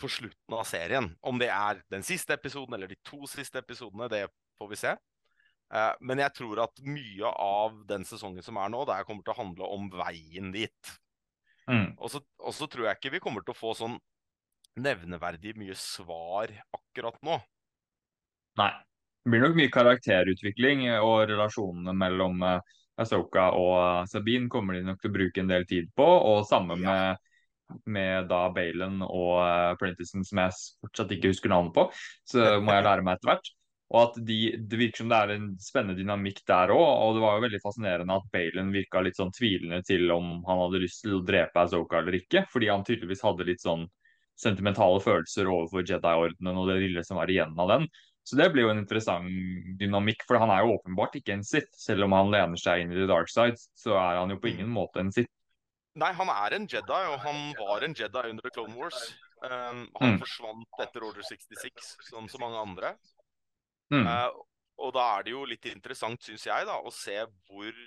på 0.00 0.10
slutten 0.10 0.56
av 0.56 0.64
serien. 0.68 1.10
Om 1.22 1.38
det 1.40 1.50
er 1.52 1.82
den 1.92 2.04
siste 2.06 2.34
episoden 2.36 2.76
eller 2.76 2.90
de 2.90 2.98
to 3.06 3.22
siste 3.30 3.60
episodene, 3.62 4.10
det 4.12 4.26
får 4.58 4.72
vi 4.72 4.80
se. 4.80 4.96
Eh, 5.74 5.92
men 6.00 6.22
jeg 6.22 6.34
tror 6.36 6.62
at 6.66 6.82
mye 6.86 7.32
av 7.42 7.80
den 7.88 8.06
sesongen 8.06 8.44
som 8.44 8.58
er 8.62 8.70
nå, 8.72 8.84
det 8.88 9.02
kommer 9.08 9.26
til 9.26 9.34
å 9.34 9.40
handle 9.40 9.70
om 9.76 9.88
veien 9.92 10.52
dit. 10.54 10.96
Mm. 11.66 11.96
Og 11.98 12.10
så 12.54 12.68
tror 12.70 12.86
jeg 12.86 12.98
ikke 12.98 13.16
vi 13.16 13.22
kommer 13.24 13.42
til 13.42 13.56
å 13.56 13.58
få 13.58 13.74
sånn 13.74 13.96
nevneverdig 14.78 15.56
mye 15.58 15.74
svar 15.78 16.52
akkurat 16.76 17.16
nå. 17.26 17.40
Nei. 18.60 18.72
Det 19.26 19.32
blir 19.32 19.42
nok 19.42 19.56
mye 19.58 19.70
karakterutvikling, 19.74 20.84
og 21.02 21.24
relasjonene 21.26 21.90
mellom 21.98 22.44
uh, 22.46 22.60
Asoka 23.02 23.48
og 23.58 24.06
Sabine 24.06 24.46
kommer 24.52 24.76
de 24.76 24.84
nok 24.86 25.00
til 25.02 25.10
å 25.10 25.16
bruke 25.16 25.42
en 25.42 25.50
del 25.50 25.66
tid 25.66 25.88
på. 25.98 26.06
Og 26.06 26.44
samme 26.46 26.76
ja. 26.78 26.84
med, 26.86 27.80
med 27.90 28.28
da 28.30 28.44
Balen 28.54 29.00
og 29.02 29.80
Prentissen, 29.80 30.22
som 30.22 30.44
jeg 30.44 30.54
fortsatt 30.84 31.16
ikke 31.16 31.32
husker 31.34 31.50
navnet 31.50 31.74
på. 31.74 31.88
Så 32.22 32.60
må 32.62 32.76
jeg 32.76 32.86
lære 32.86 33.02
meg 33.02 33.18
etter 33.18 33.32
hvert. 33.32 33.50
Og 33.94 34.00
at 34.00 34.16
de, 34.26 34.38
Det 34.58 34.78
virker 34.80 35.04
som 35.04 35.10
det 35.12 35.18
er 35.18 35.32
en 35.36 35.50
spennende 35.62 35.98
dynamikk 35.98 36.40
der 36.48 36.72
òg. 36.74 36.86
Og 37.04 37.14
det 37.16 37.22
var 37.22 37.36
jo 37.36 37.44
veldig 37.44 37.60
fascinerende 37.62 38.16
at 38.18 38.26
Baylon 38.32 38.72
virka 38.74 39.02
litt 39.04 39.18
sånn 39.18 39.30
tvilende 39.34 39.78
til 39.86 40.10
om 40.14 40.40
han 40.48 40.64
hadde 40.64 40.82
lyst 40.82 41.04
til 41.04 41.18
å 41.18 41.22
drepe 41.26 41.62
Azoka 41.62 42.00
eller 42.00 42.18
ikke. 42.18 42.46
Fordi 42.50 42.72
han 42.72 42.84
tydeligvis 42.86 43.22
hadde 43.26 43.46
litt 43.46 43.62
sånn 43.62 43.86
sentimentale 44.36 44.98
følelser 45.00 45.48
overfor 45.48 45.86
Jedi-ordenen 45.86 46.58
og 46.60 46.68
det 46.68 46.80
lille 46.82 47.06
som 47.06 47.20
var 47.20 47.30
igjen 47.32 47.54
av 47.62 47.70
den. 47.76 47.88
Så 48.26 48.34
det 48.36 48.48
blir 48.50 48.66
jo 48.66 48.72
en 48.72 48.80
interessant 48.82 49.30
dynamikk, 49.78 50.24
for 50.26 50.40
han 50.42 50.50
er 50.50 50.64
jo 50.64 50.74
åpenbart 50.80 51.14
ikke 51.20 51.36
en 51.36 51.44
sitt. 51.46 51.70
Selv 51.78 52.08
om 52.08 52.14
han 52.16 52.32
lener 52.34 52.58
seg 52.58 52.82
inn 52.82 52.90
i 52.90 52.98
the 52.98 53.06
dark 53.06 53.30
side, 53.30 53.54
så 53.78 53.94
er 53.94 54.18
han 54.18 54.34
jo 54.34 54.40
på 54.42 54.50
ingen 54.50 54.72
måte 54.72 54.98
en 54.98 55.12
sitt. 55.14 55.30
Nei, 55.96 56.10
han 56.12 56.28
er 56.28 56.56
en 56.58 56.66
Jedi, 56.68 57.02
og 57.12 57.22
han 57.22 57.38
var 57.56 57.86
en 57.86 57.94
Jedi 57.96 58.24
under 58.32 58.42
The 58.42 58.50
Clone 58.52 58.74
Wars. 58.76 58.98
Um, 59.46 59.86
han 60.00 60.16
mm. 60.16 60.18
forsvant 60.24 60.82
etter 60.82 61.06
Order 61.06 61.22
66, 61.24 61.92
som 62.10 62.26
så 62.28 62.40
mange 62.42 62.58
andre. 62.60 62.90
Mm. 63.94 64.06
Uh, 64.06 64.44
og 64.86 64.92
da 64.96 65.04
er 65.16 65.26
det 65.26 65.32
jo 65.32 65.44
litt 65.48 65.66
interessant, 65.70 66.20
syns 66.22 66.46
jeg, 66.48 66.66
da, 66.68 66.80
å 66.82 66.92
se 66.92 67.16
hvor 67.48 67.82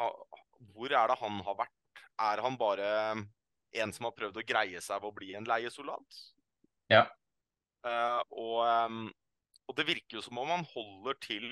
ha, 0.00 0.08
Hvor 0.72 0.92
er 0.92 1.10
det 1.10 1.18
han 1.20 1.40
har 1.46 1.58
vært? 1.58 2.02
Er 2.26 2.40
han 2.44 2.56
bare 2.60 2.88
en 3.76 3.92
som 3.92 4.08
har 4.08 4.16
prøvd 4.16 4.40
å 4.40 4.46
greie 4.46 4.80
seg 4.80 5.00
ved 5.02 5.10
å 5.10 5.16
bli 5.16 5.34
en 5.36 5.46
leiesoldat. 5.48 6.20
Ja. 6.92 7.04
Uh, 7.86 8.20
og, 8.32 8.58
um, 8.64 9.00
og, 9.66 9.74
det 9.78 9.86
virker 9.88 10.18
jo 10.18 10.24
som 10.24 10.38
om 10.40 10.52
han 10.54 10.66
holder 10.72 11.18
til 11.22 11.48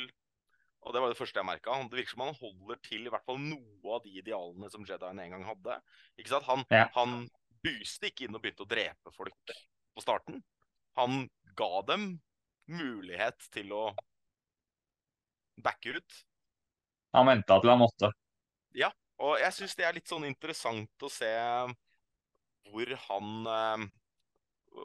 og 0.84 0.92
det 0.92 1.00
var 1.00 1.12
det 1.12 1.16
første 1.16 1.40
jeg 1.40 1.48
merka. 1.48 1.76
Det 1.88 1.96
virker 1.96 2.12
som 2.12 2.26
om 2.26 2.28
han 2.28 2.42
holder 2.42 2.80
til 2.84 3.06
i 3.06 3.12
hvert 3.12 3.24
fall 3.24 3.38
noe 3.40 3.94
av 3.96 4.02
de 4.04 4.10
idealene 4.20 4.68
som 4.68 4.84
Jedien 4.84 5.20
en 5.22 5.30
gang 5.32 5.46
hadde. 5.48 5.78
Ikke 6.20 6.34
sant? 6.34 6.44
Han, 6.44 6.64
ja. 6.68 6.90
han 6.92 7.22
buste 7.64 8.10
ikke 8.10 8.26
inn 8.26 8.36
og 8.36 8.42
begynte 8.44 8.66
å 8.66 8.68
drepe 8.68 9.12
folk 9.16 9.54
på 9.96 10.04
starten. 10.04 10.42
Han 11.00 11.24
ga 11.56 11.70
dem 11.88 12.04
mulighet 12.70 13.48
til 13.54 13.72
å 13.76 13.84
backe 15.64 15.96
ut. 15.98 16.20
Han 17.14 17.28
venta 17.30 17.58
til 17.62 17.70
han 17.70 17.82
måtte. 17.82 18.10
Ja, 18.74 18.90
og 19.22 19.36
jeg 19.42 19.54
syns 19.54 19.76
det 19.78 19.86
er 19.86 19.96
litt 19.96 20.10
sånn 20.10 20.26
interessant 20.26 21.06
å 21.06 21.10
se 21.12 21.30
hvor 22.72 22.96
han 23.08 23.52
eh, 23.54 23.84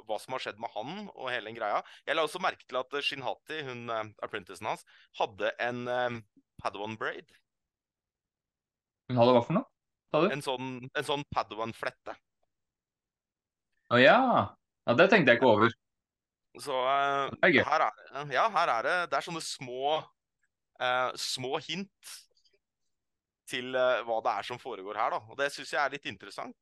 hva 0.05 0.19
som 0.21 0.35
har 0.35 0.43
skjedd 0.43 0.59
med 0.61 0.71
han 0.75 1.09
og 1.15 1.31
hele 1.31 1.49
den 1.49 1.57
greia. 1.57 1.81
Jeg 2.05 2.17
la 2.17 2.25
også 2.25 2.41
merke 2.43 2.65
til 2.67 2.79
at 2.79 2.93
Shinhati, 3.05 3.63
hun 3.65 3.89
uh, 3.89 4.03
apprenticen 4.25 4.69
hans, 4.69 4.85
hadde 5.17 5.51
en 5.65 5.83
um, 5.89 6.19
Padawan 6.61 6.97
braid. 6.99 7.31
Hun 9.09 9.17
hadde 9.17 9.33
hva 9.35 9.43
for 9.45 9.57
noe? 9.57 9.65
En 10.33 10.43
sånn, 10.45 10.75
en 10.97 11.05
sånn 11.05 11.25
Padawan-flette. 11.33 12.15
Å 13.89 13.97
oh, 13.97 14.01
ja. 14.01 14.17
ja. 14.85 14.95
Det 14.97 15.09
tenkte 15.09 15.33
jeg 15.33 15.41
ikke 15.41 15.49
over. 15.49 15.73
Så 16.57 16.73
uh, 16.73 17.29
er 17.45 17.59
her, 17.61 17.83
er, 17.85 18.31
ja, 18.33 18.47
her 18.49 18.71
er 18.73 18.87
det 18.87 18.93
Det 19.11 19.19
er 19.19 19.25
sånne 19.27 19.43
små, 19.45 19.99
uh, 20.81 21.11
små 21.13 21.59
hint 21.61 22.15
til 23.49 23.73
hva 23.73 24.19
det 24.21 24.31
er 24.37 24.45
som 24.45 24.59
foregår 24.61 24.97
her, 24.99 25.15
da. 25.15 25.19
Og 25.25 25.37
det 25.39 25.47
syns 25.49 25.71
jeg 25.73 25.81
er 25.81 25.93
litt 25.95 26.03
interessant. 26.05 26.53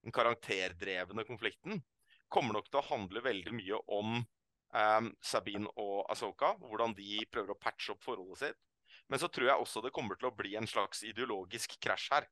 den 0.04 0.12
karakterdrevne 0.14 1.24
konflikten, 1.28 1.82
kommer 2.28 2.52
nok 2.58 2.68
til 2.68 2.80
å 2.82 2.88
handle 2.90 3.20
veldig 3.24 3.52
mye 3.54 3.76
om 3.96 4.08
um, 4.18 5.06
Sabine 5.24 5.68
og 5.80 6.10
Asoka. 6.12 6.48
Hvordan 6.60 6.94
de 6.98 7.24
prøver 7.32 7.50
å 7.54 7.62
patche 7.62 7.92
opp 7.94 8.02
forholdet 8.04 8.38
sitt. 8.42 8.60
Men 9.08 9.22
så 9.22 9.28
tror 9.30 9.50
jeg 9.50 9.62
også 9.62 9.82
det 9.84 9.94
kommer 9.94 10.18
til 10.18 10.30
å 10.30 10.34
bli 10.34 10.56
en 10.58 10.66
slags 10.66 11.04
ideologisk 11.06 11.76
krasj 11.82 12.08
her. 12.14 12.26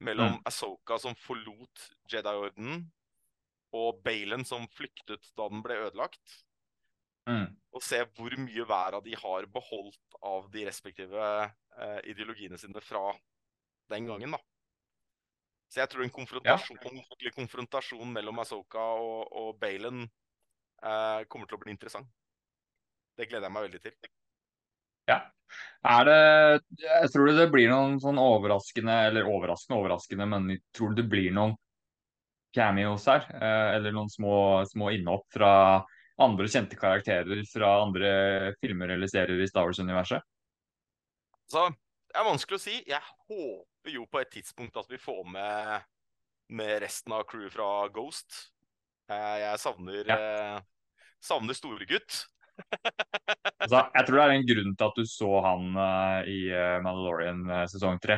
Mellom 0.00 0.38
Mm. 0.38 0.42
Asoka 0.48 0.98
som 0.98 1.16
forlot 1.18 1.90
Jedi-ordenen, 2.08 2.86
og 3.76 4.02
Balen 4.02 4.44
som 4.44 4.66
flyktet 4.74 5.28
da 5.36 5.48
den 5.50 5.62
ble 5.62 5.76
ødelagt. 5.86 6.38
Mm. 7.28 7.50
Og 7.76 7.82
se 7.84 8.00
hvor 8.16 8.34
mye 8.40 8.64
hver 8.66 8.96
av 8.98 9.04
de 9.04 9.14
har 9.14 9.46
beholdt 9.46 10.16
av 10.26 10.48
de 10.50 10.64
respektive 10.66 11.26
eh, 11.76 12.00
ideologiene 12.10 12.58
sine 12.58 12.80
fra 12.82 13.12
den 13.92 14.08
gangen, 14.08 14.34
da. 14.34 14.40
Så 15.70 15.82
jeg 15.82 15.90
tror 15.92 16.02
en 16.02 16.14
konfrontasjon, 16.14 16.80
ordentlig 16.82 17.34
konfrontasjon 17.36 18.10
mellom 18.10 18.40
Asoka 18.42 18.82
og, 18.98 19.28
og 19.30 19.52
Balen 19.60 20.02
eh, 20.82 21.20
kommer 21.30 21.46
til 21.46 21.60
å 21.60 21.62
bli 21.62 21.76
interessant. 21.76 22.10
Det 23.14 23.28
gleder 23.28 23.46
jeg 23.46 23.54
meg 23.54 23.68
veldig 23.68 23.82
til. 23.84 24.10
Ja. 25.10 25.18
Er 25.90 26.04
det 26.04 26.16
Jeg 26.82 27.10
tror 27.14 27.30
det 27.32 27.46
blir 27.52 27.70
noen 27.72 27.96
sånn 28.02 28.20
overraskende, 28.20 28.98
eller 29.08 29.28
overraskende, 29.28 29.78
overraskende, 29.80 30.26
men 30.28 30.50
jeg 30.54 30.62
tror 30.76 30.94
det 30.98 31.06
blir 31.10 31.32
noen 31.36 31.56
cameos 32.54 33.06
her. 33.08 33.24
eh, 33.34 33.76
Eller 33.76 33.94
noen 33.96 34.10
små, 34.12 34.64
små 34.68 34.90
innhopp 34.94 35.26
fra 35.32 35.52
andre 36.20 36.46
kjente 36.52 36.76
karakterer 36.76 37.40
fra 37.48 37.70
andre 37.80 38.10
filmer 38.60 38.90
eller 38.92 39.08
serier 39.08 39.40
i 39.40 39.48
Star 39.48 39.64
Wars-universet. 39.64 40.20
Så 41.50 41.62
det 42.10 42.18
er 42.20 42.26
vanskelig 42.28 42.58
å 42.58 42.62
si. 42.62 42.74
Jeg 42.86 43.00
håper 43.30 43.94
jo 43.94 44.04
på 44.10 44.20
et 44.20 44.30
tidspunkt 44.34 44.76
at 44.76 44.90
vi 44.90 44.98
får 45.00 45.22
med, 45.32 45.86
med 46.52 46.82
resten 46.84 47.14
av 47.16 47.24
crewet 47.30 47.54
fra 47.54 47.70
Ghost. 47.94 48.50
Eh, 49.08 49.38
jeg 49.46 49.62
savner, 49.62 50.04
Ja. 50.06 50.18
eh, 50.18 50.60
savner 51.24 51.56
storegutt. 51.56 52.26
Altså, 53.60 53.82
jeg 53.94 54.06
tror 54.06 54.16
det 54.16 54.22
er 54.24 54.32
en 54.34 54.46
grunn 54.48 54.70
til 54.74 54.86
at 54.86 54.96
du 54.96 55.04
så 55.06 55.28
han 55.44 55.66
uh, 55.76 56.20
i 56.28 56.38
eh, 56.48 56.78
Mandalorian 56.82 57.42
eh, 57.50 57.66
sesong 57.70 57.98
tre. 58.02 58.16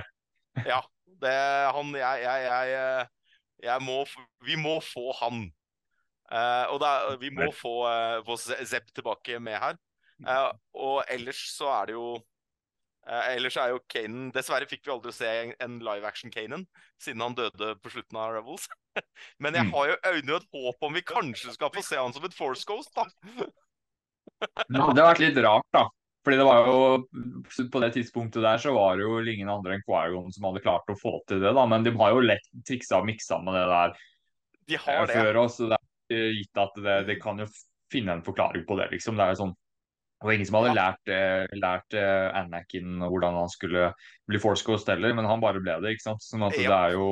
Ja, 0.69 0.79
det 1.23 1.33
han 1.75 1.91
Jeg, 1.99 2.23
jeg, 2.23 2.45
jeg, 2.71 3.07
jeg 3.67 3.83
må 3.83 4.03
Vi 4.47 4.57
må 4.61 4.77
få 4.85 5.13
han. 5.19 5.47
Uh, 6.33 6.65
og 6.73 6.85
er, 6.87 7.17
vi 7.21 7.31
må 7.35 7.51
få, 7.53 7.73
uh, 7.91 8.21
få 8.25 8.37
Zepp 8.41 8.93
tilbake 8.97 9.41
med 9.43 9.59
her. 9.61 9.81
Uh, 10.23 10.53
og 10.79 11.03
ellers 11.11 11.41
så 11.57 11.67
er 11.81 11.91
det 11.91 11.97
jo 11.97 12.07
uh, 12.15 13.25
Ellers 13.35 13.57
er 13.59 13.73
jo 13.75 13.81
Kanan 13.91 14.31
Dessverre 14.33 14.69
fikk 14.71 14.87
vi 14.87 14.93
aldri 14.95 15.13
se 15.17 15.27
en, 15.27 15.53
en 15.65 15.81
live 15.83 16.07
action 16.07 16.31
Kanan, 16.33 16.65
siden 17.03 17.25
han 17.27 17.35
døde 17.37 17.75
på 17.83 17.91
slutten 17.93 18.21
av 18.23 18.37
Rebels. 18.37 18.69
Men 19.43 19.59
jeg 19.59 19.67
Mm. 19.67 19.75
har 19.75 19.91
jo 19.91 19.99
øynene 20.13 20.39
et 20.39 20.49
håp 20.55 20.87
om 20.89 20.95
vi 20.95 21.03
kanskje 21.03 21.57
skal 21.59 21.75
få 21.75 21.83
se 21.83 21.99
han 21.99 22.15
som 22.15 22.25
et 22.31 22.39
Force 22.39 22.65
Ghost, 22.69 22.95
da. 22.97 23.09
Det 24.43 24.81
hadde 24.83 25.05
vært 25.07 25.23
litt 25.23 25.43
rart, 25.45 25.69
da. 25.75 25.87
Fordi 26.23 26.39
det 26.39 26.47
var 26.47 26.69
jo 26.69 27.65
På 27.73 27.81
det 27.83 27.89
tidspunktet 27.97 28.45
der 28.45 28.61
så 28.63 28.75
var 28.77 28.97
det 28.97 29.07
jo 29.07 29.19
ingen 29.19 29.51
andre 29.51 29.77
enn 29.77 29.83
Quaigon 29.87 30.31
som 30.35 30.47
hadde 30.49 30.63
klart 30.63 30.93
å 30.93 30.99
få 30.99 31.17
til 31.29 31.43
det, 31.43 31.55
da. 31.57 31.67
Men 31.69 31.87
de 31.87 31.95
har 31.99 32.15
jo 32.15 32.23
lett 32.25 32.47
triksa 32.69 33.01
og 33.01 33.09
miksa 33.09 33.41
med 33.43 33.59
det 33.59 33.67
der 33.73 33.97
De 34.71 34.79
eh, 34.79 34.87
har 34.87 35.11
det. 35.11 35.19
før 35.19 35.43
oss. 35.45 35.59
Så 35.59 35.71
det 35.73 35.81
er 36.15 36.31
gitt 36.39 36.63
at 36.63 36.79
det, 36.79 36.99
det 37.11 37.19
kan 37.23 37.43
jo 37.43 37.49
finne 37.93 38.17
en 38.17 38.25
forklaring 38.25 38.65
på 38.69 38.79
det, 38.79 38.93
liksom. 38.95 39.19
Det 39.19 39.27
er 39.27 39.35
jo 39.35 39.45
sånn 39.47 39.59
det 40.23 40.29
var 40.29 40.37
ingen 40.37 40.47
som 40.47 40.57
hadde 40.61 40.75
lært, 40.79 41.09
eh, 41.11 41.55
lært 41.59 41.95
eh, 41.99 42.29
Anakin 42.39 43.01
hvordan 43.03 43.35
han 43.41 43.49
skulle 43.51 43.89
bli 44.31 44.39
Force 44.39 44.63
Ghost 44.63 44.87
heller, 44.87 45.17
men 45.19 45.27
han 45.27 45.43
bare 45.43 45.59
ble 45.59 45.75
det, 45.83 45.97
ikke 45.97 46.05
sant. 46.05 46.23
Sånn 46.23 46.47
at 46.47 46.55
det 46.55 46.69
er 46.71 46.95
jo 46.95 47.09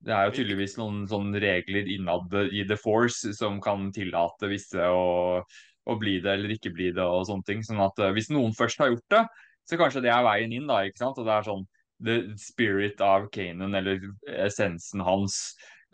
det 0.00 0.14
er 0.16 0.30
jo 0.30 0.32
tydeligvis 0.38 0.78
noen 0.80 1.34
regler 1.36 1.90
innad 1.92 2.32
i 2.56 2.62
The 2.64 2.78
Force 2.80 3.34
som 3.36 3.58
kan 3.60 3.90
tillate 3.92 4.48
visse 4.48 4.86
å, 4.88 5.42
å 5.88 5.96
bli 6.00 6.18
det 6.22 6.32
eller 6.34 6.54
ikke 6.54 6.72
bli 6.74 6.90
det 6.96 7.04
og 7.04 7.26
sånne 7.28 7.46
ting. 7.46 7.62
Sånn 7.66 7.82
at 7.84 8.00
eh, 8.02 8.12
hvis 8.16 8.32
noen 8.34 8.56
først 8.56 8.82
har 8.82 8.92
gjort 8.92 9.14
det, 9.14 9.22
så 9.68 9.78
kanskje 9.80 10.02
det 10.04 10.12
er 10.14 10.26
veien 10.26 10.52
inn, 10.56 10.68
da, 10.68 10.82
ikke 10.84 11.04
sant. 11.04 11.20
Og 11.20 11.28
det 11.28 11.36
er 11.36 11.46
sånn 11.46 11.64
the 12.00 12.18
spirit 12.40 13.00
av 13.04 13.28
Kanan, 13.32 13.76
eller 13.76 14.04
essensen 14.46 15.04
hans, 15.04 15.40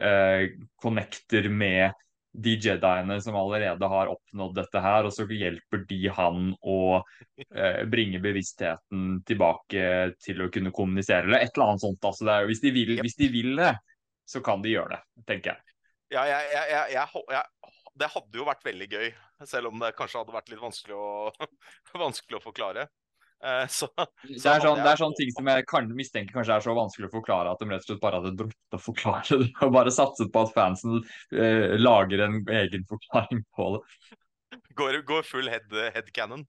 eh, 0.01 0.53
connecter 0.83 1.49
med 1.51 1.96
de 2.37 2.53
Jediene 2.61 3.16
som 3.25 3.37
allerede 3.38 3.88
har 3.88 4.11
oppnådd 4.12 4.55
dette 4.59 4.81
her, 4.85 5.07
og 5.09 5.12
så 5.14 5.25
hjelper 5.25 5.87
de 5.88 6.01
han 6.12 6.51
å 6.61 6.81
eh, 7.01 7.83
bringe 7.88 8.20
bevisstheten 8.20 9.22
tilbake 9.27 9.87
til 10.20 10.44
å 10.44 10.51
kunne 10.53 10.72
kommunisere, 10.77 11.25
eller 11.25 11.46
et 11.46 11.55
eller 11.57 11.72
annet 11.72 11.87
sånt. 11.87 12.05
Altså, 12.05 12.29
det 12.29 12.35
er, 12.35 12.51
hvis, 12.51 12.61
de 12.64 12.75
vil, 12.77 12.92
hvis 13.01 13.16
de 13.18 13.31
vil 13.33 13.57
det, 13.57 13.72
så 14.29 14.42
kan 14.44 14.62
de 14.62 14.75
gjøre 14.75 14.99
det, 14.99 15.25
tenker 15.31 15.55
jeg. 15.55 15.77
Ja, 16.14 16.27
jeg, 16.29 16.53
jeg, 16.53 16.92
jeg, 16.92 17.72
det 17.97 18.13
hadde 18.13 18.39
jo 18.41 18.47
vært 18.47 18.65
veldig 18.67 18.89
gøy, 18.93 19.11
selv 19.49 19.71
om 19.71 19.83
det 19.83 19.95
kanskje 19.97 20.21
hadde 20.23 20.37
vært 20.37 20.53
litt 20.53 20.63
vanskelig 20.63 20.97
å, 20.97 21.09
vanskelig 22.07 22.39
å 22.39 22.45
forklare. 22.45 22.87
Eh, 23.45 23.67
så, 23.69 23.89
Det 24.25 24.49
er, 24.49 24.63
sånn, 24.65 24.81
det 24.81 24.91
er 24.91 25.01
sånne 25.01 25.19
ting 25.19 25.33
som 25.35 25.49
jeg 25.53 25.65
kan 25.69 25.89
mistenker 25.97 26.39
kanskje 26.39 26.57
er 26.57 26.65
så 26.65 26.77
vanskelig 26.77 27.11
å 27.11 27.15
forklare 27.19 27.53
at 27.53 27.61
de 27.61 27.69
rett 27.69 27.85
og 27.85 27.91
slett 27.91 28.03
bare 28.03 28.21
hadde 28.23 28.37
droppet 28.39 28.79
å 28.79 28.81
forklare 28.81 29.41
det, 29.43 29.51
og 29.67 29.75
bare 29.77 29.93
satset 29.95 30.33
på 30.33 30.45
at 30.47 30.55
fansen 30.57 31.01
eh, 31.37 31.77
lager 31.81 32.25
en 32.27 32.41
egen 32.63 32.87
forklaring 32.89 33.45
på 33.57 33.73
det. 33.77 33.83
går, 34.81 35.03
går 35.09 35.27
full 35.29 35.51
head, 35.53 35.69
headcanon. 35.97 36.47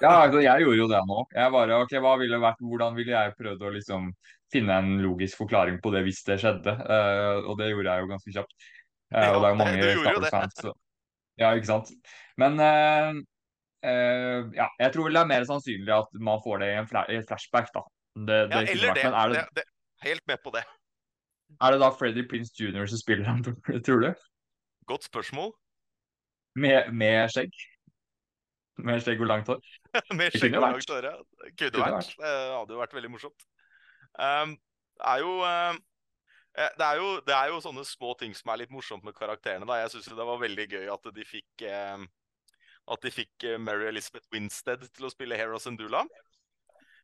Ja, 0.00 0.22
altså, 0.22 0.40
jeg 0.40 0.64
gjorde 0.64 0.78
jo 0.78 0.88
det 0.88 1.00
nå. 1.08 1.22
Jeg 1.34 1.52
bare, 1.52 1.80
ok, 1.84 1.96
hva 2.00 2.12
ville 2.20 2.38
vært, 2.40 2.60
Hvordan 2.64 2.94
ville 2.96 3.12
jeg 3.12 3.34
prøvd 3.36 3.64
å 3.66 3.72
liksom 3.74 4.12
finne 4.50 4.76
en 4.80 4.94
logisk 5.02 5.42
forklaring 5.42 5.76
på 5.82 5.92
det 5.92 6.04
hvis 6.06 6.22
det 6.26 6.38
skjedde? 6.40 6.72
Uh, 6.72 7.48
og 7.50 7.58
det 7.60 7.68
gjorde 7.68 7.92
jeg 7.92 8.04
jo 8.04 8.10
ganske 8.14 8.34
kjapt. 8.38 8.70
Ja, 9.10 9.30
og 9.34 9.42
det 9.42 9.50
er 9.50 9.58
mange 9.58 9.80
du 9.80 9.86
gjorde 9.90 10.14
jo 10.16 10.22
det. 10.24 10.32
Så- 10.60 10.76
Ja, 11.40 11.54
ikke 11.56 11.66
sant. 11.70 11.88
Men 12.38 12.58
uh, 12.60 13.16
uh, 13.86 14.40
ja, 14.54 14.66
jeg 14.78 14.92
tror 14.92 15.06
vel 15.08 15.16
det 15.16 15.22
er 15.22 15.30
mer 15.30 15.46
sannsynlig 15.48 15.94
at 15.94 16.10
man 16.20 16.42
får 16.44 16.60
det 16.62 16.68
i 16.68 16.76
en 16.82 16.88
flashback, 16.90 17.70
da. 17.74 17.82
Det, 18.14 18.26
det 18.50 18.60
ja, 18.60 18.60
eller 18.74 18.94
det. 18.94 19.34
Det, 19.38 19.44
det. 19.62 19.64
Helt 20.04 20.22
med 20.28 20.38
på 20.44 20.52
det. 20.54 20.62
er 21.60 21.72
det 21.72 21.80
da 21.80 21.88
Freddy 21.96 22.26
Prince 22.28 22.52
Jr. 22.58 22.86
som 22.86 22.98
spiller 23.00 23.24
ham, 23.28 23.42
tror 23.86 24.04
du? 24.04 24.10
Godt 24.86 25.04
spørsmål. 25.08 25.52
Med, 26.60 26.92
med 26.92 27.28
skjegg? 27.32 27.52
Med 28.80 29.00
skjegg 29.04 29.20
og 29.20 29.28
langt 29.30 29.48
hår? 29.48 29.60
Med 30.18 30.32
skjegg 30.34 30.56
og 30.58 30.64
langt 30.64 30.90
hår. 30.90 31.04
ja. 31.08 31.14
Kunne 31.58 31.84
vært. 31.84 32.14
Det 32.20 32.34
hadde 32.56 32.74
jo 32.74 32.80
vært 32.80 32.96
veldig 32.96 33.10
morsomt. 33.12 33.46
Um, 34.18 34.56
det 35.00 35.06
er 35.14 35.20
jo 35.22 35.34
eh, 35.46 35.76
det 36.78 36.86
er 36.86 37.00
jo, 37.00 37.10
det 37.26 37.36
er 37.36 37.52
jo 37.52 37.60
sånne 37.64 37.84
små 37.88 38.14
ting 38.20 38.34
som 38.36 38.52
er 38.52 38.62
litt 38.62 38.72
morsomt 38.74 39.04
med 39.06 39.16
karakterene. 39.16 39.68
da. 39.68 39.78
Jeg 39.82 39.94
syns 39.94 40.10
det 40.10 40.26
var 40.32 40.42
veldig 40.42 40.66
gøy 40.70 40.90
at 40.92 41.12
de 41.16 41.26
fikk 41.26 41.64
eh, 41.68 42.08
at 42.90 43.06
de 43.06 43.12
fikk 43.14 43.46
eh, 43.46 43.60
Mary 43.60 43.88
Elizabeth 43.90 44.26
Winstead 44.34 44.82
til 44.90 45.06
å 45.06 45.12
spille 45.12 45.38
Hera 45.38 45.60
Syndulla. 45.62 46.04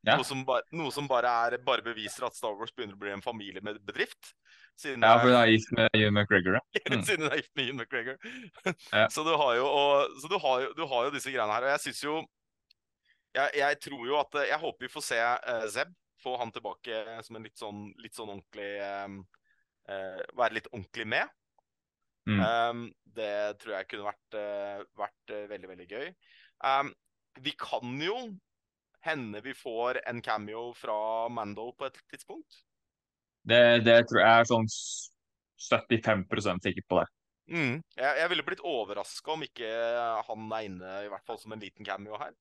Ja. 0.07 0.15
Noe, 0.15 0.27
som 0.27 0.45
bare, 0.47 0.63
noe 0.77 0.93
som 0.95 1.09
bare, 1.11 1.31
er, 1.49 1.57
bare 1.67 1.83
beviser 1.83 2.29
at 2.29 2.37
Star 2.37 2.55
Wars 2.55 2.71
begynner 2.75 2.95
å 2.95 3.01
bli 3.01 3.11
en 3.11 3.25
familiebedrift. 3.25 4.33
Siden 4.79 5.03
Ja, 5.03 5.17
for 5.19 5.33
hun 5.33 5.39
er 5.41 5.51
gift 5.51 5.73
med 5.75 5.89
Ewan 5.97 6.15
McGregor. 6.15 6.59
Ja. 6.61 6.63
Mm. 6.87 7.03
siden 7.03 7.27
hun 7.27 7.33
er 7.33 7.41
gift 7.41 7.55
med 7.59 7.65
Ewan 7.65 7.81
McGregor. 7.81 8.19
Ja. 8.93 9.07
Så, 9.15 9.25
du 9.27 9.33
har, 9.35 9.55
jo, 9.59 9.67
og, 9.67 10.21
så 10.23 10.31
du, 10.31 10.37
har 10.39 10.61
jo, 10.63 10.73
du 10.79 10.85
har 10.87 11.09
jo 11.09 11.15
disse 11.17 11.33
greiene 11.33 11.57
her. 11.57 11.67
Og 11.67 11.75
jeg 11.75 11.85
syns 11.89 12.03
jo 12.05 12.17
jeg, 13.37 13.51
jeg 13.59 13.79
tror 13.85 14.05
jo 14.09 14.15
at 14.17 14.37
Jeg 14.49 14.57
håper 14.63 14.87
vi 14.87 14.93
får 14.93 15.05
se 15.05 15.19
uh, 15.21 15.65
Zeb. 15.73 15.91
Få 16.23 16.37
han 16.41 16.53
tilbake 16.55 17.03
som 17.27 17.37
en 17.37 17.45
litt 17.45 17.59
sånn, 17.61 17.83
litt 18.01 18.17
sånn 18.17 18.31
ordentlig 18.33 18.71
eh, 18.81 19.03
eh, 19.05 19.36
Være 19.87 20.57
litt 20.57 20.67
ordentlig 20.73 21.07
med. 21.09 21.31
Mm. 22.27 22.41
Um, 22.43 22.87
det 23.17 23.59
tror 23.63 23.79
jeg 23.79 23.89
kunne 23.91 24.09
vært, 24.09 24.37
eh, 24.39 24.85
vært 24.99 25.33
eh, 25.33 25.49
veldig, 25.51 25.69
veldig 25.73 25.89
gøy. 25.89 26.07
Um, 26.67 26.93
vi 27.45 27.53
kan 27.61 28.01
jo 28.03 28.17
hende 29.07 29.43
vi 29.45 29.55
får 29.55 30.01
en 30.11 30.23
cameo 30.25 30.73
fra 30.75 31.29
Mando 31.31 31.71
på 31.79 31.87
et 31.87 32.01
tidspunkt. 32.11 32.65
Det, 33.47 33.85
det 33.87 34.01
tror 34.09 34.21
jeg 34.25 34.41
er 34.41 34.49
sånn 34.51 34.67
75% 35.69 36.67
sikker 36.67 36.87
på 36.91 36.99
det. 36.99 37.07
Mm. 37.47 37.77
Jeg, 37.95 38.19
jeg 38.19 38.31
ville 38.33 38.45
blitt 38.49 38.65
overraska 38.67 39.37
om 39.37 39.45
ikke 39.47 39.69
han 40.27 40.51
er 40.51 40.67
inne, 40.67 40.97
i 41.07 41.13
hvert 41.13 41.27
fall 41.29 41.39
som 41.39 41.55
en 41.55 41.63
liten 41.63 41.87
cameo 41.87 42.19
her. 42.19 42.35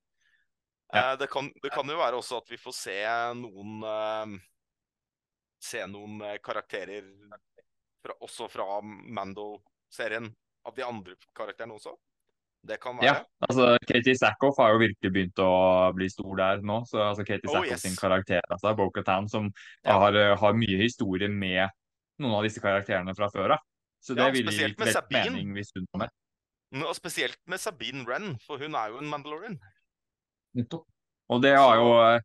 Ja. 0.90 1.12
Uh, 1.12 1.14
det, 1.22 1.30
kan, 1.30 1.52
det 1.62 1.70
kan 1.74 1.86
jo 1.86 2.00
være 2.00 2.18
også 2.18 2.42
at 2.42 2.50
vi 2.50 2.58
får 2.58 2.74
se 2.74 2.98
noen 3.38 3.86
eh, 3.86 4.34
Se 5.66 5.82
noen 5.90 6.20
eh, 6.22 6.36
karakterer 6.44 7.06
fra, 8.04 8.14
også 8.22 8.46
fra 8.52 8.66
Mando-serien. 8.82 10.28
Av 10.66 10.74
de 10.74 10.82
andre 10.82 11.14
karakterene 11.36 11.74
også. 11.76 11.94
Det 12.66 12.80
kan 12.82 12.98
Ja, 13.04 13.20
altså 13.46 13.76
Katie 13.86 14.16
Sackhoff 14.18 14.56
har 14.58 14.72
jo 14.74 14.80
virkelig 14.82 15.10
begynt 15.14 15.38
å 15.38 15.50
bli 15.94 16.08
stor 16.10 16.32
der 16.40 16.62
nå. 16.66 16.80
Så 16.90 16.98
altså 16.98 17.22
Katie 17.26 17.46
Oh, 17.46 17.52
Sackhoff 17.60 17.70
yes. 17.76 17.84
sin 17.84 17.94
karakter, 17.98 18.42
altså 18.50 18.72
Bo-Katan, 18.78 19.28
som 19.30 19.52
Ja. 19.84 19.98
har, 20.00 20.16
eh, 20.18 20.34
har 20.36 20.52
mye 20.58 20.80
historie 20.82 21.28
med 21.28 21.70
noen 22.18 22.34
av 22.34 22.42
disse 22.42 22.60
karakterene 22.60 23.14
fra 23.14 23.28
før 23.30 23.52
av. 23.54 23.58
Så 24.02 24.14
det 24.16 24.24
Ja, 24.24 24.30
ville 24.30 24.50
gitt 24.50 24.78
med 24.78 24.92
Sabine. 24.92 25.30
mening 25.30 25.52
hvis 25.54 25.70
hun 25.76 25.86
var 25.92 26.06
med. 26.06 26.10
Og 26.86 26.94
spesielt 26.96 27.38
med 27.46 27.60
Sabine 27.60 28.04
Wren, 28.04 28.38
for 28.38 28.58
hun 28.58 28.74
er 28.74 28.88
jo 28.90 28.98
en 28.98 29.10
Mandalorian. 29.10 29.60
Og 31.28 31.42
det 31.42 31.54
har 31.56 31.76
jo 31.76 31.92
eh, 32.02 32.20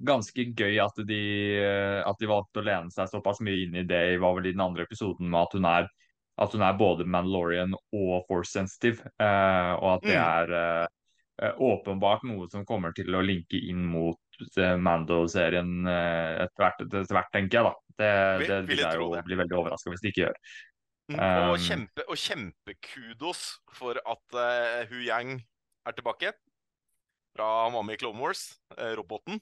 ganske 0.00 0.46
gøy 0.56 0.78
at 0.82 0.96
de, 1.06 1.20
eh, 1.60 2.00
at 2.08 2.18
de 2.18 2.26
valgte 2.30 2.62
å 2.62 2.64
lene 2.66 2.90
seg 2.90 3.10
såpass 3.12 3.40
mye 3.44 3.66
inn 3.66 3.76
i 3.76 3.84
det 3.86 4.14
i 4.14 4.16
var 4.22 4.34
vel 4.38 4.46
i 4.48 4.52
den 4.56 4.64
andre 4.64 4.86
episoden 4.88 5.28
med 5.30 5.40
at 5.42 5.52
hun 5.58 5.64
er 5.68 5.90
at 6.40 6.54
hun 6.56 6.62
er 6.64 6.72
både 6.80 7.04
Mandalorian 7.04 7.74
og 7.76 8.24
Force 8.26 8.50
sensitive, 8.56 9.04
uh, 9.20 9.76
og 9.76 9.88
at 9.98 10.02
det 10.08 10.14
Mm. 10.16 10.24
er 10.24 10.88
uh, 11.42 11.52
åpenbart 11.60 12.24
noe 12.24 12.48
som 12.50 12.64
kommer 12.64 12.92
til 12.96 13.12
å 13.14 13.20
linke 13.20 13.60
inn 13.68 13.84
mot 13.84 14.16
Mando-serien 14.56 15.84
etter 15.86 16.56
hvert, 16.56 16.80
etter 16.86 17.04
hvert, 17.14 17.28
tenker 17.34 17.58
jeg. 17.58 17.64
da. 17.68 17.74
Det, 18.00 18.10
Vil- 18.40 18.48
det 18.48 18.58
vil 18.70 18.78
jeg 18.80 18.98
det. 19.12 19.24
bli 19.28 19.38
veldig 19.42 19.58
overraska 19.60 19.90
hvis 19.92 20.00
de 20.02 20.08
ikke 20.10 20.24
gjør. 20.24 20.38
Mm, 21.12 21.20
og, 21.52 21.58
kjempe, 21.60 22.04
og 22.08 22.16
kjempekudos 22.16 23.42
for 23.76 24.00
at 24.00 24.34
uh, 24.34 24.86
Hu 24.88 25.02
Yang 25.04 25.42
er 25.86 25.92
tilbake. 25.92 26.32
Fra 27.36 27.68
mamma 27.70 27.92
i 27.92 27.96
Clone 28.00 28.18
Wars, 28.20 28.58
roboten. 28.96 29.38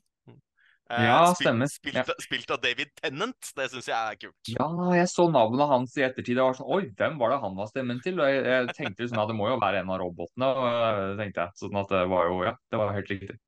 Eh, 0.90 1.04
Ja, 1.06 1.34
stemmer. 1.38 1.70
Spilt, 1.70 2.10
spilt 2.18 2.50
av 2.50 2.60
David 2.64 2.90
Tennant. 2.98 3.52
Det 3.56 3.68
syns 3.70 3.86
jeg 3.90 3.94
er 3.96 4.18
kult. 4.18 4.50
Ja, 4.50 4.66
jeg 4.98 5.10
så 5.12 5.28
navnet 5.30 5.70
hans 5.70 5.94
i 6.00 6.02
ettertid. 6.06 6.34
Jeg 6.34 6.42
var 6.42 6.56
sånn, 6.58 6.70
Oi, 6.74 6.88
hvem 6.98 7.20
var 7.20 7.34
det 7.34 7.38
han 7.44 7.54
var 7.58 7.70
stemmen 7.70 8.00
til? 8.02 8.18
Og 8.18 8.26
jeg, 8.26 8.42
jeg 8.48 8.74
tenkte 8.74 9.04
liksom, 9.04 9.20
ja, 9.22 9.28
det 9.30 9.36
må 9.38 9.46
jo 9.52 9.60
være 9.62 9.84
en 9.84 9.92
av 9.94 10.00
robotene. 10.02 10.50
Og, 10.50 10.66
øh, 10.66 11.14
tenkte 11.20 11.46
jeg. 11.46 11.56
Sånn 11.62 11.78
at 11.78 11.94
det 11.94 12.02
var 12.10 12.30
jo, 12.30 12.42
ja, 12.48 12.56
det 12.72 12.82
var 12.82 12.94
helt 12.96 13.14
riktig. 13.14 13.38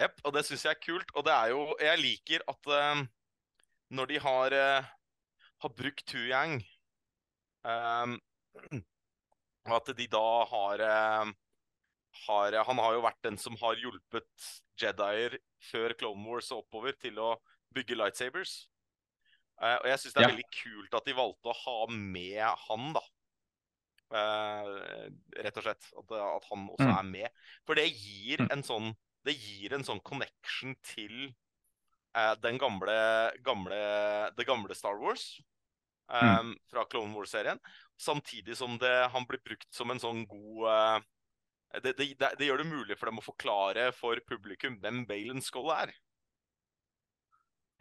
Jepp, 0.00 0.18
og 0.24 0.34
det 0.36 0.44
syns 0.48 0.64
jeg 0.66 0.76
er 0.76 0.82
kult. 0.84 1.12
Og 1.16 1.24
det 1.24 1.32
er 1.32 1.52
jo 1.54 1.60
Jeg 1.80 2.00
liker 2.02 2.42
at 2.52 2.72
uh, 2.72 3.04
når 3.96 4.10
de 4.12 4.18
har, 4.20 4.56
uh, 4.56 4.88
har 5.64 5.72
brukt 5.76 6.12
Hu 6.12 6.24
Yang 6.28 6.58
eh, 7.66 8.16
At 9.76 9.88
de 9.98 10.06
da 10.06 10.26
har, 10.46 10.82
eh, 10.86 11.30
har 12.26 12.56
Han 12.64 12.78
har 12.78 12.92
jo 12.94 13.02
vært 13.04 13.22
den 13.22 13.36
som 13.38 13.56
har 13.60 13.76
hjulpet 13.76 14.46
Jedier 14.80 15.38
før 15.70 15.94
Clone 15.98 16.24
Wars 16.26 16.50
og 16.52 16.64
oppover 16.64 16.92
til 17.00 17.18
å 17.18 17.36
bygge 17.74 17.96
lightsabers. 17.96 18.68
Uh, 19.60 19.76
og 19.80 19.86
jeg 19.88 19.98
syns 19.98 20.14
det 20.14 20.22
er 20.22 20.28
Ja. 20.28 20.34
veldig 20.34 20.50
kult 20.52 20.94
at 20.94 21.04
de 21.04 21.14
valgte 21.16 21.48
å 21.52 21.56
ha 21.64 21.86
med 21.88 22.42
han, 22.68 22.92
da. 22.92 23.00
Uh, 24.12 25.08
rett 25.42 25.56
og 25.58 25.64
slett. 25.66 25.88
At, 25.98 26.12
at 26.12 26.44
han 26.50 26.68
også 26.70 26.86
Mm. 26.86 26.98
er 26.98 27.02
med. 27.02 27.28
For 27.66 27.74
det 27.74 27.88
gir 27.92 28.38
Mm. 28.38 28.52
en 28.52 28.62
sånn 28.62 28.96
Det 29.26 29.34
gir 29.34 29.72
en 29.74 29.82
sånn 29.82 30.00
connection 30.04 30.76
til 30.84 31.34
uh, 32.14 32.34
den 32.36 32.58
gamle, 32.58 33.32
gamle 33.42 34.30
Det 34.36 34.46
gamle 34.46 34.72
Star 34.74 34.96
Wars. 35.00 35.40
Um, 36.08 36.52
Mm. 36.54 36.58
Fra 36.70 36.84
Clone 36.84 37.12
Wars-serien. 37.12 37.58
Samtidig 37.98 38.56
som 38.56 38.78
det, 38.78 39.10
han 39.10 39.24
blir 39.26 39.40
brukt 39.42 39.66
som 39.74 39.90
en 39.90 39.98
sånn 39.98 40.24
god 40.28 41.02
det, 41.82 41.92
det, 41.98 42.06
det, 42.18 42.30
det 42.38 42.46
gjør 42.48 42.62
det 42.62 42.68
mulig 42.70 42.96
for 42.98 43.10
dem 43.10 43.20
å 43.20 43.24
forklare 43.24 43.90
for 43.96 44.20
publikum 44.28 44.78
hvem 44.82 45.04
Balen 45.08 45.42
Skull 45.44 45.70
er. 45.74 45.92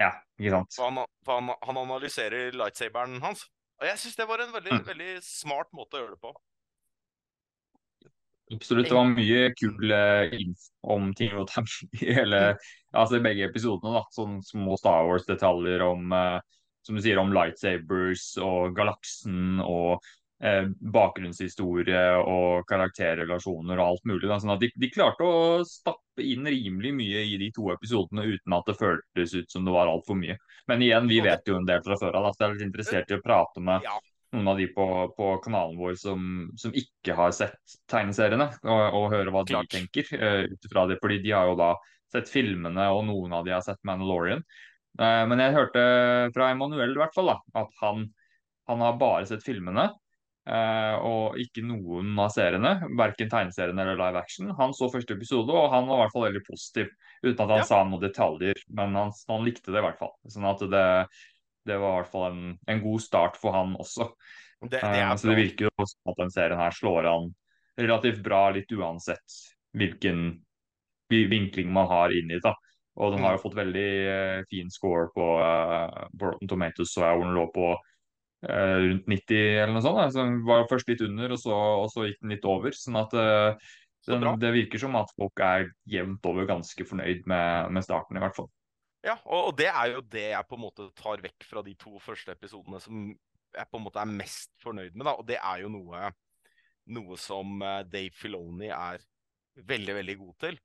Ja, 0.01 0.09
ikke 0.39 0.51
sant. 0.57 0.73
For 0.75 0.89
han, 0.89 1.05
for 1.23 1.39
han, 1.39 1.53
han 1.63 1.77
analyserer 1.85 2.55
lightsaberen 2.57 3.21
hans. 3.23 3.45
Og 3.79 3.87
jeg 3.87 3.99
syns 4.01 4.17
det 4.19 4.27
var 4.27 4.43
en 4.43 4.51
veldig, 4.55 4.73
Mm. 4.81 4.83
veldig 4.87 5.13
smart 5.23 5.71
måte 5.75 5.97
å 5.97 6.03
gjøre 6.03 6.15
det 6.17 6.23
på. 6.23 6.33
Absolutt. 8.53 8.89
Det 8.89 8.93
var 8.93 9.07
mye 9.09 9.45
kul 9.57 9.91
eh, 9.95 10.35
info 10.37 10.91
om 10.95 11.07
ting 11.17 11.33
og 11.33 11.47
tang 11.49 11.65
i 11.97 12.11
hele, 12.13 12.41
altså 12.93 13.21
begge 13.23 13.47
episodene. 13.49 13.95
da, 13.97 14.03
Sånn 14.13 14.37
små 14.45 14.77
Star 14.77 15.07
Wars-detaljer 15.07 15.81
om 15.81 16.13
uh, 16.13 16.37
som 16.85 16.95
du 16.99 17.01
sier, 17.01 17.17
om 17.17 17.33
lightsabers 17.33 18.35
og 18.45 18.75
galaksen 18.77 19.63
og 19.65 20.03
bakgrunnshistorie 20.35 22.01
og 22.19 22.65
karakterrelasjoner 22.67 23.79
og 23.79 23.85
alt 23.85 24.09
mulig. 24.09 24.27
Da. 24.27 24.39
Sånn 24.41 24.55
at 24.55 24.63
de, 24.63 24.69
de 24.75 24.89
klarte 24.91 25.23
å 25.23 25.61
stappe 25.67 26.25
inn 26.25 26.47
rimelig 26.47 26.91
mye 26.97 27.21
i 27.23 27.37
de 27.39 27.47
to 27.55 27.69
episodene 27.71 28.25
uten 28.27 28.57
at 28.57 28.67
det 28.67 28.75
føltes 28.79 29.35
ut 29.37 29.51
som 29.51 29.65
det 29.65 29.75
var 29.75 29.91
altfor 29.91 30.19
mye. 30.19 30.35
Men 30.67 30.83
igjen, 30.83 31.07
vi 31.07 31.21
vet 31.23 31.47
jo 31.47 31.55
en 31.59 31.69
del 31.69 31.81
fra 31.85 31.97
før 32.01 32.19
av. 32.19 32.29
så 32.33 32.43
jeg 32.43 32.49
er 32.49 32.57
litt 32.57 32.67
interessert 32.67 33.11
i 33.11 33.17
å 33.17 33.23
prate 33.23 33.63
med 33.63 33.87
noen 34.35 34.51
av 34.51 34.59
de 34.59 34.67
på, 34.75 34.85
på 35.15 35.31
kanalen 35.45 35.79
vår 35.79 35.95
som, 35.99 36.29
som 36.59 36.75
ikke 36.75 37.15
har 37.15 37.31
sett 37.35 37.75
tegneseriene, 37.91 38.49
og, 38.67 38.85
og 38.99 39.11
høre 39.13 39.31
hva 39.31 39.45
de 39.47 39.61
tenker 39.71 40.09
uh, 40.19 40.43
ut 40.51 40.67
ifra 40.67 40.87
det. 40.89 40.99
Fordi 41.01 41.21
de 41.23 41.31
har 41.31 41.47
jo 41.47 41.59
da 41.59 41.73
sett 42.11 42.31
filmene, 42.31 42.89
og 42.91 43.05
noen 43.07 43.35
av 43.35 43.45
de 43.47 43.55
har 43.55 43.63
sett 43.65 43.81
Mandalorian. 43.87 44.43
Eh, 44.99 45.23
men 45.27 45.41
jeg 45.41 45.55
hørte 45.55 45.81
fra 46.35 46.51
Emanuel 46.53 46.93
i 46.95 47.01
hvert 47.01 47.15
fall 47.15 47.31
da, 47.33 47.39
at 47.59 47.71
han, 47.81 48.05
han 48.69 48.83
har 48.85 48.99
bare 49.01 49.27
sett 49.27 49.43
filmene. 49.43 49.89
Eh, 50.47 50.95
og 51.01 51.37
ikke 51.41 51.63
noen 51.65 52.13
av 52.21 52.29
seriene, 52.33 52.75
verken 52.97 53.29
tegneseriene 53.31 53.81
eller 53.85 53.99
live 53.99 54.21
action. 54.21 54.51
Han 54.59 54.73
så 54.77 54.89
første 54.93 55.15
episode, 55.17 55.51
og 55.53 55.71
han 55.73 55.87
var 55.89 55.97
i 55.97 56.03
hvert 56.05 56.15
fall 56.15 56.27
veldig 56.29 56.43
positiv. 56.47 56.91
Uten 57.23 57.39
at 57.45 57.49
han 57.55 57.63
Ja. 57.63 57.67
sa 57.69 57.83
noen 57.83 58.01
detaljer, 58.03 58.61
men 58.69 58.95
han, 58.95 59.11
han 59.29 59.45
likte 59.47 59.71
det 59.73 59.81
i 59.81 59.85
hvert 59.87 59.99
fall. 60.01 60.13
Sånn 60.29 60.45
at 60.49 60.59
det, 60.71 60.85
det 61.65 61.77
var 61.81 61.95
i 61.95 62.01
hvert 62.03 62.11
fall 62.13 62.27
en, 62.31 62.43
en 62.67 62.83
god 62.83 63.01
start 63.01 63.37
for 63.41 63.55
han 63.57 63.75
også. 63.81 64.09
det, 64.65 64.79
det 64.81 64.83
er 64.83 65.15
så 65.17 65.29
det 65.29 65.37
virker 65.37 65.67
jo 65.69 65.85
som 65.85 66.11
at 66.13 66.21
den 66.23 66.31
serien 66.33 66.59
her 66.61 66.71
slår 66.73 67.09
an 67.11 67.31
relativt 67.77 68.21
bra, 68.23 68.49
litt 68.55 68.71
uansett 68.71 69.39
hvilken 69.75 70.41
vinkling 71.09 71.71
man 71.73 71.87
har 71.91 72.13
inn 72.15 72.31
i 72.31 72.39
det. 72.41 72.53
Og 72.95 73.11
den 73.11 73.19
har 73.25 73.33
Mm. 73.33 73.37
jo 73.37 73.41
fått 73.43 73.57
veldig 73.57 73.89
uh, 74.07 74.43
fin 74.49 74.69
score 74.71 75.09
på, 75.13 75.25
uh, 75.43 76.07
Borton 76.15 76.47
Tomatoes, 76.47 76.93
så 76.93 77.03
jeg 77.03 77.17
hvor 77.17 77.25
den 77.27 77.35
lå 77.35 77.45
på 77.51 77.65
rundt 78.43 79.07
90 79.09 79.39
eller 79.61 79.73
noe 79.73 79.83
sånt. 79.85 79.99
da. 79.99 80.09
Så 80.11 80.23
den 80.23 80.41
var 80.47 80.67
først 80.69 80.89
litt 80.91 81.01
under, 81.05 81.33
og 81.33 81.41
så, 81.41 81.55
og 81.55 81.89
så 81.93 82.07
gikk 82.07 82.21
den 82.21 82.35
litt 82.35 82.47
over. 82.49 82.75
Sånn 82.77 82.99
at 82.99 83.15
eh, 83.17 83.71
Så 84.05 84.13
den, 84.13 84.27
det 84.41 84.53
virker 84.53 84.81
som 84.81 84.97
at 84.99 85.13
folk 85.17 85.41
er 85.41 85.69
jevnt 85.89 86.27
over 86.29 86.45
ganske 86.49 86.85
fornøyd 86.85 87.25
med, 87.29 87.71
med 87.73 87.85
starten, 87.85 88.19
i 88.19 88.21
hvert 88.21 88.37
fall. 88.37 88.51
Ja, 89.05 89.15
og, 89.23 89.51
og 89.51 89.55
det 89.57 89.69
er 89.69 89.95
jo 89.95 90.03
det 90.13 90.27
jeg 90.31 90.49
på 90.49 90.57
en 90.57 90.65
måte 90.65 90.89
tar 90.97 91.21
vekk 91.21 91.45
fra 91.45 91.61
de 91.65 91.73
to 91.77 91.97
første 92.01 92.33
episodene 92.33 92.81
som 92.81 93.09
jeg 93.55 93.69
på 93.71 93.79
en 93.79 93.85
måte 93.85 94.01
er 94.01 94.13
mest 94.13 94.51
fornøyd 94.61 94.93
med. 94.93 95.05
da, 95.07 95.15
Og 95.17 95.27
det 95.27 95.39
er 95.39 95.63
jo 95.63 95.71
noe, 95.73 96.11
noe 96.97 97.19
som 97.21 97.59
eh, 97.65 97.83
Dave 97.89 98.13
Filoni 98.17 98.71
er 98.73 99.03
veldig, 99.55 99.99
veldig 100.01 100.17
god 100.21 100.39
til. 100.45 100.57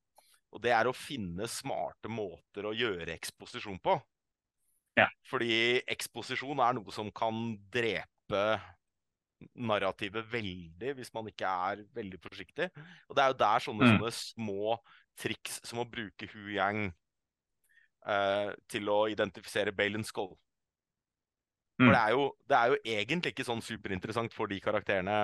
Og 0.50 0.62
det 0.64 0.72
er 0.74 0.88
å 0.90 0.96
finne 0.96 1.46
smarte 1.48 2.10
måter 2.10 2.66
å 2.66 2.74
gjøre 2.74 3.14
eksposisjon 3.14 3.78
på. 3.82 3.94
Ja. 5.00 5.08
Fordi 5.30 5.80
eksposisjon 5.90 6.60
er 6.62 6.76
noe 6.76 6.94
som 6.94 7.10
kan 7.14 7.56
drepe 7.72 8.44
narrativet 9.56 10.26
veldig 10.28 10.94
hvis 10.98 11.12
man 11.16 11.30
ikke 11.30 11.48
er 11.48 11.84
veldig 11.96 12.20
forsiktig. 12.20 12.68
Og 13.08 13.16
det 13.16 13.24
er 13.24 13.32
jo 13.32 13.38
der 13.40 13.64
sånne, 13.64 13.86
Mm. 13.86 13.94
sånne 13.96 14.12
små 14.12 14.76
triks 15.20 15.60
som 15.64 15.80
å 15.80 15.88
bruke 15.88 16.28
Hu 16.32 16.52
Yang 16.52 16.92
uh, 18.06 18.52
til 18.68 18.88
å 18.88 19.08
identifisere 19.12 19.72
Balen 19.76 20.04
Skull. 20.04 20.34
Mm. 21.80 21.86
For 21.86 21.94
det 21.94 22.00
er, 22.00 22.10
jo, 22.12 22.24
det 22.48 22.56
er 22.58 22.66
jo 22.68 22.80
egentlig 22.84 23.32
ikke 23.32 23.48
sånn 23.48 23.64
superinteressant 23.64 24.34
for 24.36 24.46
de 24.52 24.60
karakterene 24.60 25.20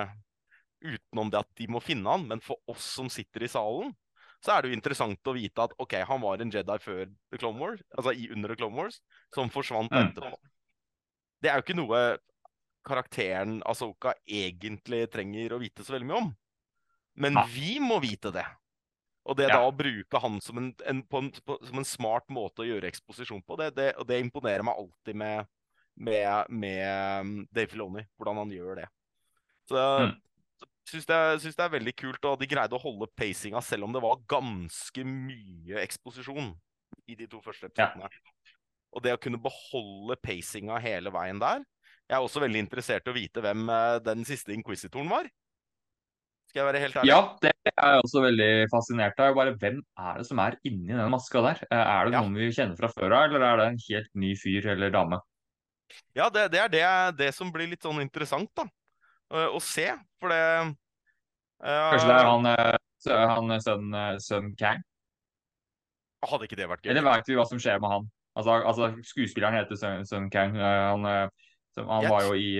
utenom 0.81 1.29
det 1.33 1.39
at 1.41 1.49
de 1.57 1.67
må 1.69 1.81
finne 1.81 2.09
han, 2.09 2.25
men 2.29 2.41
for 2.41 2.57
oss 2.69 2.85
som 2.97 3.09
sitter 3.09 3.45
i 3.45 3.49
salen, 3.49 3.93
så 4.47 4.53
er 4.55 4.63
det 4.63 4.69
jo 4.71 4.77
interessant 4.77 5.27
å 5.27 5.35
vite 5.35 5.65
at 5.67 5.73
ok, 5.83 5.97
han 6.07 6.21
var 6.23 6.39
en 6.39 6.51
Jedi 6.53 6.77
før 6.79 7.01
The 7.33 7.39
Clone 7.41 7.59
Wars, 7.59 7.81
altså 7.97 8.13
i 8.15 8.29
under 8.31 8.53
The 8.53 8.55
Clone 8.61 8.79
Wars, 8.79 9.01
som 9.35 9.51
forsvant 9.51 9.91
Mm. 9.91 10.05
etterpå. 10.05 10.37
Det 11.43 11.51
er 11.51 11.59
jo 11.59 11.65
ikke 11.65 11.75
noe 11.75 11.99
karakteren 12.87 13.57
Asoka 13.67 14.13
egentlig 14.23 15.09
trenger 15.11 15.51
å 15.53 15.59
vite 15.59 15.83
så 15.83 15.97
veldig 15.97 16.07
mye 16.07 16.21
om. 16.21 16.29
Men 17.19 17.35
Nei. 17.35 17.43
vi 17.51 17.73
må 17.83 17.99
vite 17.99 18.31
det. 18.31 18.45
Og 19.27 19.35
det 19.35 19.49
Ja. 19.49 19.57
da 19.57 19.67
å 19.67 19.75
bruke 19.75 20.21
han 20.23 20.39
som 20.39 20.57
en, 20.61 20.69
en, 20.87 21.01
på 21.03 21.19
en, 21.19 21.31
på, 21.31 21.57
som 21.67 21.81
en 21.81 21.85
smart 21.85 22.29
måte 22.31 22.63
å 22.63 22.69
gjøre 22.69 22.87
eksposisjon 22.87 23.43
på, 23.43 23.57
det, 23.59 23.73
det, 23.75 23.89
og 23.99 24.07
det 24.07 24.21
imponerer 24.23 24.63
meg 24.63 24.79
alltid 24.79 25.15
med, 25.19 25.47
med, 25.97 26.45
med 26.49 27.19
um, 27.19 27.47
Dave 27.51 27.67
Filoni, 27.67 28.05
hvordan 28.15 28.37
han 28.45 28.55
gjør 28.55 28.79
det. 28.79 28.87
Så 29.67 29.75
Mm. 29.75 30.15
Syns 30.87 31.05
det, 31.09 31.19
syns 31.43 31.57
det 31.59 31.65
er 31.65 31.73
veldig 31.75 31.93
kult, 31.99 32.25
og 32.29 32.39
de 32.41 32.47
greide 32.49 32.75
å 32.77 32.81
holde 32.81 33.09
pacinga 33.17 33.61
selv 33.65 33.87
om 33.87 33.93
det 33.95 34.01
var 34.03 34.21
ganske 34.31 35.03
mye 35.07 35.81
eksposisjon 35.83 36.53
i 37.11 37.15
de 37.19 37.27
to 37.27 37.41
første 37.43 37.69
Ja. 37.77 37.91
Og 38.95 39.03
det 39.03 39.13
å 39.13 39.19
kunne 39.21 39.39
beholde 39.43 40.15
pacinga 40.23 40.79
hele 40.81 41.11
veien 41.13 41.39
der 41.43 41.59
Jeg 42.07 42.15
er 42.15 42.23
også 42.23 42.39
veldig 42.39 42.61
interessert 42.63 43.05
i 43.07 43.11
å 43.11 43.17
vite 43.17 43.43
hvem 43.43 43.67
eh, 43.69 43.97
den 43.99 44.23
siste 44.25 44.53
inquisitoren 44.55 45.09
var. 45.11 45.27
Skal 46.47 46.61
jeg 46.61 46.67
være 46.69 46.79
helt 46.85 46.95
ærlig? 47.01 47.09
Ja, 47.11 47.17
det 47.43 47.51
er 47.73 47.89
jeg 47.91 48.03
også 48.05 48.21
veldig 48.23 48.51
fascinert 48.71 49.19
av. 49.19 49.33
Bare 49.35 49.51
Hvem 49.59 49.81
er 49.99 50.21
det 50.21 50.27
som 50.29 50.39
er 50.39 50.55
inni 50.63 50.95
den 50.95 51.11
maska 51.11 51.41
der? 51.43 51.59
Eh, 51.67 51.83
Er 51.97 52.05
det 52.07 52.13
Ja. 52.15 52.21
noen 52.23 52.39
vi 52.39 52.47
kjenner 52.55 52.79
fra 52.79 52.87
før 52.87 53.11
av, 53.17 53.25
eller 53.27 53.43
er 53.43 53.57
det 53.59 53.65
en 53.73 53.81
helt 53.89 54.13
ny 54.15 54.31
fyr 54.39 54.69
eller 54.71 54.89
dame? 54.95 55.19
Ja, 56.15 56.29
det, 56.29 56.47
det 56.55 56.59
er 56.63 56.69
det, 56.71 56.85
det 57.19 57.33
som 57.35 57.51
blir 57.51 57.67
litt 57.67 57.83
sånn 57.83 57.99
interessant, 58.01 58.49
da. 58.55 58.63
Eh, 59.33 59.47
Å 59.47 59.61
se. 59.63 59.87
For 60.21 60.33
det 60.33 60.43
eh, 60.43 60.69
Kanskje 61.63 62.09
det 62.09 62.17
er 62.17 62.29
han, 62.29 62.47
eh, 62.51 63.25
han 63.33 63.57
sønnen 63.63 64.21
sønn, 64.23 64.53
Kang? 64.59 64.83
Hadde 66.27 66.47
ikke 66.47 66.59
det 66.59 66.69
vært 66.69 66.85
gøy? 66.85 66.91
Eller 66.93 67.05
vet 67.05 67.29
vi 67.29 67.37
hva 67.37 67.45
som 67.47 67.61
skjer 67.61 67.81
med 67.83 67.93
han? 67.93 68.07
Altså, 68.37 68.57
altså 68.69 68.89
Skuespilleren 69.05 69.57
heter 69.57 69.79
sønn, 69.79 70.05
Søn 70.05 70.31
Kang. 70.33 70.57
Han, 70.57 71.05
han 71.07 72.03
Jeg 72.03 72.11
var 72.13 72.25
jo 72.25 72.33
i, 72.37 72.51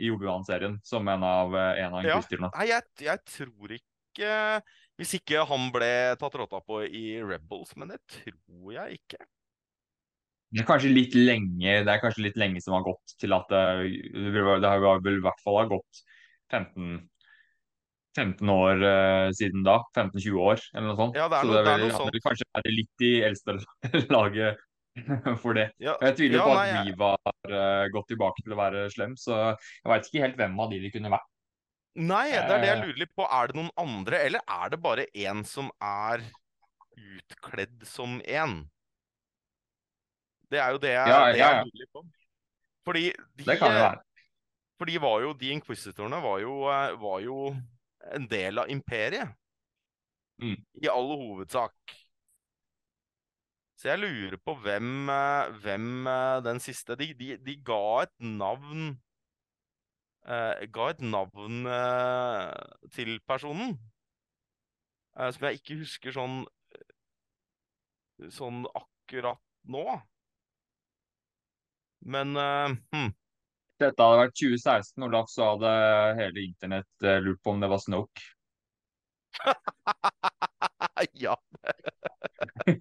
i 0.00 0.10
Obi-Wan-serien 0.12 0.78
som 0.84 1.08
en 1.12 1.24
av, 1.24 1.54
en 1.54 2.00
av 2.00 2.08
Ja. 2.08 2.18
Nei, 2.46 2.66
jeg, 2.72 2.88
jeg 3.04 3.22
tror 3.28 3.76
ikke 3.76 4.34
Hvis 4.96 5.12
ikke 5.18 5.44
han 5.48 5.70
ble 5.72 5.90
tatt 6.20 6.36
råta 6.40 6.62
på 6.64 6.82
i 6.88 7.06
Rebels, 7.20 7.74
men 7.76 7.92
det 7.92 8.00
tror 8.08 8.76
jeg 8.78 9.00
ikke. 9.00 9.20
Det 10.56 10.62
er 10.64 10.68
kanskje 10.70 10.90
litt 10.94 11.14
lenge 11.18 11.74
Det 11.84 11.92
er 11.92 12.00
kanskje 12.00 12.22
litt 12.24 12.38
lenge 12.40 12.62
som 12.64 12.72
har 12.78 12.84
gått 12.86 13.12
til 13.20 13.34
at 13.36 13.50
det, 13.52 13.60
det 14.32 14.70
har 14.70 14.80
vel 15.04 15.18
i 15.18 15.24
hvert 15.24 15.42
fall 15.44 15.58
har 15.60 15.68
gått 15.74 16.00
15, 16.52 17.00
15 18.16 18.48
år 18.54 18.80
uh, 18.86 19.30
siden 19.36 19.64
da. 19.66 19.74
15-20 19.92 20.38
år, 20.40 20.62
eller 20.72 20.86
noe 20.88 20.96
sånt. 21.00 21.18
Ja, 21.18 21.26
det 21.28 21.36
er 21.36 21.44
Så 21.44 21.50
noe, 21.50 21.56
det 21.58 21.64
det 21.66 21.72
er 21.74 21.80
vil, 21.82 21.90
noe 21.90 21.98
han 21.98 22.06
sånt. 22.06 22.24
kanskje 22.24 22.48
være 22.56 22.72
litt 22.72 23.04
i 23.04 23.12
eldste 23.28 23.56
laget 24.16 24.62
for 25.42 25.52
det. 25.58 25.66
Ja, 25.82 25.96
Jeg 26.00 26.16
tviler 26.16 26.38
ja, 26.40 26.44
på 26.46 26.54
nei, 26.56 26.62
at 26.64 26.72
jeg- 26.78 26.86
Riva 26.94 27.10
har 27.28 27.56
uh, 27.60 27.88
gått 27.92 28.08
tilbake 28.14 28.44
til 28.46 28.54
å 28.56 28.60
være 28.62 28.86
slem, 28.94 29.16
så 29.20 29.40
jeg 29.52 29.90
veit 29.92 30.08
ikke 30.08 30.22
helt 30.24 30.38
hvem 30.40 30.56
av 30.64 30.70
de 30.72 30.78
de 30.86 30.92
kunne 30.94 31.12
vært. 31.12 31.28
Nei, 31.96 32.24
det 32.32 32.40
er 32.52 32.60
det 32.60 32.68
jeg 32.70 32.78
Eh. 32.78 32.86
lurer 32.86 32.98
litt 33.02 33.12
på. 33.16 33.24
Er 33.32 33.46
det 33.52 33.56
noen 33.56 33.70
andre, 33.80 34.18
eller 34.30 34.40
er 34.48 34.72
det 34.72 34.80
bare 34.84 35.04
én 35.16 35.44
som 35.48 35.68
er 35.80 36.24
utkledd 36.96 37.84
som 37.88 38.18
én? 38.24 38.56
Det 40.50 40.58
er 40.62 40.70
jo 40.74 40.78
det 40.82 40.92
jeg, 40.94 41.08
Ja, 41.10 41.20
det 41.32 41.38
ja, 41.38 41.48
jeg 41.48 41.56
ja. 41.56 41.62
lurer 41.64 41.80
litt 41.82 41.92
på. 41.92 42.02
Fordi 42.86 43.04
de, 43.38 43.44
Det 43.44 43.58
kan 43.58 43.72
det 43.74 43.80
være. 43.82 44.02
For 44.78 44.84
de 44.90 44.98
var 45.02 45.20
jo, 45.24 45.32
de 45.40 45.48
inquisitorene 45.56 46.18
var 46.22 46.38
jo, 46.42 46.56
eh, 46.70 46.92
var 47.00 47.20
jo 47.24 47.38
en 48.14 48.26
del 48.30 48.58
av 48.62 48.68
imperiet. 48.70 49.32
Mm. 50.42 50.58
I 50.84 50.88
all 50.92 51.08
hovedsak. 51.16 51.96
Så 53.76 53.88
jeg 53.90 53.98
lurer 54.00 54.36
på 54.44 54.54
hvem, 54.64 55.08
eh, 55.12 55.50
hvem 55.64 56.06
eh, 56.06 56.38
den 56.44 56.60
siste 56.60 56.96
de, 56.96 57.10
de, 57.18 57.36
de 57.44 57.56
ga 57.64 57.80
et 58.06 58.12
navn 58.20 58.86
eh, 60.28 60.64
Ga 60.72 60.86
et 60.94 61.00
navn 61.04 61.66
eh, 61.66 62.52
til 62.96 63.18
personen. 63.28 63.76
eh, 65.18 65.30
som 65.32 65.44
jeg 65.48 65.60
ikke 65.60 65.80
husker 65.82 66.12
sånn 66.16 66.44
Sånn 68.32 68.62
akkurat 68.72 69.40
nå. 69.68 69.82
Men 72.06 72.36
uh, 72.38 72.74
hm. 72.94 73.10
Dette 73.76 74.00
hadde 74.00 74.20
vært 74.22 74.38
2016, 74.40 75.04
Olaf, 75.04 75.28
så 75.28 75.50
hadde 75.50 75.70
hele 76.16 76.46
internett 76.46 77.04
eh, 77.04 77.18
lurt 77.20 77.42
på 77.44 77.52
om 77.52 77.60
det 77.60 77.68
var 77.72 77.82
Snoke. 77.82 78.24
Ja. 81.12 81.34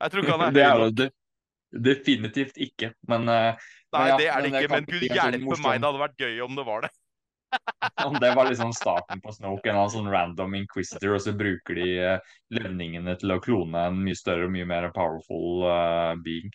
Jeg 0.00 0.12
tror 0.12 0.20
ikke 0.20 0.34
han 0.34 0.42
er 0.44 0.52
Det 0.52 0.64
er 0.64 0.82
det, 0.92 1.06
definitivt 1.70 2.58
ikke, 2.60 2.90
men 3.08 3.28
uh, 3.30 3.56
Nei, 3.94 4.02
ja, 4.10 4.16
det 4.18 4.26
er 4.28 4.44
det 4.44 4.50
men 4.50 4.58
ikke. 4.60 4.72
Men 4.74 4.88
gud 4.90 5.06
hjelpe 5.06 5.56
meg, 5.64 5.78
det 5.80 5.88
hadde 5.88 6.02
vært 6.02 6.20
gøy 6.20 6.42
om 6.44 6.58
det 6.58 6.66
var 6.68 6.84
det. 6.84 6.90
om 8.06 8.18
det 8.20 8.30
var 8.36 8.50
liksom 8.50 8.74
starten 8.76 9.22
på 9.24 9.32
Snoke, 9.34 9.72
en 9.72 9.92
sånn 9.92 10.10
random 10.12 10.58
inquisitor, 10.60 11.16
og 11.16 11.24
så 11.24 11.32
bruker 11.36 11.80
de 11.80 11.88
uh, 11.96 12.36
levningene 12.52 13.16
til 13.20 13.32
å 13.32 13.40
klone 13.42 13.88
en 13.88 14.04
mye 14.04 14.18
større 14.18 14.50
og 14.50 14.54
mye 14.54 14.68
mer 14.68 14.90
powerful 14.96 15.64
uh, 15.64 16.12
being. 16.24 16.52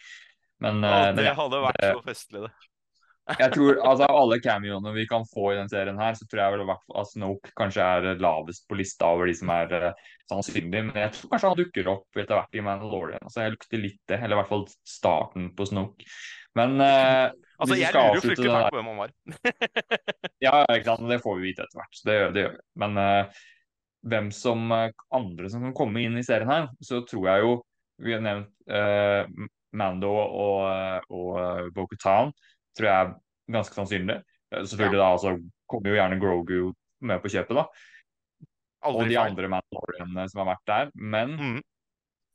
Men, 0.63 0.79
ja, 0.85 1.11
det 1.11 1.23
men 1.23 1.35
hadde 1.37 1.61
vært 1.65 1.83
så 1.83 2.01
festlig, 2.05 2.45
det. 2.45 2.53
jeg 3.41 3.53
tror 3.55 3.79
altså 3.81 4.05
av 4.05 4.19
alle 4.19 4.37
cameoene 4.37 4.91
vi 4.93 5.07
kan 5.09 5.23
få 5.25 5.47
i 5.51 5.57
den 5.57 5.69
serien 5.71 5.97
her, 5.97 6.13
så 6.17 6.27
tror 6.29 6.43
jeg 6.43 6.53
vel 6.53 6.73
at 6.75 7.09
Snoke 7.09 7.53
kanskje 7.57 7.85
er 7.85 8.21
lavest 8.21 8.67
på 8.69 8.77
lista 8.77 9.09
over 9.15 9.29
de 9.29 9.33
som 9.37 9.49
er 9.55 9.73
eh, 9.79 10.03
sannsynlige. 10.29 10.83
Men 10.91 10.99
jeg 11.07 11.15
tror 11.15 11.31
kanskje 11.33 11.51
han 11.51 11.59
dukker 11.61 11.89
opp 11.95 12.21
etter 12.21 12.37
hvert 12.37 12.59
i 12.59 12.65
Mandalorian. 12.67 13.25
Altså, 13.25 13.41
jeg 13.41 13.55
lukter 13.55 13.81
litt 13.81 14.01
det, 14.11 14.19
eller 14.19 14.37
i 14.37 14.39
hvert 14.43 14.51
fall 14.53 14.67
starten 14.85 15.49
på 15.57 15.67
Snoke. 15.71 16.07
Men 16.55 16.77
uh, 16.79 17.33
Altså, 17.55 17.77
jeg 17.79 17.95
lurer 17.95 18.17
jo 18.17 18.23
fryktelig 18.25 18.51
fælt 18.51 18.73
på 18.73 18.77
hvem 18.77 18.87
han 18.91 18.97
var. 18.99 19.11
Ja, 20.43 20.55
ikke 20.75 20.89
sant? 20.89 21.05
det 21.09 21.21
får 21.23 21.37
vi 21.39 21.49
vite 21.49 21.63
etter 21.65 21.79
hvert. 21.79 22.01
Det, 22.03 22.15
det 22.35 22.41
gjør 22.43 22.57
vi. 22.57 22.63
Men 22.83 22.99
uh, 22.99 23.43
hvem 24.05 24.27
som 24.35 24.67
eh, 24.75 24.91
andre 25.15 25.49
som 25.49 25.63
kan 25.65 25.73
komme 25.73 26.03
inn 26.05 26.19
i 26.19 26.25
serien 26.25 26.51
her, 26.51 26.67
så 26.83 27.01
tror 27.07 27.29
jeg 27.31 27.45
jo 27.45 27.53
Vi 28.03 28.15
har 28.15 28.23
nevnt 28.23 28.51
uh, 28.67 29.47
Mando 29.75 30.11
og, 30.15 30.61
eh, 30.71 31.11
og 31.11 31.29
uh, 31.35 31.67
Bo-Katan, 31.75 32.31
tror 32.77 32.87
jeg 32.87 32.95
er 32.95 33.13
ganske 33.51 33.77
sannsynlig. 33.77 34.17
Selvfølgelig 34.51 34.69
Selvfølgelig 34.71 35.01
da 35.01 35.11
altså, 35.11 35.35
kommer 35.69 35.91
jo 35.91 35.97
gjerne 35.97 36.19
Grogu 36.21 36.59
med 37.05 37.21
på 37.23 37.31
kjøpet, 37.33 37.59
da. 37.59 37.65
Og 38.85 39.01
de 39.01 39.09
feil. 39.09 39.21
andre 39.23 39.49
Mandalorianene 39.49 40.27
som 40.29 40.43
har 40.43 40.51
vært 40.53 40.67
der. 40.69 40.91
Men 40.95 41.33
mm. 41.35 41.57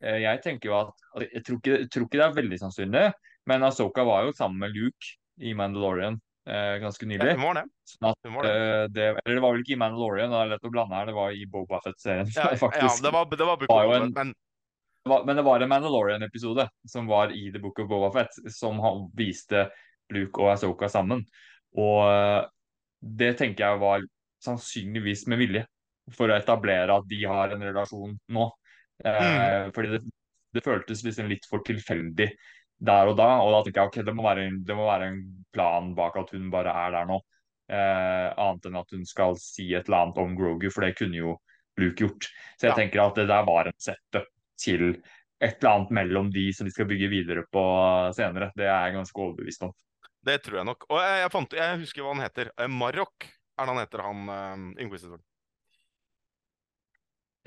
uh, 0.05 0.19
jeg 0.21 0.43
tenker 0.45 0.71
jo 0.73 0.79
at 0.81 0.93
altså, 1.15 1.29
jeg 1.29 1.45
tror, 1.47 1.61
ikke, 1.63 1.79
jeg 1.79 1.93
tror 1.95 2.09
ikke 2.09 2.21
det 2.21 2.27
er 2.27 2.41
veldig 2.41 2.61
sannsynlig, 2.65 3.07
men 3.49 3.69
Asoka 3.69 4.05
var 4.07 4.27
jo 4.27 4.37
sammen 4.37 4.61
med 4.67 4.77
Luke 4.77 5.17
i 5.41 5.55
Mandalorian 5.57 6.21
uh, 6.49 6.77
ganske 6.83 7.07
Ja, 7.07 7.11
nylig. 7.15 7.37
hun 7.39 7.47
var 7.49 7.61
det. 7.63 7.65
Sånn 7.89 8.11
at, 8.11 8.31
var 8.35 8.47
det. 8.47 8.53
eh, 8.53 8.85
det, 8.93 9.09
eller 9.23 9.39
det 9.39 9.43
var 9.45 9.55
vel 9.57 9.65
ikke 9.65 9.77
i 9.77 9.81
Mandalorian, 9.81 10.35
det 10.35 10.43
er 10.43 10.53
lett 10.53 10.69
å 10.69 10.73
blande 10.75 10.99
her, 10.99 11.09
det 11.09 11.17
var 11.17 11.35
i 11.35 11.47
Boba 11.51 11.81
Fett-serien, 11.87 12.31
Ja, 12.37 12.51
ja, 12.61 12.93
det 13.07 13.15
var, 13.17 13.31
det 13.33 13.49
var 13.49 13.61
Boba 13.65 13.81
Fett, 13.95 14.13
men 14.19 14.35
Men 15.09 15.37
det 15.37 15.43
var 15.43 15.61
en 15.61 15.69
Mandalorian-episode 15.69 16.69
som 16.89 17.07
var 17.09 17.33
i 17.33 17.49
The 17.53 17.59
Book 17.59 17.79
of 17.79 17.89
Boba 17.89 18.11
Fett, 18.13 18.35
som 18.53 18.81
viste 19.17 19.71
Luke 20.13 20.43
og 20.43 20.53
Asoka 20.53 20.89
sammen. 20.93 21.23
Og 21.79 22.05
eh, 22.11 22.43
det 23.01 23.33
tenker 23.41 23.65
jeg 23.65 23.81
var 23.81 24.05
sannsynligvis 24.45 25.27
med 25.31 25.41
vilje, 25.41 25.65
for 26.17 26.29
å 26.33 26.37
etablere 26.37 26.97
at 27.01 27.07
de 27.09 27.21
har 27.25 27.55
en 27.55 27.65
relasjon 27.65 28.17
nå. 28.35 28.47
Eh, 29.05 29.71
Fordi 29.73 29.93
det, 29.95 30.01
det 30.53 30.65
føltes 30.67 31.05
liksom 31.07 31.31
litt 31.31 31.47
for 31.49 31.65
tilfeldig 31.65 32.29
der 32.81 33.11
og 33.11 33.17
da, 33.21 33.29
og 33.45 33.53
da 33.53 33.61
tenker 33.65 33.83
jeg 33.83 33.91
ok, 33.91 33.99
det 34.09 34.15
må 34.17 34.25
være, 34.25 34.47
det 34.65 34.77
må 34.77 34.87
være 34.89 35.11
en 35.13 35.21
plan 35.53 35.91
bak 35.97 36.17
at 36.17 36.33
hun 36.37 36.49
bare 36.53 36.73
er 36.87 36.95
der 36.97 37.09
nå. 37.09 37.21
Eh, 37.71 38.29
annet 38.41 38.67
enn 38.67 38.79
at 38.81 38.93
hun 38.97 39.05
skal 39.07 39.37
si 39.39 39.69
et 39.77 39.87
eller 39.89 40.05
annet 40.05 40.21
om 40.21 40.37
Grogu, 40.37 40.69
for 40.75 40.85
det 40.85 40.97
kunne 40.99 41.21
jo 41.21 41.37
Luke 41.81 42.03
gjort. 42.05 42.29
Så 42.59 42.67
jeg 42.69 42.73
Ja. 42.75 42.79
tenker 42.83 43.05
at 43.07 43.21
det 43.21 43.29
der 43.31 43.45
var 43.49 43.69
en 43.71 43.79
setup 43.81 44.29
til 44.61 44.93
et 45.41 45.57
eller 45.57 45.71
annet 45.73 45.95
mellom 45.97 46.29
de 46.33 46.51
som 46.53 46.69
de 46.69 46.75
skal 46.75 46.89
bygge 46.91 47.09
videre 47.13 47.47
på 47.53 47.65
senere. 48.17 48.51
Det 48.57 48.69
er 48.69 48.87
jeg 48.87 48.99
ganske 48.99 49.25
overbevist 49.25 49.65
om. 49.67 49.75
det 50.27 50.37
tror 50.45 50.61
jeg 50.61 50.69
nok. 50.69 50.85
Og 50.91 51.01
jeg, 51.01 51.19
jeg, 51.23 51.33
fant, 51.33 51.59
jeg 51.63 51.81
husker 51.81 52.05
hva 52.05 52.15
han 52.15 52.25
heter. 52.27 52.53
Eh, 52.61 52.69
Marok 52.69 53.25
er 53.25 53.65
det 53.65 53.73
han 53.73 53.81
heter, 53.81 54.05
han 54.05 54.29
uh, 54.29 54.83
inquisitoren. 54.83 55.23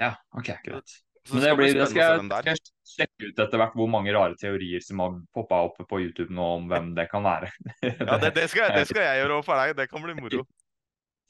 Ja, 0.02 0.16
ok, 0.34 0.56
greit. 0.66 0.96
Så 1.24 1.38
Men 1.38 1.44
det 1.44 1.48
det 1.48 1.54
skal 1.54 1.58
bli 1.58 1.68
blir, 1.72 1.86
skal, 1.86 2.02
jeg, 2.02 2.26
er. 2.52 2.58
skal 2.58 2.94
sjekke 2.94 3.30
ut 3.30 3.38
etter 3.46 3.62
hvert 3.62 3.76
hvor 3.80 3.88
mange 3.88 4.12
rare 4.12 4.36
teorier 4.40 4.82
som 4.84 5.00
har 5.00 5.14
poppa 5.36 5.62
opp 5.70 5.78
på 5.88 6.00
YouTube 6.02 6.34
nå 6.36 6.48
om 6.58 6.66
hvem 6.68 6.92
det 6.98 7.06
kan 7.14 7.24
være. 7.24 7.54
Ja, 7.86 8.18
det, 8.20 8.34
det, 8.36 8.50
skal, 8.52 8.74
det 8.76 8.84
skal 8.92 9.06
jeg 9.06 9.22
gjøre 9.22 9.38
overfor 9.38 9.54
for 9.54 9.62
deg. 9.62 9.78
Det 9.78 9.88
kan 9.92 10.04
bli 10.04 10.18
moro. 10.18 10.44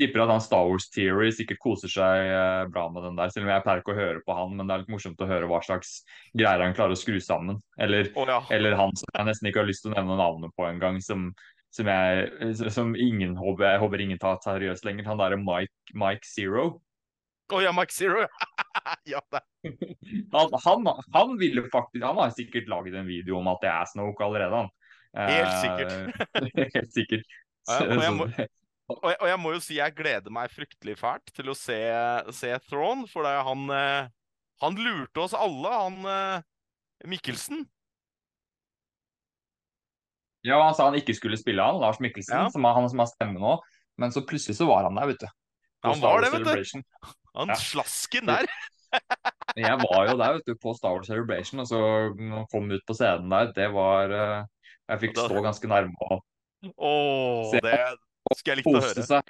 Tipper 0.03 0.21
at 0.25 0.29
han 0.35 0.43
Star 0.43 0.67
Wars 0.69 0.85
Theory 0.93 1.31
sikkert 1.33 1.59
koser 1.63 1.89
seg 1.91 2.27
eh, 2.29 2.65
bra 2.69 2.85
med 2.93 3.07
den 3.07 3.17
der, 3.17 3.31
selv 3.33 3.47
om 3.47 3.53
jeg 3.55 3.63
pleier 3.65 3.81
ikke 3.81 3.95
å 3.95 3.97
høre 3.97 4.21
på 4.27 4.35
han, 4.37 4.53
men 4.59 4.67
det 4.69 4.75
er 4.75 4.83
litt 4.83 4.91
morsomt 4.93 5.23
å 5.23 5.29
høre 5.31 5.47
hva 5.49 5.63
slags 5.65 5.95
greier 6.35 6.61
han 6.67 6.75
klarer 6.77 6.93
å 6.93 6.99
skru 6.99 7.17
sammen. 7.23 7.57
Eller, 7.81 8.11
oh, 8.19 8.27
ja. 8.29 8.37
eller 8.53 8.75
han 8.79 8.93
som 8.99 9.09
jeg 9.15 9.29
nesten 9.31 9.49
ikke 9.49 9.63
har 9.63 9.69
lyst 9.71 9.85
til 9.87 9.93
å 9.93 9.97
nevne 9.97 10.19
navnet 10.19 10.53
på 10.59 10.67
engang, 10.69 10.99
som, 11.01 11.29
som, 11.73 11.89
jeg- 11.89 12.71
som 12.75 12.93
ingen 12.99 13.33
håper, 13.39 13.71
jeg 13.73 13.81
håper 13.87 14.05
ingen 14.05 14.21
tar 14.21 14.37
seriøst 14.45 14.85
lenger. 14.85 15.07
Han 15.09 15.21
derre 15.23 15.39
Mike, 15.41 15.73
Mike 15.97 16.27
Zero. 16.29 16.67
Å 17.53 17.59
ja, 17.61 17.73
Mike 17.75 17.93
Zero. 17.93 18.23
ja. 19.09 19.19
Han, 20.33 20.49
han, 20.65 20.87
han 21.13 21.37
ville 21.39 21.61
faktisk 21.71 22.03
Han 22.03 22.17
har 22.19 22.31
sikkert 22.35 22.67
laget 22.67 22.97
en 22.99 23.05
video 23.07 23.37
om 23.39 23.47
at 23.51 23.61
det 23.63 23.69
er 23.71 23.85
Snoke 23.87 24.25
allerede, 24.25 24.57
han. 24.63 24.71
Helt 25.13 25.53
sikkert. 25.61 26.25
helt 26.75 26.91
sikkert. 26.95 27.27
Ja, 27.69 27.77
og 27.85 28.01
jeg 28.03 28.15
må- 28.17 28.27
Så- 28.33 28.47
Og, 28.91 28.99
jeg- 29.07 29.17
og 29.21 29.27
jeg 29.29 29.39
må 29.39 29.53
jo 29.53 29.59
si 29.63 29.77
jeg 29.77 29.95
gleder 29.95 30.33
meg 30.33 30.51
fryktelig 30.51 30.97
fælt 30.99 31.31
til 31.33 31.49
å 31.49 31.55
se, 31.55 31.77
se 32.35 32.51
Throne, 32.67 33.07
for 33.07 33.23
det 33.23 33.35
han 33.47 33.69
eh, 33.71 34.09
Han 34.61 34.75
lurte 34.79 35.19
oss 35.23 35.33
alle, 35.35 35.71
han 35.71 35.95
eh, 36.07 36.41
Mikkelsen. 37.09 37.63
Ja, 40.43 40.59
han 40.63 40.75
sa 40.75 40.89
han 40.89 40.97
ikke 40.99 41.15
skulle 41.15 41.39
spille 41.39 41.63
han, 41.63 41.79
Lars 41.81 41.99
Mikkelsen, 42.03 42.35
Ja. 42.45 42.49
som 42.51 42.65
er 42.67 42.75
han 42.75 42.89
som 42.91 42.99
har 42.99 43.09
stemme 43.11 43.39
nå. 43.39 43.57
Men 43.99 44.11
så 44.11 44.23
plutselig 44.27 44.57
så 44.59 44.67
var 44.67 44.83
han 44.87 44.95
der, 44.99 45.07
vet 45.11 45.19
du. 45.23 45.27
Han 45.87 45.99
var 46.01 46.21
det, 46.23 46.31
vet 46.33 46.43
du. 46.47 46.83
Han 47.35 47.47
Ja. 47.51 47.55
slasken 47.59 48.27
der. 48.27 48.47
Jeg 49.57 49.77
var 49.79 50.07
jo 50.09 50.17
der, 50.17 50.33
vet 50.37 50.45
du, 50.47 50.55
på 50.55 50.73
Star 50.77 50.93
Wars 50.95 51.07
Celebration, 51.07 51.59
og 51.63 51.67
så 51.67 51.79
han 52.17 52.45
kom 52.51 52.71
ut 52.71 52.83
på 52.87 52.93
scenen 52.97 53.29
der, 53.29 53.51
det 53.53 53.67
var 53.73 54.09
eh, 54.13 54.45
Jeg 54.89 54.99
fikk 54.99 55.17
stå 55.17 55.41
ganske 55.43 55.67
nærme 55.69 55.93
og 56.09 56.23
oh, 56.77 57.51
Se, 57.51 57.59
det 57.63 57.73
skulle 58.39 58.53
jeg 58.55 58.59
likt 58.63 58.73
å 58.73 58.81
høre. 58.83 59.03
seg. 59.09 59.23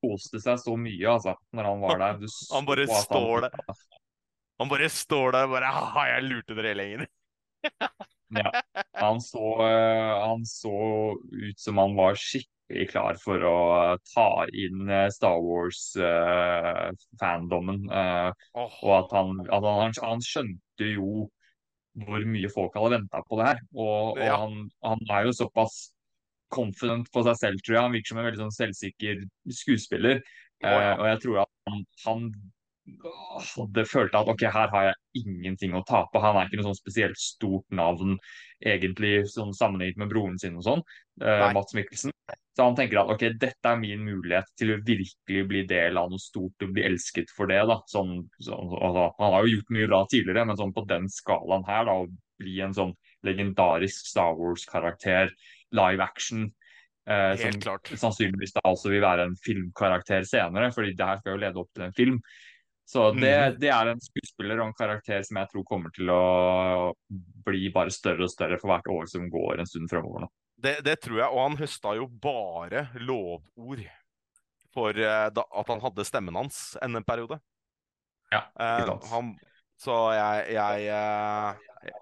Koste 0.00 0.38
seg 0.40 0.56
så 0.62 0.72
mye, 0.80 1.06
altså, 1.12 1.32
når 1.52 1.64
han 1.68 1.80
var 1.82 1.98
der. 2.00 2.14
Du 2.22 2.26
Han 2.54 2.64
bare 2.68 2.86
står 2.88 3.40
der. 3.48 3.54
Han 4.60 4.68
bare 4.70 4.88
står 4.92 5.28
der 5.36 5.44
og 5.48 5.52
bare 5.56 5.68
Haha, 5.72 6.02
jeg 6.14 6.22
lurte 6.28 6.52
dere 6.58 6.72
gjengen. 6.76 7.06
Ja. 8.30 8.46
Han 8.94 9.18
så, 9.18 9.42
eh, 9.66 10.14
han 10.22 10.44
så 10.46 10.70
ut 11.18 11.58
som 11.58 11.80
han 11.82 11.96
var 11.98 12.14
skikkelig 12.14 12.84
klar 12.92 13.18
for 13.18 13.42
å 13.42 13.98
ta 14.06 14.46
inn 14.54 14.86
eh, 14.86 15.08
Star 15.10 15.34
Wars-fandommen. 15.42 17.90
Åh, 17.90 18.70
og 18.86 18.92
at 19.00 19.10
han, 19.18 19.34
at 19.50 19.66
han, 19.66 19.90
han 20.06 20.22
skjønte 20.22 20.92
jo 20.94 21.26
hvor 22.06 22.22
mye 22.30 22.46
folk 22.54 22.70
hadde 22.78 23.00
venta 23.00 23.18
på 23.26 23.34
det 23.40 23.48
her. 23.50 23.58
Og, 23.74 24.14
og 24.14 24.22
Ja. 24.22 24.38
han, 24.44 24.70
han 24.86 25.02
er 25.10 25.26
jo 25.26 25.34
såpass 25.40 25.90
confident 26.52 27.10
på 27.14 27.24
seg 27.26 27.38
selv, 27.40 27.64
tror 27.64 27.76
jeg. 27.76 27.84
Han 27.86 27.96
virker 27.96 28.12
som 28.12 28.22
en 28.22 28.28
veldig 28.28 28.42
sånn 28.44 28.56
selvsikker 28.56 29.26
skuespiller. 29.62 30.22
Eh, 30.60 30.94
og 30.98 31.06
jeg 31.08 31.20
tror 31.24 31.44
at 31.44 31.52
han, 31.70 31.84
han 32.04 32.24
hadde 33.54 33.84
følt 33.88 34.16
at 34.16 34.28
ok, 34.28 34.44
her 34.50 34.70
har 34.72 34.86
jeg 34.88 35.24
ingenting 35.24 35.74
å 35.76 35.84
tape. 35.86 36.20
Han 36.22 36.38
er 36.38 36.48
ikke 36.48 36.60
noe 36.60 36.70
sånn 36.70 36.78
spesielt 36.78 37.20
stort 37.20 37.66
navn, 37.74 38.16
egentlig, 38.64 39.24
sånn 39.30 39.52
sammenlignet 39.56 40.00
med 40.00 40.10
broren 40.12 40.38
sin 40.40 40.58
og 40.58 40.66
sånn, 40.66 40.82
uh, 41.22 41.50
Mats 41.56 41.76
Mikkelsen. 41.76 42.14
Så 42.56 42.66
han 42.66 42.76
tenker 42.76 43.00
at 43.00 43.12
ok, 43.14 43.24
dette 43.40 43.70
er 43.70 43.78
min 43.80 44.02
mulighet 44.04 44.48
til 44.58 44.74
å 44.74 44.80
virkelig 44.84 45.44
bli 45.48 45.62
del 45.70 46.00
av 46.00 46.10
noe 46.12 46.20
stort 46.20 46.66
og 46.66 46.74
bli 46.74 46.84
elsket 46.88 47.30
for 47.36 47.50
det. 47.50 47.62
da. 47.70 47.78
Sånn, 47.90 48.18
sånn, 48.42 48.74
altså, 48.80 49.06
han 49.20 49.36
har 49.36 49.46
jo 49.46 49.54
gjort 49.54 49.72
mye 49.76 49.92
bra 49.92 50.02
tidligere, 50.10 50.48
men 50.50 50.60
sånn 50.60 50.74
på 50.76 50.84
den 50.90 51.08
skalaen 51.12 51.64
her, 51.68 51.86
da, 51.88 51.96
å 52.02 52.40
bli 52.40 52.58
en 52.64 52.76
sånn 52.76 52.92
legendarisk 53.26 54.10
Star 54.10 54.36
Wars-karakter, 54.36 55.32
live 55.76 56.02
action, 56.02 56.48
Eh, 57.10 57.36
som 57.36 57.60
klart. 57.60 57.92
sannsynligvis 57.98 58.52
da 58.54 58.62
også 58.68 58.90
vil 58.92 59.02
være 59.02 59.24
en 59.26 59.36
filmkarakter 59.40 60.26
senere, 60.28 60.70
fordi 60.74 60.92
det 60.94 61.06
her 61.08 61.18
skal 61.18 61.34
jo 61.34 61.42
lede 61.42 61.58
opp 61.62 61.70
til 61.74 61.86
en 61.86 61.96
film. 61.96 62.18
Så 62.90 63.06
det, 63.14 63.30
mm. 63.30 63.56
det, 63.62 63.70
er 63.70 63.90
en 63.92 64.02
skuespiller 64.02 64.60
og 64.60 64.68
en 64.68 64.76
karakter 64.78 65.22
som 65.26 65.38
jeg 65.40 65.50
tror 65.52 65.64
kommer 65.66 65.92
til 65.94 66.10
å 66.10 66.92
bli 67.46 67.70
bare 67.74 67.92
større 67.94 68.26
og 68.26 68.32
større 68.32 68.58
for 68.58 68.72
hvert 68.72 68.90
år 68.90 69.06
som 69.10 69.28
går 69.30 69.62
en 69.62 69.70
stund 69.70 69.90
fremover. 69.90 70.26
nå. 70.26 70.30
Det, 70.60 70.74
det 70.84 70.96
tror 71.00 71.20
jeg, 71.22 71.28
og 71.30 71.44
han 71.44 71.58
høsta 71.60 71.94
jo 71.96 72.08
bare 72.20 72.88
lovord 73.00 73.86
for 74.74 74.98
uh, 74.98 75.30
da, 75.32 75.44
at 75.62 75.70
han 75.72 75.80
hadde 75.86 76.06
stemmen 76.06 76.36
hans 76.36 76.58
en 76.82 76.98
periode. 77.06 77.38
Ja. 78.34 78.42
Uh, 78.58 78.92
han, 79.14 79.32
så 79.80 79.96
jeg, 80.18 80.58
jeg 80.58 80.90
uh, 80.92 81.94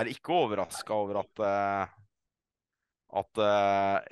er 0.00 0.10
ikke 0.14 0.38
overraska 0.46 0.96
over 0.96 1.20
at 1.26 1.44
at 3.16 3.42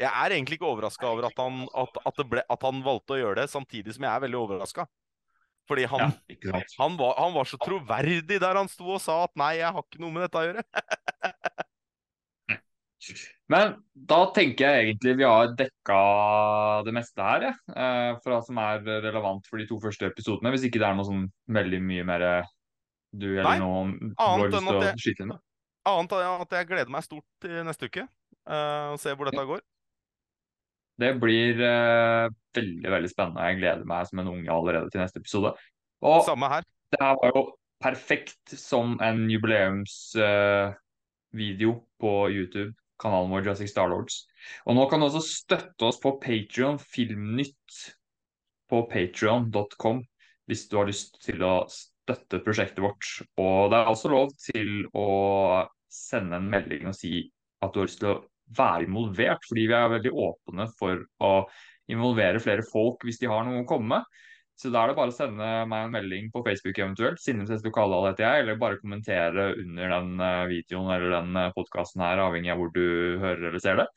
Jeg 0.01 0.11
er 0.11 0.35
egentlig 0.35 0.59
ikke 0.59 0.71
overraska 0.71 1.09
over 1.11 1.29
at 1.29 1.41
han, 1.41 1.65
at, 1.85 1.99
at, 2.11 2.21
ble, 2.31 2.45
at 2.51 2.67
han 2.67 2.83
valgte 2.85 3.17
å 3.17 3.21
gjøre 3.21 3.43
det, 3.43 3.51
samtidig 3.53 3.97
som 3.97 4.07
jeg 4.07 4.13
er 4.13 4.25
veldig 4.27 4.41
overraska. 4.41 4.87
Fordi 5.69 5.85
han, 5.89 6.13
ja, 6.29 6.61
han, 6.79 6.97
var, 7.01 7.15
han, 7.17 7.33
var, 7.33 7.49
så 7.49 7.57
troverdig 7.61 8.41
der 8.41 8.59
han 8.59 8.69
sto 8.69 8.97
og 8.97 9.01
sa 9.01 9.23
at 9.25 9.33
'nei, 9.39 9.55
jeg 9.63 9.73
har 9.73 9.87
ikke 9.87 10.03
noe 10.03 10.13
med 10.13 10.27
dette 10.27 10.41
å 10.41 10.49
gjøre'. 10.49 10.65
Men 13.53 13.75
da 13.93 14.19
tenker 14.33 14.65
jeg 14.65 14.85
egentlig 14.85 15.13
vi 15.21 15.27
har 15.29 15.51
dekka 15.57 15.97
det 16.87 16.95
meste 16.97 17.25
her, 17.25 17.49
ja. 17.51 17.55
Eh, 17.69 18.13
for 18.25 18.33
hva 18.33 18.41
som 18.45 18.61
er 18.61 18.81
relevant 19.05 19.45
for 19.49 19.61
de 19.61 19.67
to 19.69 19.77
første 19.83 20.09
episodene. 20.09 20.53
Hvis 20.55 20.65
ikke 20.69 20.81
det 20.81 20.89
er 20.89 20.97
noe 20.97 21.09
sånn 21.09 21.27
veldig 21.53 21.81
mye 21.85 22.07
mer 22.09 22.25
du 23.15 23.29
eller 23.35 23.51
Nei, 23.51 23.59
noen 23.63 23.93
du 24.01 24.15
har 24.19 24.41
lyst 24.49 24.65
til 24.65 24.81
å 24.81 24.95
skyte 24.99 25.25
inn 25.25 25.33
med. 25.35 25.43
Annet 25.85 26.15
enn 26.17 26.45
at 26.47 26.57
jeg 26.57 26.69
gleder 26.71 26.93
meg 26.93 27.05
stort 27.05 27.27
til 27.45 27.61
neste 27.69 27.91
uke. 27.93 28.07
Uh, 28.45 28.93
se 29.01 29.15
hvor 29.17 29.31
dette 29.31 29.47
går. 29.49 29.63
Det 31.01 31.11
blir 31.19 31.59
uh, 31.59 32.31
veldig 32.55 32.91
veldig 32.93 33.11
spennende. 33.11 33.47
Jeg 33.49 33.59
gleder 33.61 33.85
meg 33.89 34.07
som 34.09 34.19
en 34.23 34.33
unge 34.37 34.53
allerede 34.53 34.91
til 34.93 35.01
neste 35.03 35.21
episode. 35.23 35.51
Og 36.05 36.25
Samme 36.27 36.47
her. 36.53 36.63
det 36.93 37.01
her 37.03 37.17
var 37.23 37.31
jo 37.35 37.43
perfekt 37.83 38.47
som 38.61 38.87
en 39.03 39.31
jubileumsvideo 39.31 41.73
uh, 41.75 41.83
på 42.01 42.13
YouTube, 42.31 42.75
kanalen 43.01 43.33
vår 43.33 43.45
Jurassic 43.49 43.71
Starlords. 43.73 44.15
Og 44.69 44.73
nå 44.79 44.83
kan 44.89 45.01
du 45.01 45.05
også 45.09 45.23
støtte 45.25 45.83
oss 45.89 45.99
på 46.03 46.11
Patrion 46.23 46.79
Filmnytt 46.79 47.71
på 48.71 48.79
patrion.com 48.91 50.05
hvis 50.49 50.67
du 50.69 50.77
har 50.79 50.89
lyst 50.89 51.19
til 51.25 51.43
å 51.45 51.55
støtte 51.73 52.43
prosjektet 52.45 52.85
vårt. 52.85 53.05
Og 53.41 53.73
det 53.73 53.81
er 53.81 53.91
også 53.91 54.09
lov 54.13 54.29
til 54.45 54.85
å 54.93 55.09
sende 55.93 56.37
en 56.39 56.51
melding 56.53 56.87
og 56.91 56.97
si 56.99 57.13
at 57.65 57.73
du 57.73 57.81
har 57.81 57.89
lyst 57.89 58.03
til 58.03 58.13
å 58.13 58.21
være 58.57 58.89
involvert, 58.89 59.47
fordi 59.49 59.69
vi 59.71 59.77
er 59.79 59.95
veldig 59.97 60.13
åpne 60.27 60.69
for 60.79 61.05
å 61.25 61.33
involvere 61.93 62.41
flere 62.41 62.65
folk 62.67 63.05
hvis 63.05 63.21
de 63.21 63.29
har 63.31 63.45
noe 63.47 63.63
å 63.63 63.69
komme 63.69 63.99
med. 63.99 64.23
Så 64.55 64.71
da 64.71 64.85
er 64.85 64.93
det 64.93 64.99
bare 64.99 65.11
å 65.11 65.15
sende 65.15 65.47
meg 65.67 65.87
en 65.87 65.95
melding 65.97 66.29
på 66.33 66.45
Facebook 66.47 66.79
eventuelt, 66.79 67.19
Sinnemses 67.19 67.65
Lokaldal 67.67 68.07
heter 68.13 68.29
jeg, 68.29 68.45
eller 68.45 68.61
bare 68.61 68.79
kommentere 68.79 69.49
under 69.59 69.95
den 69.97 70.13
eh, 70.23 70.43
videoen 70.53 70.93
eller 70.95 71.17
den 71.17 71.41
eh, 71.41 71.51
podkasten 71.57 72.05
her, 72.05 72.23
avhengig 72.23 72.53
av 72.55 72.63
hvor 72.63 72.71
du 72.77 72.85
hører 73.23 73.49
eller 73.49 73.63
ser 73.63 73.83
det. 73.83 73.89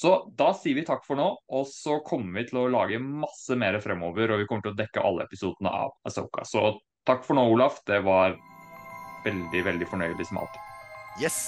Så 0.00 0.14
da 0.38 0.52
sier 0.54 0.78
vi 0.78 0.86
takk 0.86 1.02
for 1.06 1.18
nå, 1.18 1.26
og 1.50 1.66
så 1.66 1.98
kommer 2.06 2.38
vi 2.38 2.46
til 2.52 2.62
å 2.62 2.68
lage 2.70 3.02
masse 3.02 3.58
mer 3.58 3.80
fremover, 3.82 4.30
og 4.30 4.44
vi 4.44 4.46
kommer 4.46 4.68
til 4.68 4.76
å 4.76 4.78
dekke 4.78 5.02
alle 5.02 5.26
episodene 5.26 5.74
av 5.82 5.96
Asoka. 6.06 6.46
Så 6.46 6.78
takk 7.10 7.26
for 7.26 7.36
nå, 7.36 7.48
Olaf. 7.50 7.82
Det 7.90 7.98
var 8.06 8.38
veldig, 9.26 9.66
veldig 9.72 9.90
fornøyelig 9.90 10.30
som 10.30 10.44
alltid. 10.44 10.66
Yes. 11.18 11.42